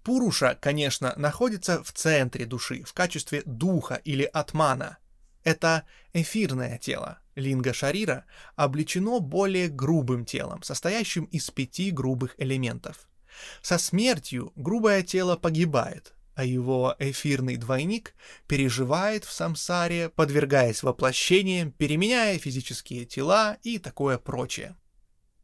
Пуруша, 0.03 0.57
конечно, 0.61 1.13
находится 1.17 1.83
в 1.83 1.91
центре 1.91 2.45
души 2.45 2.83
в 2.83 2.93
качестве 2.93 3.41
духа 3.45 3.95
или 4.05 4.23
атмана. 4.23 4.99
Это 5.43 5.83
эфирное 6.13 6.77
тело, 6.77 7.19
линга-шарира, 7.35 8.23
облечено 8.55 9.19
более 9.19 9.67
грубым 9.67 10.23
телом, 10.23 10.63
состоящим 10.63 11.25
из 11.25 11.51
пяти 11.51 11.91
грубых 11.91 12.35
элементов– 12.37 13.09
со 13.61 13.77
смертью 13.77 14.51
грубое 14.55 15.03
тело 15.03 15.35
погибает, 15.35 16.13
а 16.35 16.43
его 16.43 16.95
эфирный 16.99 17.55
двойник 17.55 18.13
переживает 18.47 19.25
в 19.25 19.31
самсаре, 19.31 20.09
подвергаясь 20.09 20.83
воплощениям, 20.83 21.71
переменяя 21.71 22.37
физические 22.37 23.05
тела 23.05 23.57
и 23.63 23.79
такое 23.79 24.17
прочее. 24.17 24.75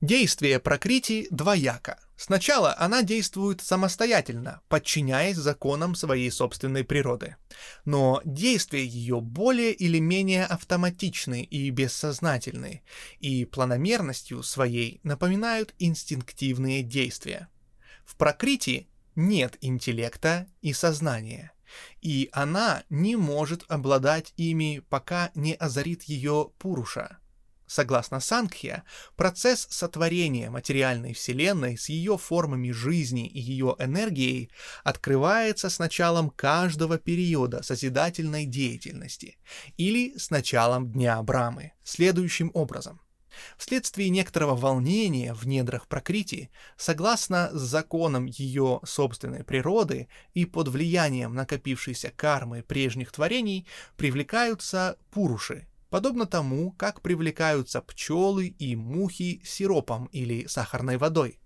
Действие 0.01 0.59
прокрити 0.59 1.27
двояко. 1.29 1.99
Сначала 2.17 2.75
она 2.79 3.03
действует 3.03 3.61
самостоятельно, 3.61 4.61
подчиняясь 4.67 5.37
законам 5.37 5.93
своей 5.93 6.31
собственной 6.31 6.83
природы. 6.83 7.35
Но 7.85 8.19
действия 8.25 8.83
ее 8.83 9.21
более 9.21 9.73
или 9.73 9.99
менее 9.99 10.45
автоматичны 10.45 11.43
и 11.43 11.69
бессознательны, 11.69 12.81
и 13.19 13.45
планомерностью 13.45 14.41
своей 14.41 14.99
напоминают 15.03 15.75
инстинктивные 15.77 16.81
действия. 16.81 17.47
В 18.11 18.17
Прокрите 18.17 18.87
нет 19.15 19.57
интеллекта 19.61 20.45
и 20.61 20.73
сознания, 20.73 21.53
и 22.01 22.27
она 22.33 22.83
не 22.89 23.15
может 23.15 23.63
обладать 23.69 24.33
ими, 24.35 24.83
пока 24.89 25.31
не 25.33 25.53
озарит 25.53 26.03
ее 26.03 26.51
Пуруша. 26.59 27.19
Согласно 27.67 28.19
Сангхья, 28.19 28.83
процесс 29.15 29.65
сотворения 29.69 30.49
материальной 30.49 31.13
Вселенной 31.13 31.77
с 31.77 31.87
ее 31.87 32.17
формами 32.17 32.71
жизни 32.71 33.27
и 33.27 33.39
ее 33.39 33.77
энергией 33.79 34.51
открывается 34.83 35.69
с 35.69 35.79
началом 35.79 36.31
каждого 36.31 36.97
периода 36.97 37.63
созидательной 37.63 38.45
деятельности 38.45 39.37
или 39.77 40.17
с 40.17 40.31
началом 40.31 40.91
Дня 40.91 41.23
Брамы, 41.23 41.71
следующим 41.81 42.51
образом– 42.53 42.99
Вследствие 43.57 44.09
некоторого 44.09 44.55
волнения 44.55 45.33
в 45.33 45.45
недрах 45.47 45.87
Прокрити, 45.87 46.49
согласно 46.77 47.49
с 47.53 47.61
законом 47.61 48.25
ее 48.25 48.79
собственной 48.83 49.43
природы 49.43 50.07
и 50.33 50.45
под 50.45 50.67
влиянием 50.69 51.33
накопившейся 51.33 52.11
кармы 52.15 52.63
прежних 52.63 53.11
творений, 53.11 53.67
привлекаются 53.97 54.97
пуруши, 55.11 55.67
подобно 55.89 56.25
тому, 56.25 56.71
как 56.71 57.01
привлекаются 57.01 57.81
пчелы 57.81 58.47
и 58.47 58.75
мухи 58.75 59.41
сиропом 59.43 60.05
или 60.13 60.47
сахарной 60.47 60.97
водой. 60.97 61.40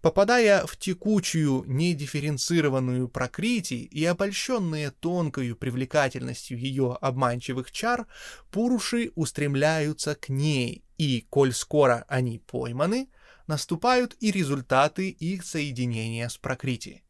Попадая 0.00 0.66
в 0.66 0.76
текучую, 0.76 1.64
недифференцированную 1.66 3.08
прокрити 3.08 3.74
и 3.74 4.04
обольщенные 4.04 4.90
тонкою 4.90 5.56
привлекательностью 5.56 6.58
ее 6.58 6.96
обманчивых 7.00 7.70
чар, 7.72 8.06
пуруши 8.50 9.12
устремляются 9.14 10.14
к 10.14 10.28
ней, 10.28 10.84
и, 10.96 11.26
коль 11.30 11.52
скоро 11.52 12.04
они 12.08 12.38
пойманы, 12.38 13.08
наступают 13.46 14.16
и 14.20 14.30
результаты 14.30 15.08
их 15.08 15.44
соединения 15.44 16.28
с 16.28 16.36
прокрити. 16.36 17.02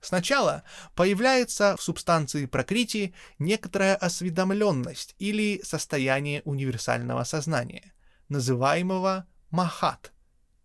Сначала 0.00 0.62
появляется 0.94 1.76
в 1.76 1.82
субстанции 1.82 2.46
прокрити 2.46 3.14
некоторая 3.38 3.96
осведомленность 3.96 5.14
или 5.18 5.60
состояние 5.64 6.42
универсального 6.44 7.24
сознания, 7.24 7.92
называемого 8.28 9.26
махат 9.50 10.12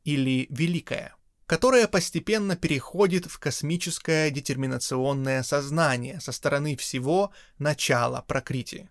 или 0.03 0.47
великое 0.49 1.15
которое 1.51 1.85
постепенно 1.89 2.55
переходит 2.55 3.25
в 3.25 3.37
космическое 3.37 4.31
детерминационное 4.31 5.43
сознание 5.43 6.21
со 6.21 6.31
стороны 6.31 6.77
всего 6.77 7.33
начала 7.59 8.21
прокрити. 8.21 8.89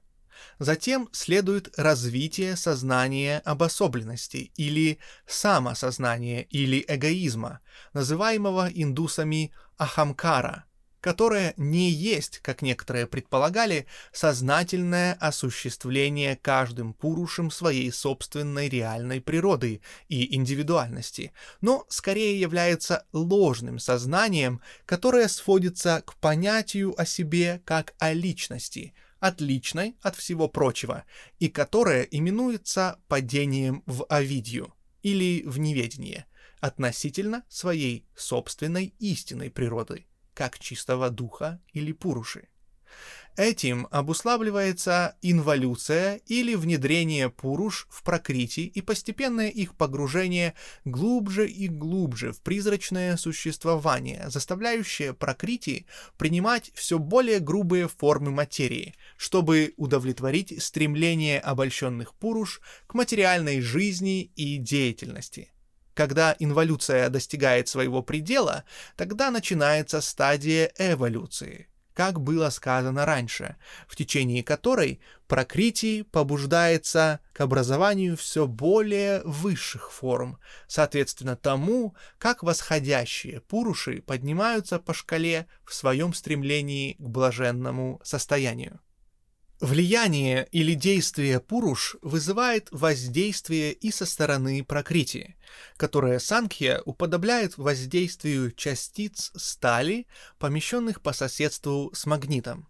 Затем 0.59 1.09
следует 1.11 1.73
развитие 1.79 2.57
сознания 2.57 3.39
обособленности 3.47 4.53
или 4.57 4.99
самосознания 5.27 6.43
или 6.43 6.85
эгоизма, 6.87 7.61
называемого 7.95 8.69
индусами 8.71 9.55
ахамкара– 9.79 10.67
которое 11.01 11.55
не 11.57 11.91
есть, 11.91 12.39
как 12.41 12.63
некоторые 12.63 13.07
предполагали, 13.07 13.87
сознательное 14.13 15.15
осуществление 15.15 16.37
каждым 16.37 16.93
пурушем 16.93 17.51
своей 17.51 17.91
собственной 17.91 18.69
реальной 18.69 19.21
природы 19.21 19.81
и 20.09 20.35
индивидуальности, 20.35 21.33
но 21.61 21.87
скорее 21.89 22.39
является 22.39 23.07
ложным 23.13 23.79
сознанием, 23.79 24.61
которое 24.87 25.29
сводится 25.29 26.03
к 26.05 26.17
понятию 26.17 26.95
о 27.01 27.07
себе 27.07 27.63
как 27.65 27.95
о 27.99 28.13
личности, 28.13 28.95
отличной 29.21 29.97
от 30.03 30.17
всего 30.17 30.49
прочего, 30.49 31.05
и 31.39 31.49
которое 31.49 32.03
именуется 32.03 32.99
падением 33.09 33.83
в 33.87 34.05
авидию 34.09 34.75
или 35.03 35.43
в 35.47 35.59
неведение 35.59 36.27
относительно 36.61 37.45
своей 37.49 38.07
собственной 38.15 38.95
истинной 38.99 39.51
природы 39.51 40.07
как 40.35 40.59
чистого 40.59 41.11
духа 41.11 41.61
или 41.73 41.93
пуруши. 41.93 42.49
Этим 43.37 43.87
обуславливается 43.91 45.17
инволюция 45.23 46.21
или 46.27 46.55
внедрение 46.55 47.31
пуруш 47.31 47.87
в 47.89 48.03
прокрити 48.03 48.61
и 48.61 48.83
постепенное 48.83 49.49
их 49.49 49.77
погружение 49.77 50.55
глубже 50.85 51.49
и 51.49 51.69
глубже 51.69 52.33
в 52.33 52.43
призрачное 52.43 53.17
существование, 53.17 54.29
заставляющее 54.29 55.15
прокрити 55.15 55.87
принимать 56.19 56.71
все 56.75 56.99
более 56.99 57.39
грубые 57.39 57.89
формы 57.89 58.31
материи, 58.31 58.95
чтобы 59.17 59.75
удовлетворить 59.77 60.63
стремление 60.63 61.41
обольщенных 61.41 62.15
пуруш 62.15 62.61
к 62.87 62.95
материальной 62.95 63.61
жизни 63.61 64.33
и 64.37 64.59
деятельности. 64.59 65.53
Когда 66.01 66.35
инволюция 66.39 67.11
достигает 67.11 67.69
своего 67.69 68.03
предела, 68.03 68.65
тогда 68.97 69.31
начинается 69.31 70.01
стадия 70.01 70.73
эволюции, 70.79 71.69
как 71.93 72.23
было 72.23 72.49
сказано 72.49 73.05
раньше, 73.05 73.57
в 73.87 73.97
течение 73.97 74.43
которой 74.43 75.03
прокритий 75.29 76.05
побуждается 76.05 77.21
к 77.35 77.43
образованию 77.43 78.17
все 78.17 78.47
более 78.47 79.21
высших 79.25 79.93
форм, 79.93 80.39
соответственно 80.67 81.37
тому, 81.37 81.95
как 82.17 82.43
восходящие 82.43 83.43
пуруши 83.43 84.01
поднимаются 84.01 84.79
по 84.79 84.95
шкале 84.95 85.49
в 85.67 85.75
своем 85.75 86.15
стремлении 86.15 86.95
к 86.95 87.03
блаженному 87.11 88.01
состоянию. 88.03 88.81
Влияние 89.61 90.49
или 90.53 90.73
действие 90.73 91.39
Пуруш 91.39 91.97
вызывает 92.01 92.69
воздействие 92.71 93.75
и 93.75 93.91
со 93.91 94.07
стороны 94.07 94.65
Пракрити, 94.65 95.37
которое 95.77 96.19
Санкхья 96.19 96.81
уподобляет 96.87 97.59
воздействию 97.59 98.53
частиц 98.53 99.31
стали, 99.37 100.07
помещенных 100.39 101.03
по 101.03 101.13
соседству 101.13 101.91
с 101.93 102.07
магнитом, 102.07 102.69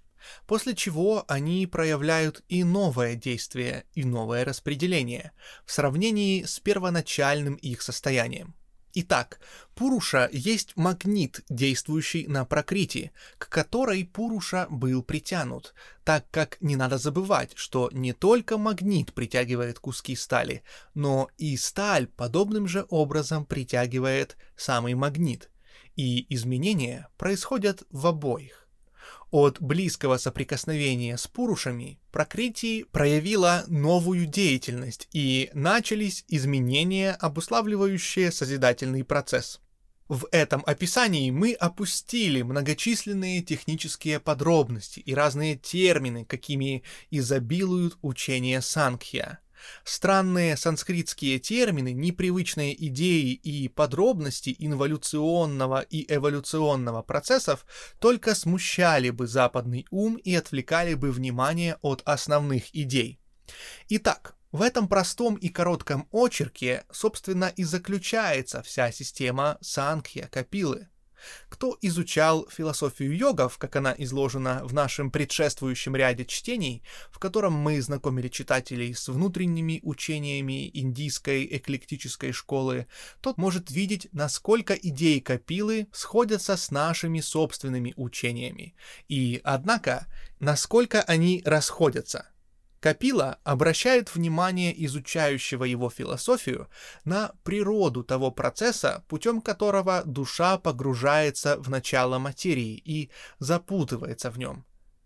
после 0.49 0.75
чего 0.75 1.25
они 1.29 1.65
проявляют 1.69 2.43
и 2.49 2.65
новое 2.65 3.15
действие, 3.15 3.85
и 3.95 4.05
новое 4.05 4.45
распределение 4.45 5.31
в 5.65 5.71
сравнении 5.71 6.43
с 6.43 6.59
первоначальным 6.59 7.55
их 7.55 7.83
состоянием. 7.83 8.57
Итак, 8.93 9.39
Пуруша 9.77 10.29
есть 10.33 10.77
магнит, 10.77 11.43
действующий 11.49 12.27
на 12.27 12.45
прокрити, 12.45 13.13
к 13.39 13.49
которой 13.49 14.05
Пуруша 14.05 14.67
был 14.69 15.05
притянут, 15.05 15.75
так 16.05 16.29
как 16.33 16.61
не 16.61 16.75
надо 16.75 16.99
забывать, 16.99 17.53
что 17.55 17.89
не 17.93 18.13
только 18.13 18.59
магнит 18.59 19.15
притягивает 19.15 19.79
куски 19.79 20.17
стали, 20.17 20.65
но 20.95 21.29
и 21.39 21.57
сталь 21.57 22.09
подобным 22.09 22.67
же 22.67 22.85
образом 22.89 23.47
притягивает 23.47 24.37
самый 24.57 24.95
магнит, 24.95 25.51
и 25.95 26.27
изменения 26.35 27.09
происходят 27.17 27.85
в 27.91 28.09
обоих. 28.09 28.69
От 29.31 29.61
близкого 29.61 30.19
соприкосновения 30.19 31.17
с 31.17 31.29
пурушами 31.29 32.01
Прокритий 32.11 32.85
проявила 32.85 33.65
новую 33.69 34.27
деятельность 34.27 35.09
и 35.13 35.51
начались 35.55 36.25
изменения, 36.27 37.13
обуславливающие 37.13 38.33
созидательный 38.33 39.05
процесс. 39.05 39.61
В 40.09 40.27
этом 40.33 40.65
описании 40.67 41.31
мы 41.31 41.53
опустили 41.53 42.43
многочисленные 42.43 43.43
технические 43.43 44.19
подробности 44.19 44.99
и 44.99 45.15
разные 45.15 45.55
термины, 45.55 46.25
какими 46.25 46.83
изобилуют 47.13 47.97
учения 48.03 48.61
Сангхья– 48.61 49.39
Странные 49.85 50.57
санскритские 50.57 51.39
термины, 51.39 51.93
непривычные 51.93 52.75
идеи 52.87 53.33
и 53.33 53.69
подробности 53.69 54.55
инволюционного 54.59 55.81
и 55.83 56.13
эволюционного 56.13 57.03
процессов 57.03 57.67
только 57.99 58.35
смущали 58.35 59.11
бы 59.11 59.27
западный 59.27 59.87
ум 59.91 60.17
и 60.17 60.35
отвлекали 60.35 60.95
бы 60.95 61.11
внимание 61.11 61.77
от 61.83 62.03
основных 62.05 62.75
идей. 62.75 63.21
Итак, 63.89 64.37
в 64.53 64.63
этом 64.63 64.89
простом 64.89 65.37
и 65.37 65.49
коротком 65.49 66.09
очерке, 66.11 66.85
собственно, 66.91 67.53
и 67.57 67.63
заключается 67.63 68.63
вся 68.63 68.91
система 68.91 69.59
Санкхья 69.61 70.27
Капилы. 70.27 70.89
Кто 71.49 71.77
изучал 71.83 72.49
философию 72.49 73.17
йогов, 73.17 73.59
как 73.59 73.77
она 73.77 73.95
изложена 73.99 74.61
в 74.65 74.75
нашем 74.75 75.11
предшествующем 75.11 75.97
ряде 75.97 76.25
чтений, 76.25 76.83
в 77.11 77.19
котором 77.19 77.53
мы 77.53 77.81
знакомили 77.81 78.29
читателей 78.29 78.95
с 78.95 79.09
внутренними 79.09 79.81
учениями 79.83 80.71
индийской 80.73 81.47
эклектической 81.47 82.33
школы, 82.33 82.87
тот 83.21 83.39
может 83.39 83.71
видеть, 83.71 84.09
насколько 84.13 84.75
идеи 84.75 85.19
Капилы 85.19 85.89
сходятся 85.93 86.57
с 86.57 86.71
нашими 86.71 87.21
собственными 87.21 87.95
учениями, 87.97 88.75
и, 89.09 89.41
однако, 89.45 90.07
насколько 90.39 91.03
они 91.03 91.43
расходятся– 91.45 92.29
Капила 92.81 93.39
обращает 93.45 94.15
внимание 94.15 94.73
изучающего 94.87 95.65
его 95.65 95.91
философию 95.91 96.69
на 97.05 97.33
природу 97.45 98.03
того 98.03 98.31
процесса, 98.31 99.05
путем 99.07 99.43
которого 99.43 100.03
душа 100.07 100.57
погружается 100.57 101.59
в 101.59 101.69
начало 101.69 102.19
материи 102.19 102.81
и 102.83 103.11
запутывается 103.39 104.31
в 104.31 104.39
нем. 104.39 104.65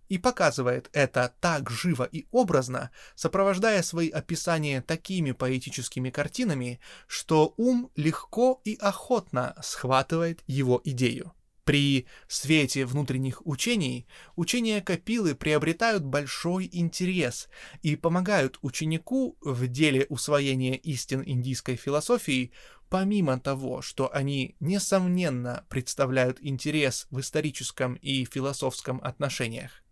И 0.09 0.19
показывает 0.19 0.89
это 0.93 1.35
так 1.41 1.69
живо 1.69 2.05
и 2.05 2.27
образно, 2.31 2.91
сопровождая 3.17 3.83
свои 3.83 4.09
описания 4.09 4.81
такими 4.81 5.33
поэтическими 5.33 6.11
картинами, 6.11 6.79
что 7.09 7.55
ум 7.57 7.91
легко 7.97 8.61
и 8.65 8.77
охотно 8.77 9.57
схватывает 9.61 10.45
его 10.47 10.81
идею. 10.85 11.33
При 11.65 12.07
свете 12.29 12.85
внутренних 12.85 13.47
учений 13.47 14.07
учения 14.37 14.83
Капилы 14.83 15.35
приобретают 15.35 16.05
большой 16.05 16.69
интерес 16.71 17.49
и 17.83 17.97
помогают 17.97 18.59
ученику 18.61 19.39
в 19.41 19.67
деле 19.67 20.07
усвоения 20.11 20.75
истин 20.75 21.23
индийской 21.25 21.77
философии, 21.77 22.53
помимо 22.91 23.41
того, 23.41 23.81
что 23.81 24.13
они 24.15 24.57
несомненно 24.61 25.65
представляют 25.71 26.39
интерес 26.41 27.07
в 27.11 27.21
историческом 27.21 27.95
и 27.95 28.27
философском 28.27 29.01
отношениях. 29.03 29.83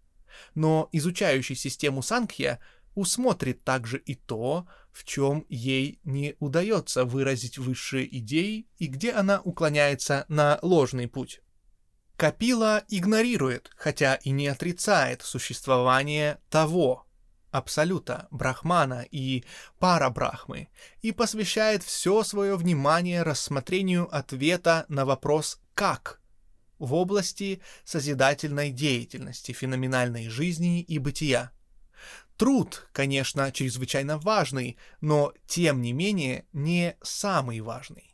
Но 0.54 0.90
изучающий 0.92 1.56
систему 1.56 2.02
Санкхья 2.02 2.60
усмотрит 2.94 3.64
также 3.64 3.98
и 3.98 4.14
то, 4.14 4.66
в 4.92 5.04
чем 5.04 5.46
ей 5.48 6.00
не 6.04 6.36
удается 6.38 7.06
выразить 7.06 7.56
высшие 7.56 8.18
идеи 8.18 8.66
и 8.78 8.86
где 8.86 9.12
она 9.12 9.40
уклоняется 9.40 10.26
на 10.28 10.58
ложный 10.60 11.08
путь. 11.08 11.41
Капила 12.22 12.84
игнорирует, 12.88 13.72
хотя 13.74 14.14
и 14.14 14.30
не 14.30 14.46
отрицает 14.46 15.22
существование 15.22 16.38
того, 16.50 17.04
абсолюта, 17.50 18.28
брахмана 18.30 19.04
и 19.10 19.42
пара 19.80 20.08
брахмы, 20.08 20.68
и 21.00 21.10
посвящает 21.10 21.82
все 21.82 22.22
свое 22.22 22.54
внимание 22.54 23.24
рассмотрению 23.24 24.08
ответа 24.14 24.84
на 24.86 25.04
вопрос 25.04 25.60
«как» 25.74 26.20
в 26.78 26.94
области 26.94 27.60
созидательной 27.84 28.70
деятельности, 28.70 29.50
феноменальной 29.50 30.28
жизни 30.28 30.80
и 30.80 31.00
бытия. 31.00 31.50
Труд, 32.36 32.86
конечно, 32.92 33.50
чрезвычайно 33.50 34.16
важный, 34.16 34.76
но 35.00 35.32
тем 35.48 35.82
не 35.82 35.92
менее 35.92 36.46
не 36.52 36.96
самый 37.02 37.60
важный. 37.62 38.11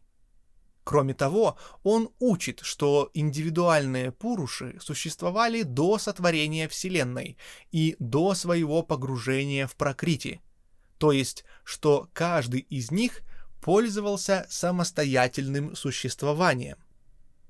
Кроме 0.89 1.13
того, 1.13 1.59
он 1.83 2.09
учит, 2.19 2.61
что 2.63 3.11
индивидуальные 3.13 4.11
пуруши 4.11 4.79
существовали 4.81 5.61
до 5.63 5.99
сотворения 5.99 6.67
Вселенной 6.67 7.37
и 7.71 7.95
до 7.99 8.33
своего 8.33 8.83
погружения 8.83 9.67
в 9.67 9.77
прокрити, 9.77 10.41
то 10.97 11.13
есть, 11.13 11.45
что 11.63 12.09
каждый 12.15 12.61
из 12.61 12.91
них 12.91 13.21
пользовался 13.61 14.47
самостоятельным 14.49 15.77
существованием. 15.77 16.79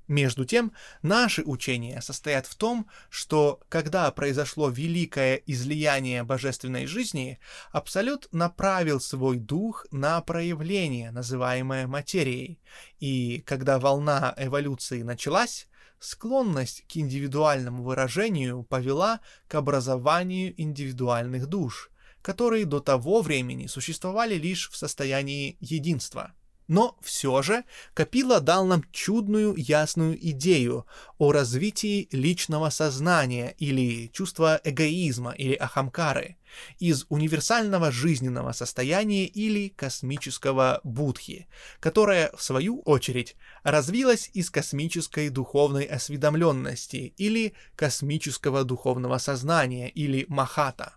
Между 0.09 0.43
тем, 0.43 0.71
наши 1.03 1.43
учения 1.43 2.01
состоят 2.01 2.47
в 2.47 2.55
том, 2.55 2.87
что 3.11 3.59
когда 3.69 4.09
произошло 4.09 4.69
великое 4.69 5.35
излияние 5.45 6.23
божественной 6.23 6.87
жизни, 6.87 7.39
Абсолют 7.71 8.27
направил 8.31 8.99
свой 8.99 9.37
дух 9.37 9.85
на 9.91 10.19
проявление, 10.21 11.11
называемое 11.11 11.85
материей, 11.85 12.59
и 12.99 13.43
когда 13.45 13.77
волна 13.77 14.33
эволюции 14.35 15.03
началась, 15.03 15.67
склонность 15.99 16.85
к 16.91 16.97
индивидуальному 16.97 17.83
выражению 17.83 18.63
повела 18.63 19.19
к 19.47 19.53
образованию 19.53 20.59
индивидуальных 20.59 21.45
душ, 21.45 21.91
которые 22.23 22.65
до 22.65 22.79
того 22.79 23.21
времени 23.21 23.67
существовали 23.67 24.33
лишь 24.33 24.71
в 24.71 24.75
состоянии 24.75 25.55
единства– 25.59 26.33
Но 26.69 26.95
все 27.01 27.41
же 27.41 27.65
Капила 27.95 28.39
дал 28.39 28.63
нам 28.63 28.83
чудную 28.91 29.55
ясную 29.57 30.15
идею 30.29 30.85
о 31.17 31.31
развитии 31.31 32.07
личного 32.11 32.69
сознания 32.69 33.55
или 33.57 34.07
чувства 34.13 34.61
эгоизма 34.63 35.31
или 35.31 35.55
ахамкары 35.55 36.37
из 36.77 37.07
универсального 37.09 37.91
жизненного 37.91 38.51
состояния 38.51 39.25
или 39.25 39.69
космического 39.69 40.79
будхи, 40.83 41.47
которое, 41.79 42.31
в 42.37 42.43
свою 42.43 42.81
очередь, 42.81 43.35
развилось 43.63 44.29
из 44.33 44.51
космической 44.51 45.29
духовной 45.29 45.85
осведомленности 45.85 47.15
или 47.17 47.53
космического 47.75 48.63
духовного 48.63 49.17
сознания 49.17 49.89
или 49.89 50.27
махата. 50.27 50.93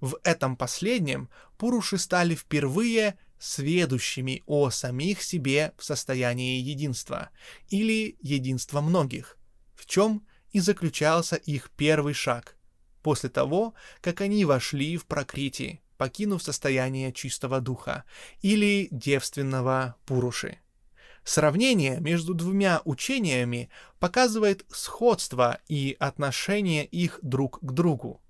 В 0.00 0.18
этом 0.24 0.56
последнем 0.56 1.28
пуруши 1.58 1.98
стали 1.98 2.34
впервые 2.34 3.18
сведущими 3.42 4.44
о 4.46 4.70
самих 4.70 5.20
себе 5.20 5.72
в 5.76 5.84
состоянии 5.84 6.60
единства 6.60 7.30
или 7.68 8.16
единства 8.20 8.80
многих, 8.80 9.36
в 9.74 9.86
чем 9.86 10.24
и 10.52 10.60
заключался 10.60 11.34
их 11.34 11.70
первый 11.76 12.14
шаг, 12.14 12.56
после 13.02 13.30
того, 13.30 13.74
как 14.00 14.20
они 14.20 14.44
вошли 14.44 14.96
в 14.96 15.06
прокрити, 15.06 15.80
покинув 15.96 16.40
состояние 16.40 17.12
чистого 17.12 17.60
духа 17.60 18.04
или 18.42 18.86
девственного 18.92 19.96
пуруши. 20.06 20.58
Сравнение 21.24 21.98
между 21.98 22.34
двумя 22.34 22.80
учениями 22.84 23.70
показывает 23.98 24.64
сходство 24.70 25.58
и 25.68 25.96
отношение 25.98 26.84
их 26.84 27.18
друг 27.22 27.58
к 27.60 27.72
другу. 27.72 28.21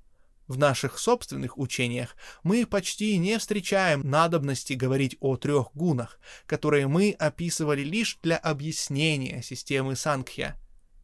В 0.53 0.59
наших 0.59 0.99
собственных 0.99 1.57
учениях 1.57 2.15
мы 2.43 2.67
почти 2.67 3.17
не 3.17 3.39
встречаем 3.39 4.03
надобности 4.03 4.75
говорить 4.75 5.17
о 5.21 5.39
трех 5.39 5.69
гунах, 5.73 6.21
которые 6.45 6.89
мы 6.89 7.17
описывали 7.19 7.81
лишь 7.81 8.19
для 8.23 8.37
объяснения 8.37 9.43
системы 9.43 9.97
Сангхья. 9.97 10.59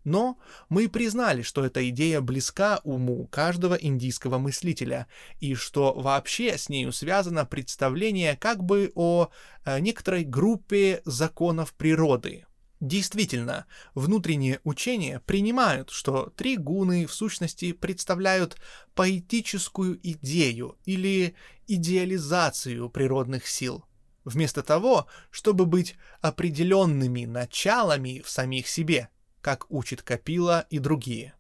Но 0.05 0.39
мы 0.69 0.91
признали, 0.91 1.41
что 1.41 1.65
эта 1.65 1.89
идея 1.89 2.21
близка 2.21 2.83
уму 2.85 3.27
каждого 3.29 3.75
индийского 3.75 4.37
мыслителя, 4.37 5.07
и 5.41 5.55
что 5.55 5.95
вообще 5.95 6.59
с 6.59 6.69
нею 6.69 6.93
связано 6.93 7.47
представление 7.47 8.37
как 8.37 8.63
бы 8.63 8.93
о 8.97 9.31
э, 9.65 9.81
некоторой 9.81 10.25
группе 10.25 11.01
законов 11.07 11.73
природы, 11.73 12.45
Действительно, 12.81 13.67
внутренние 13.95 14.61
учения 14.63 15.21
принимают, 15.27 15.91
что 15.91 16.33
три 16.37 16.57
гуны 16.57 17.07
в 17.07 17.13
сущности 17.13 17.73
представляют 17.73 18.57
поэтическую 18.95 19.99
идею 20.01 20.79
или 20.85 21.35
идеализацию 21.67 22.89
природных 22.89 23.49
сил, 23.49 23.85
вместо 24.25 24.63
того, 24.63 25.09
чтобы 25.31 25.67
быть 25.67 25.97
определенными 26.21 27.25
началами 27.25 28.23
в 28.25 28.31
самих 28.31 28.69
себе, 28.69 29.09
как 29.41 29.69
учит 29.71 30.03
Капила 30.03 30.65
и 30.71 30.79
другие. 30.79 31.35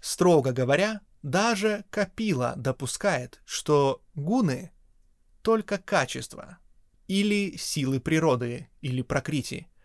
Строго 0.00 0.50
говоря, 0.50 1.00
даже 1.22 1.84
Капила 1.90 2.54
допускает, 2.56 3.40
что 3.44 4.02
гуны— 4.14 4.72
только 5.42 5.78
качества 5.78 6.58
или 7.06 7.56
силы 7.56 8.00
природы 8.00 8.68
или 8.80 9.02
прокрити— 9.02 9.68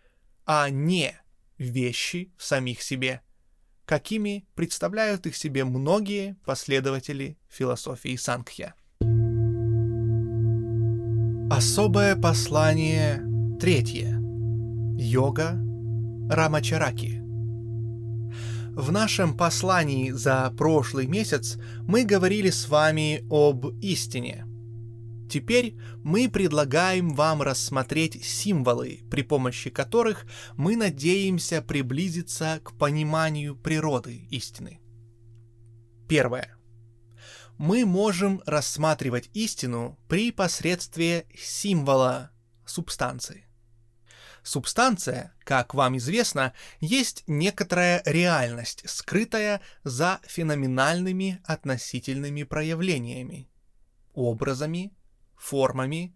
а 0.54 0.70
не 0.70 1.16
вещи 1.58 2.34
в 2.36 2.44
самих 2.44 2.82
себе, 2.82 3.22
какими 3.86 4.46
представляют 4.54 5.26
их 5.26 5.38
себе 5.38 5.64
многие 5.64 6.36
последователи 6.44 7.38
философии 7.48 8.18
Сангхья. 8.18 8.76
Особое 11.50 12.18
послание 12.18 13.24
третье. 13.62 14.20
Йога 15.00 15.54
Рамачараки. 16.30 17.22
В 18.74 18.92
нашем 18.92 19.38
послании 19.38 20.12
за 20.12 20.54
прошлый 20.58 21.08
месяц 21.08 21.58
мы 21.88 22.04
говорили 22.04 22.50
с 22.50 22.68
вами 22.68 23.26
об 23.30 23.68
истине– 23.82 24.46
Теперь 25.32 25.78
мы 26.04 26.28
предлагаем 26.28 27.12
вам 27.16 27.42
рассмотреть 27.42 28.22
символы, 28.26 29.00
при 29.10 29.22
помощи 29.22 29.70
которых 29.70 30.26
мы 30.58 30.76
надеемся 30.76 31.62
приблизиться 31.62 32.60
к 32.62 32.78
пониманию 32.78 33.56
природы 33.56 34.28
истины. 34.30 34.82
Первое. 36.10 36.58
Мы 37.58 37.86
можем 37.86 38.42
рассматривать 38.46 39.30
истину 39.32 39.98
при 40.10 40.34
посредстве 40.34 41.26
символа 41.34 42.32
субстанции. 42.66 43.46
Субстанция, 44.44 45.34
как 45.46 45.74
вам 45.74 45.96
известно, 45.96 46.52
есть 46.82 47.24
некоторая 47.26 48.02
реальность, 48.04 48.84
скрытая 48.90 49.62
за 49.86 50.20
феноменальными 50.28 51.40
относительными 51.46 52.44
проявлениями, 52.44 53.50
образами, 54.14 54.92
формами 55.42 56.16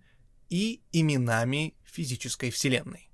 и 0.50 0.82
именами 0.92 1.76
физической 1.84 2.52
Вселенной. 2.52 3.10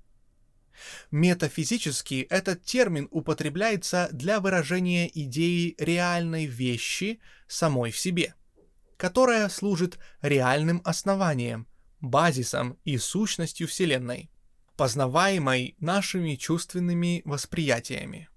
Метафизически 1.10 2.26
этот 2.28 2.64
термин 2.64 3.08
употребляется 3.10 4.08
для 4.12 4.40
выражения 4.40 5.10
идеи 5.12 5.74
реальной 5.78 6.46
вещи 6.46 7.20
самой 7.46 7.92
в 7.92 7.98
себе, 7.98 8.34
которая 8.96 9.48
служит 9.48 9.98
реальным 10.20 10.82
основанием, 10.84 11.66
базисом 12.00 12.78
и 12.84 12.98
сущностью 12.98 13.68
Вселенной, 13.68 14.30
познаваемой 14.76 15.76
нашими 15.78 16.34
чувственными 16.34 17.22
восприятиями. 17.24 18.28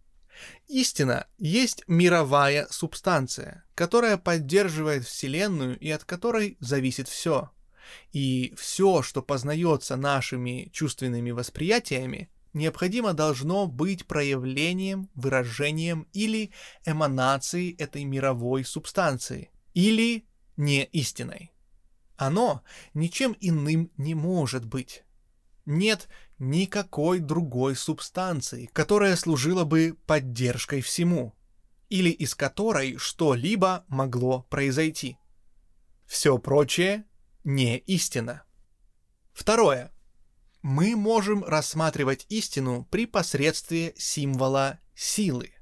Истина 0.67 1.27
есть 1.37 1.83
мировая 1.87 2.67
субстанция, 2.69 3.63
которая 3.73 4.17
поддерживает 4.17 5.05
Вселенную 5.05 5.79
и 5.79 5.89
от 5.89 6.03
которой 6.03 6.57
зависит 6.59 7.07
все– 7.07 7.49
и 8.11 8.53
все, 8.57 9.01
что 9.01 9.21
познается 9.21 9.95
нашими 9.95 10.69
чувственными 10.73 11.31
восприятиями, 11.31 12.29
необходимо 12.53 13.13
должно 13.13 13.67
быть 13.67 14.07
проявлением, 14.07 15.09
выражением 15.13 16.07
или 16.13 16.51
эманацией 16.85 17.75
этой 17.75 18.05
мировой 18.05 18.63
субстанции, 18.63 19.51
или 19.73 20.25
не 20.57 20.85
истиной. 20.85 21.51
Оно 22.17 22.63
ничем 22.93 23.35
иным 23.41 23.91
не 23.97 24.15
может 24.15 24.65
быть. 24.65 25.03
Нет 25.65 26.07
никакой 26.39 27.19
другой 27.19 27.75
субстанции, 27.75 28.69
которая 28.71 29.15
служила 29.15 29.65
бы 29.65 29.97
поддержкой 30.05 30.81
всему, 30.81 31.33
или 31.89 32.09
из 32.09 32.35
которой 32.35 32.97
что-либо 32.97 33.85
могло 33.87 34.43
произойти. 34.49 35.17
Все 36.05 36.37
прочее 36.37 37.05
не 37.45 37.77
истина. 37.77 38.43
Второе. 39.31 39.93
Мы 40.61 40.95
можем 40.95 41.43
рассматривать 41.43 42.25
истину 42.29 42.87
при 42.89 43.05
посредстве 43.05 43.93
символа 43.97 44.79
силы. 44.95 45.53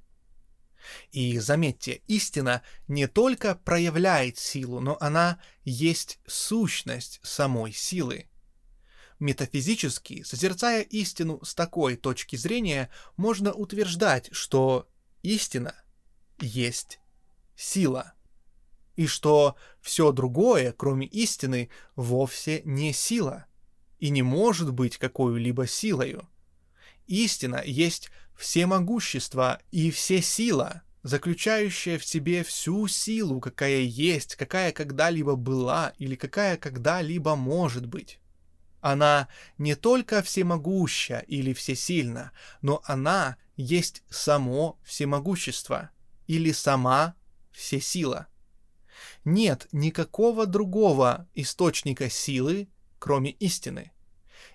И 1.11 1.37
заметьте, 1.39 2.01
истина 2.07 2.61
не 2.87 3.07
только 3.07 3.55
проявляет 3.55 4.37
силу, 4.37 4.79
но 4.79 4.97
она 5.01 5.41
есть 5.65 6.19
сущность 6.25 7.19
самой 7.21 7.73
силы. 7.73 8.29
Метафизически, 9.19 10.23
созерцая 10.23 10.81
истину 10.81 11.43
с 11.43 11.53
такой 11.53 11.97
точки 11.97 12.37
зрения, 12.37 12.89
можно 13.17 13.53
утверждать, 13.53 14.29
что 14.31 14.89
истина 15.21 15.75
есть 16.39 16.99
сила 17.55 18.13
и 18.95 19.07
что 19.07 19.55
все 19.81 20.11
другое, 20.11 20.71
кроме 20.71 21.07
истины, 21.07 21.69
вовсе 21.95 22.61
не 22.65 22.93
сила 22.93 23.45
и 23.99 24.09
не 24.09 24.21
может 24.21 24.71
быть 24.73 24.97
какой-либо 24.97 25.67
силою. 25.67 26.27
Истина 27.07 27.61
есть 27.65 28.11
всемогущество 28.35 29.61
и 29.71 29.91
все 29.91 30.21
сила, 30.21 30.83
заключающая 31.01 31.97
в 31.97 32.05
себе 32.05 32.43
всю 32.43 32.87
силу, 32.87 33.39
какая 33.39 33.81
есть, 33.81 34.35
какая 34.35 34.71
когда-либо 34.71 35.35
была 35.35 35.93
или 35.97 36.15
какая 36.15 36.57
когда-либо 36.57 37.35
может 37.35 37.85
быть. 37.85 38.19
Она 38.79 39.29
не 39.57 39.75
только 39.75 40.21
всемогуща 40.21 41.23
или 41.27 41.53
всесильна, 41.53 42.31
но 42.61 42.81
она 42.85 43.37
есть 43.55 44.03
само 44.09 44.77
всемогущество 44.83 45.91
или 46.27 46.51
сама 46.51 47.15
всесила 47.51 48.27
нет 49.25 49.67
никакого 49.71 50.45
другого 50.45 51.27
источника 51.33 52.09
силы, 52.09 52.67
кроме 52.99 53.31
истины. 53.31 53.91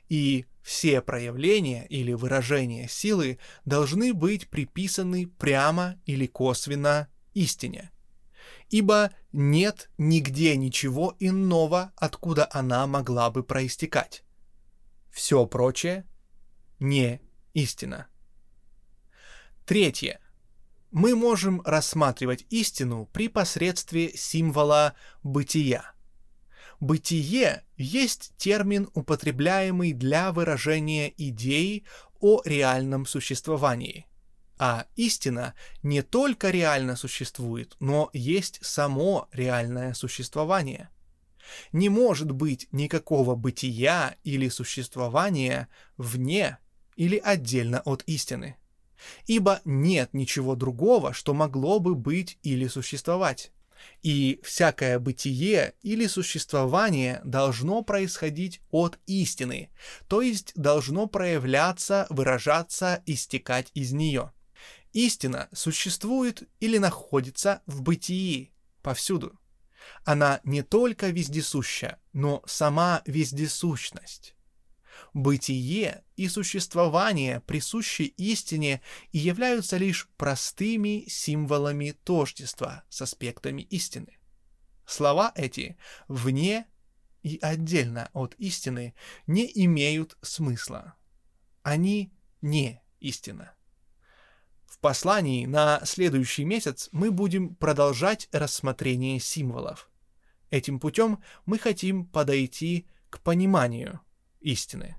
И 0.09 0.47
все 0.63 1.01
проявления 1.01 1.87
или 1.87 2.13
выражения 2.13 2.89
силы 2.89 3.39
должны 3.65 4.13
быть 4.13 4.49
приписаны 4.49 5.27
прямо 5.27 6.01
или 6.05 6.27
косвенно 6.27 7.09
истине. 7.35 7.91
Ибо 8.71 9.13
нет 9.33 9.91
нигде 9.97 10.57
ничего 10.57 11.17
иного, 11.19 11.93
откуда 11.97 12.49
она 12.53 12.87
могла 12.87 13.31
бы 13.31 13.43
проистекать. 13.43 14.25
Все 15.11 15.47
прочее 15.47 16.07
не 16.79 17.21
истина. 17.55 18.07
Третье. 19.65 20.21
Мы 20.91 21.15
можем 21.15 21.61
рассматривать 21.63 22.47
истину 22.49 23.09
при 23.13 23.29
посредстве 23.29 24.17
символа 24.17 24.95
бытия. 25.23 25.93
Бытие 26.81 27.65
есть 27.77 28.33
термин, 28.37 28.89
употребляемый 28.95 29.93
для 29.93 30.33
выражения 30.33 31.13
идеи 31.17 31.85
о 32.21 32.41
реальном 32.45 33.05
существовании. 33.05 34.07
А 34.59 34.87
истина 34.97 35.55
не 35.83 36.03
только 36.03 36.51
реально 36.51 36.97
существует, 36.97 37.77
но 37.81 38.11
есть 38.13 38.59
само 38.65 39.29
реальное 39.33 39.93
существование. 39.93 40.89
Не 41.73 41.89
может 41.89 42.31
быть 42.33 42.69
никакого 42.73 43.35
бытия 43.35 44.17
или 44.25 44.49
существования 44.49 45.69
вне 45.97 46.59
или 46.97 47.17
отдельно 47.17 47.81
от 47.81 48.03
истины. 48.07 48.57
Ибо 49.27 49.61
нет 49.65 50.15
ничего 50.15 50.55
другого, 50.55 51.13
что 51.13 51.35
могло 51.35 51.81
бы 51.81 51.95
быть 51.95 52.39
или 52.43 52.67
существовать. 52.67 53.53
И 54.03 54.41
всякое 54.43 54.99
бытие 54.99 55.75
или 55.83 56.07
существование 56.07 57.21
должно 57.25 57.83
происходить 57.83 58.61
от 58.71 58.99
истины, 59.07 59.71
то 60.09 60.23
есть 60.23 60.53
должно 60.57 61.07
проявляться, 61.07 62.07
выражаться, 62.11 63.03
истекать 63.07 63.71
из 63.75 63.93
нее. 63.93 64.33
Истина 64.93 65.49
существует 65.53 66.49
или 66.61 66.79
находится 66.79 67.63
в 67.67 67.83
бытии, 67.83 68.53
повсюду. 68.83 69.39
Она 70.05 70.41
не 70.45 70.63
только 70.63 71.09
вездесуща, 71.11 71.99
но 72.13 72.43
сама 72.47 73.03
вездесущность. 73.07 74.35
Бытие 75.15 76.05
и 76.17 76.29
существование 76.29 77.41
присущи 77.41 78.03
истине 78.03 78.81
и 79.13 79.19
являются 79.19 79.77
лишь 79.77 80.09
простыми 80.17 81.05
символами 81.09 81.93
тождества 82.05 82.85
с 82.89 83.03
аспектами 83.03 83.63
истины. 83.63 84.19
Слова 84.87 85.33
эти 85.35 85.77
вне 86.09 86.67
и 87.23 87.39
отдельно 87.43 88.11
от 88.13 88.35
истины 88.37 88.95
не 89.27 89.51
имеют 89.55 90.17
смысла. 90.23 90.95
Они 91.63 92.13
не 92.41 92.81
истина. 93.01 93.55
В 94.67 94.79
послании 94.79 95.47
на 95.47 95.81
следующий 95.85 96.45
месяц 96.45 96.89
мы 96.93 97.11
будем 97.11 97.55
продолжать 97.55 98.29
рассмотрение 98.33 99.19
символов. 99.19 99.91
Этим 100.51 100.79
путем 100.79 101.23
мы 101.47 101.59
хотим 101.59 102.07
подойти 102.07 102.87
к 103.11 103.21
пониманию 103.21 104.01
истины. 104.41 104.97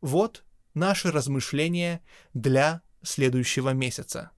Вот 0.00 0.44
наши 0.74 1.10
размышления 1.10 2.02
для 2.34 2.82
следующего 3.02 3.70
месяца. 3.70 4.30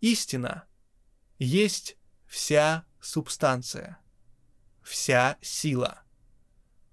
Истина 0.00 0.66
есть 1.38 1.96
вся 2.26 2.84
субстанция, 3.00 3.98
вся 4.82 5.38
сила, 5.40 6.02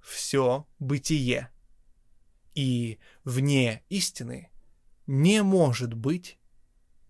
все 0.02 0.68
бытие. 0.80 1.52
И 2.54 3.00
вне 3.24 3.84
истины 3.90 4.52
не 5.08 5.42
может 5.42 5.94
быть 5.94 6.38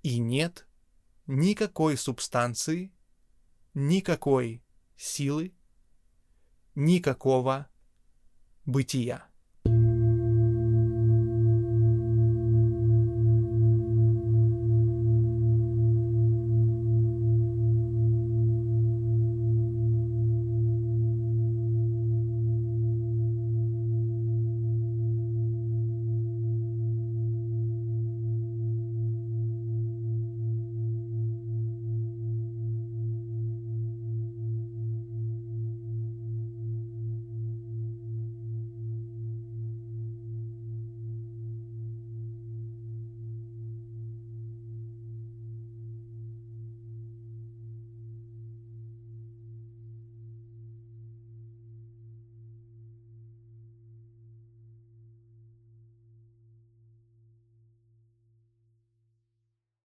и 0.04 0.20
нет 0.20 0.68
никакой 1.26 1.98
субстанции, 1.98 2.94
никакой 3.74 4.64
силы, 4.96 5.54
никакого 6.76 7.71
бытия. 8.66 9.31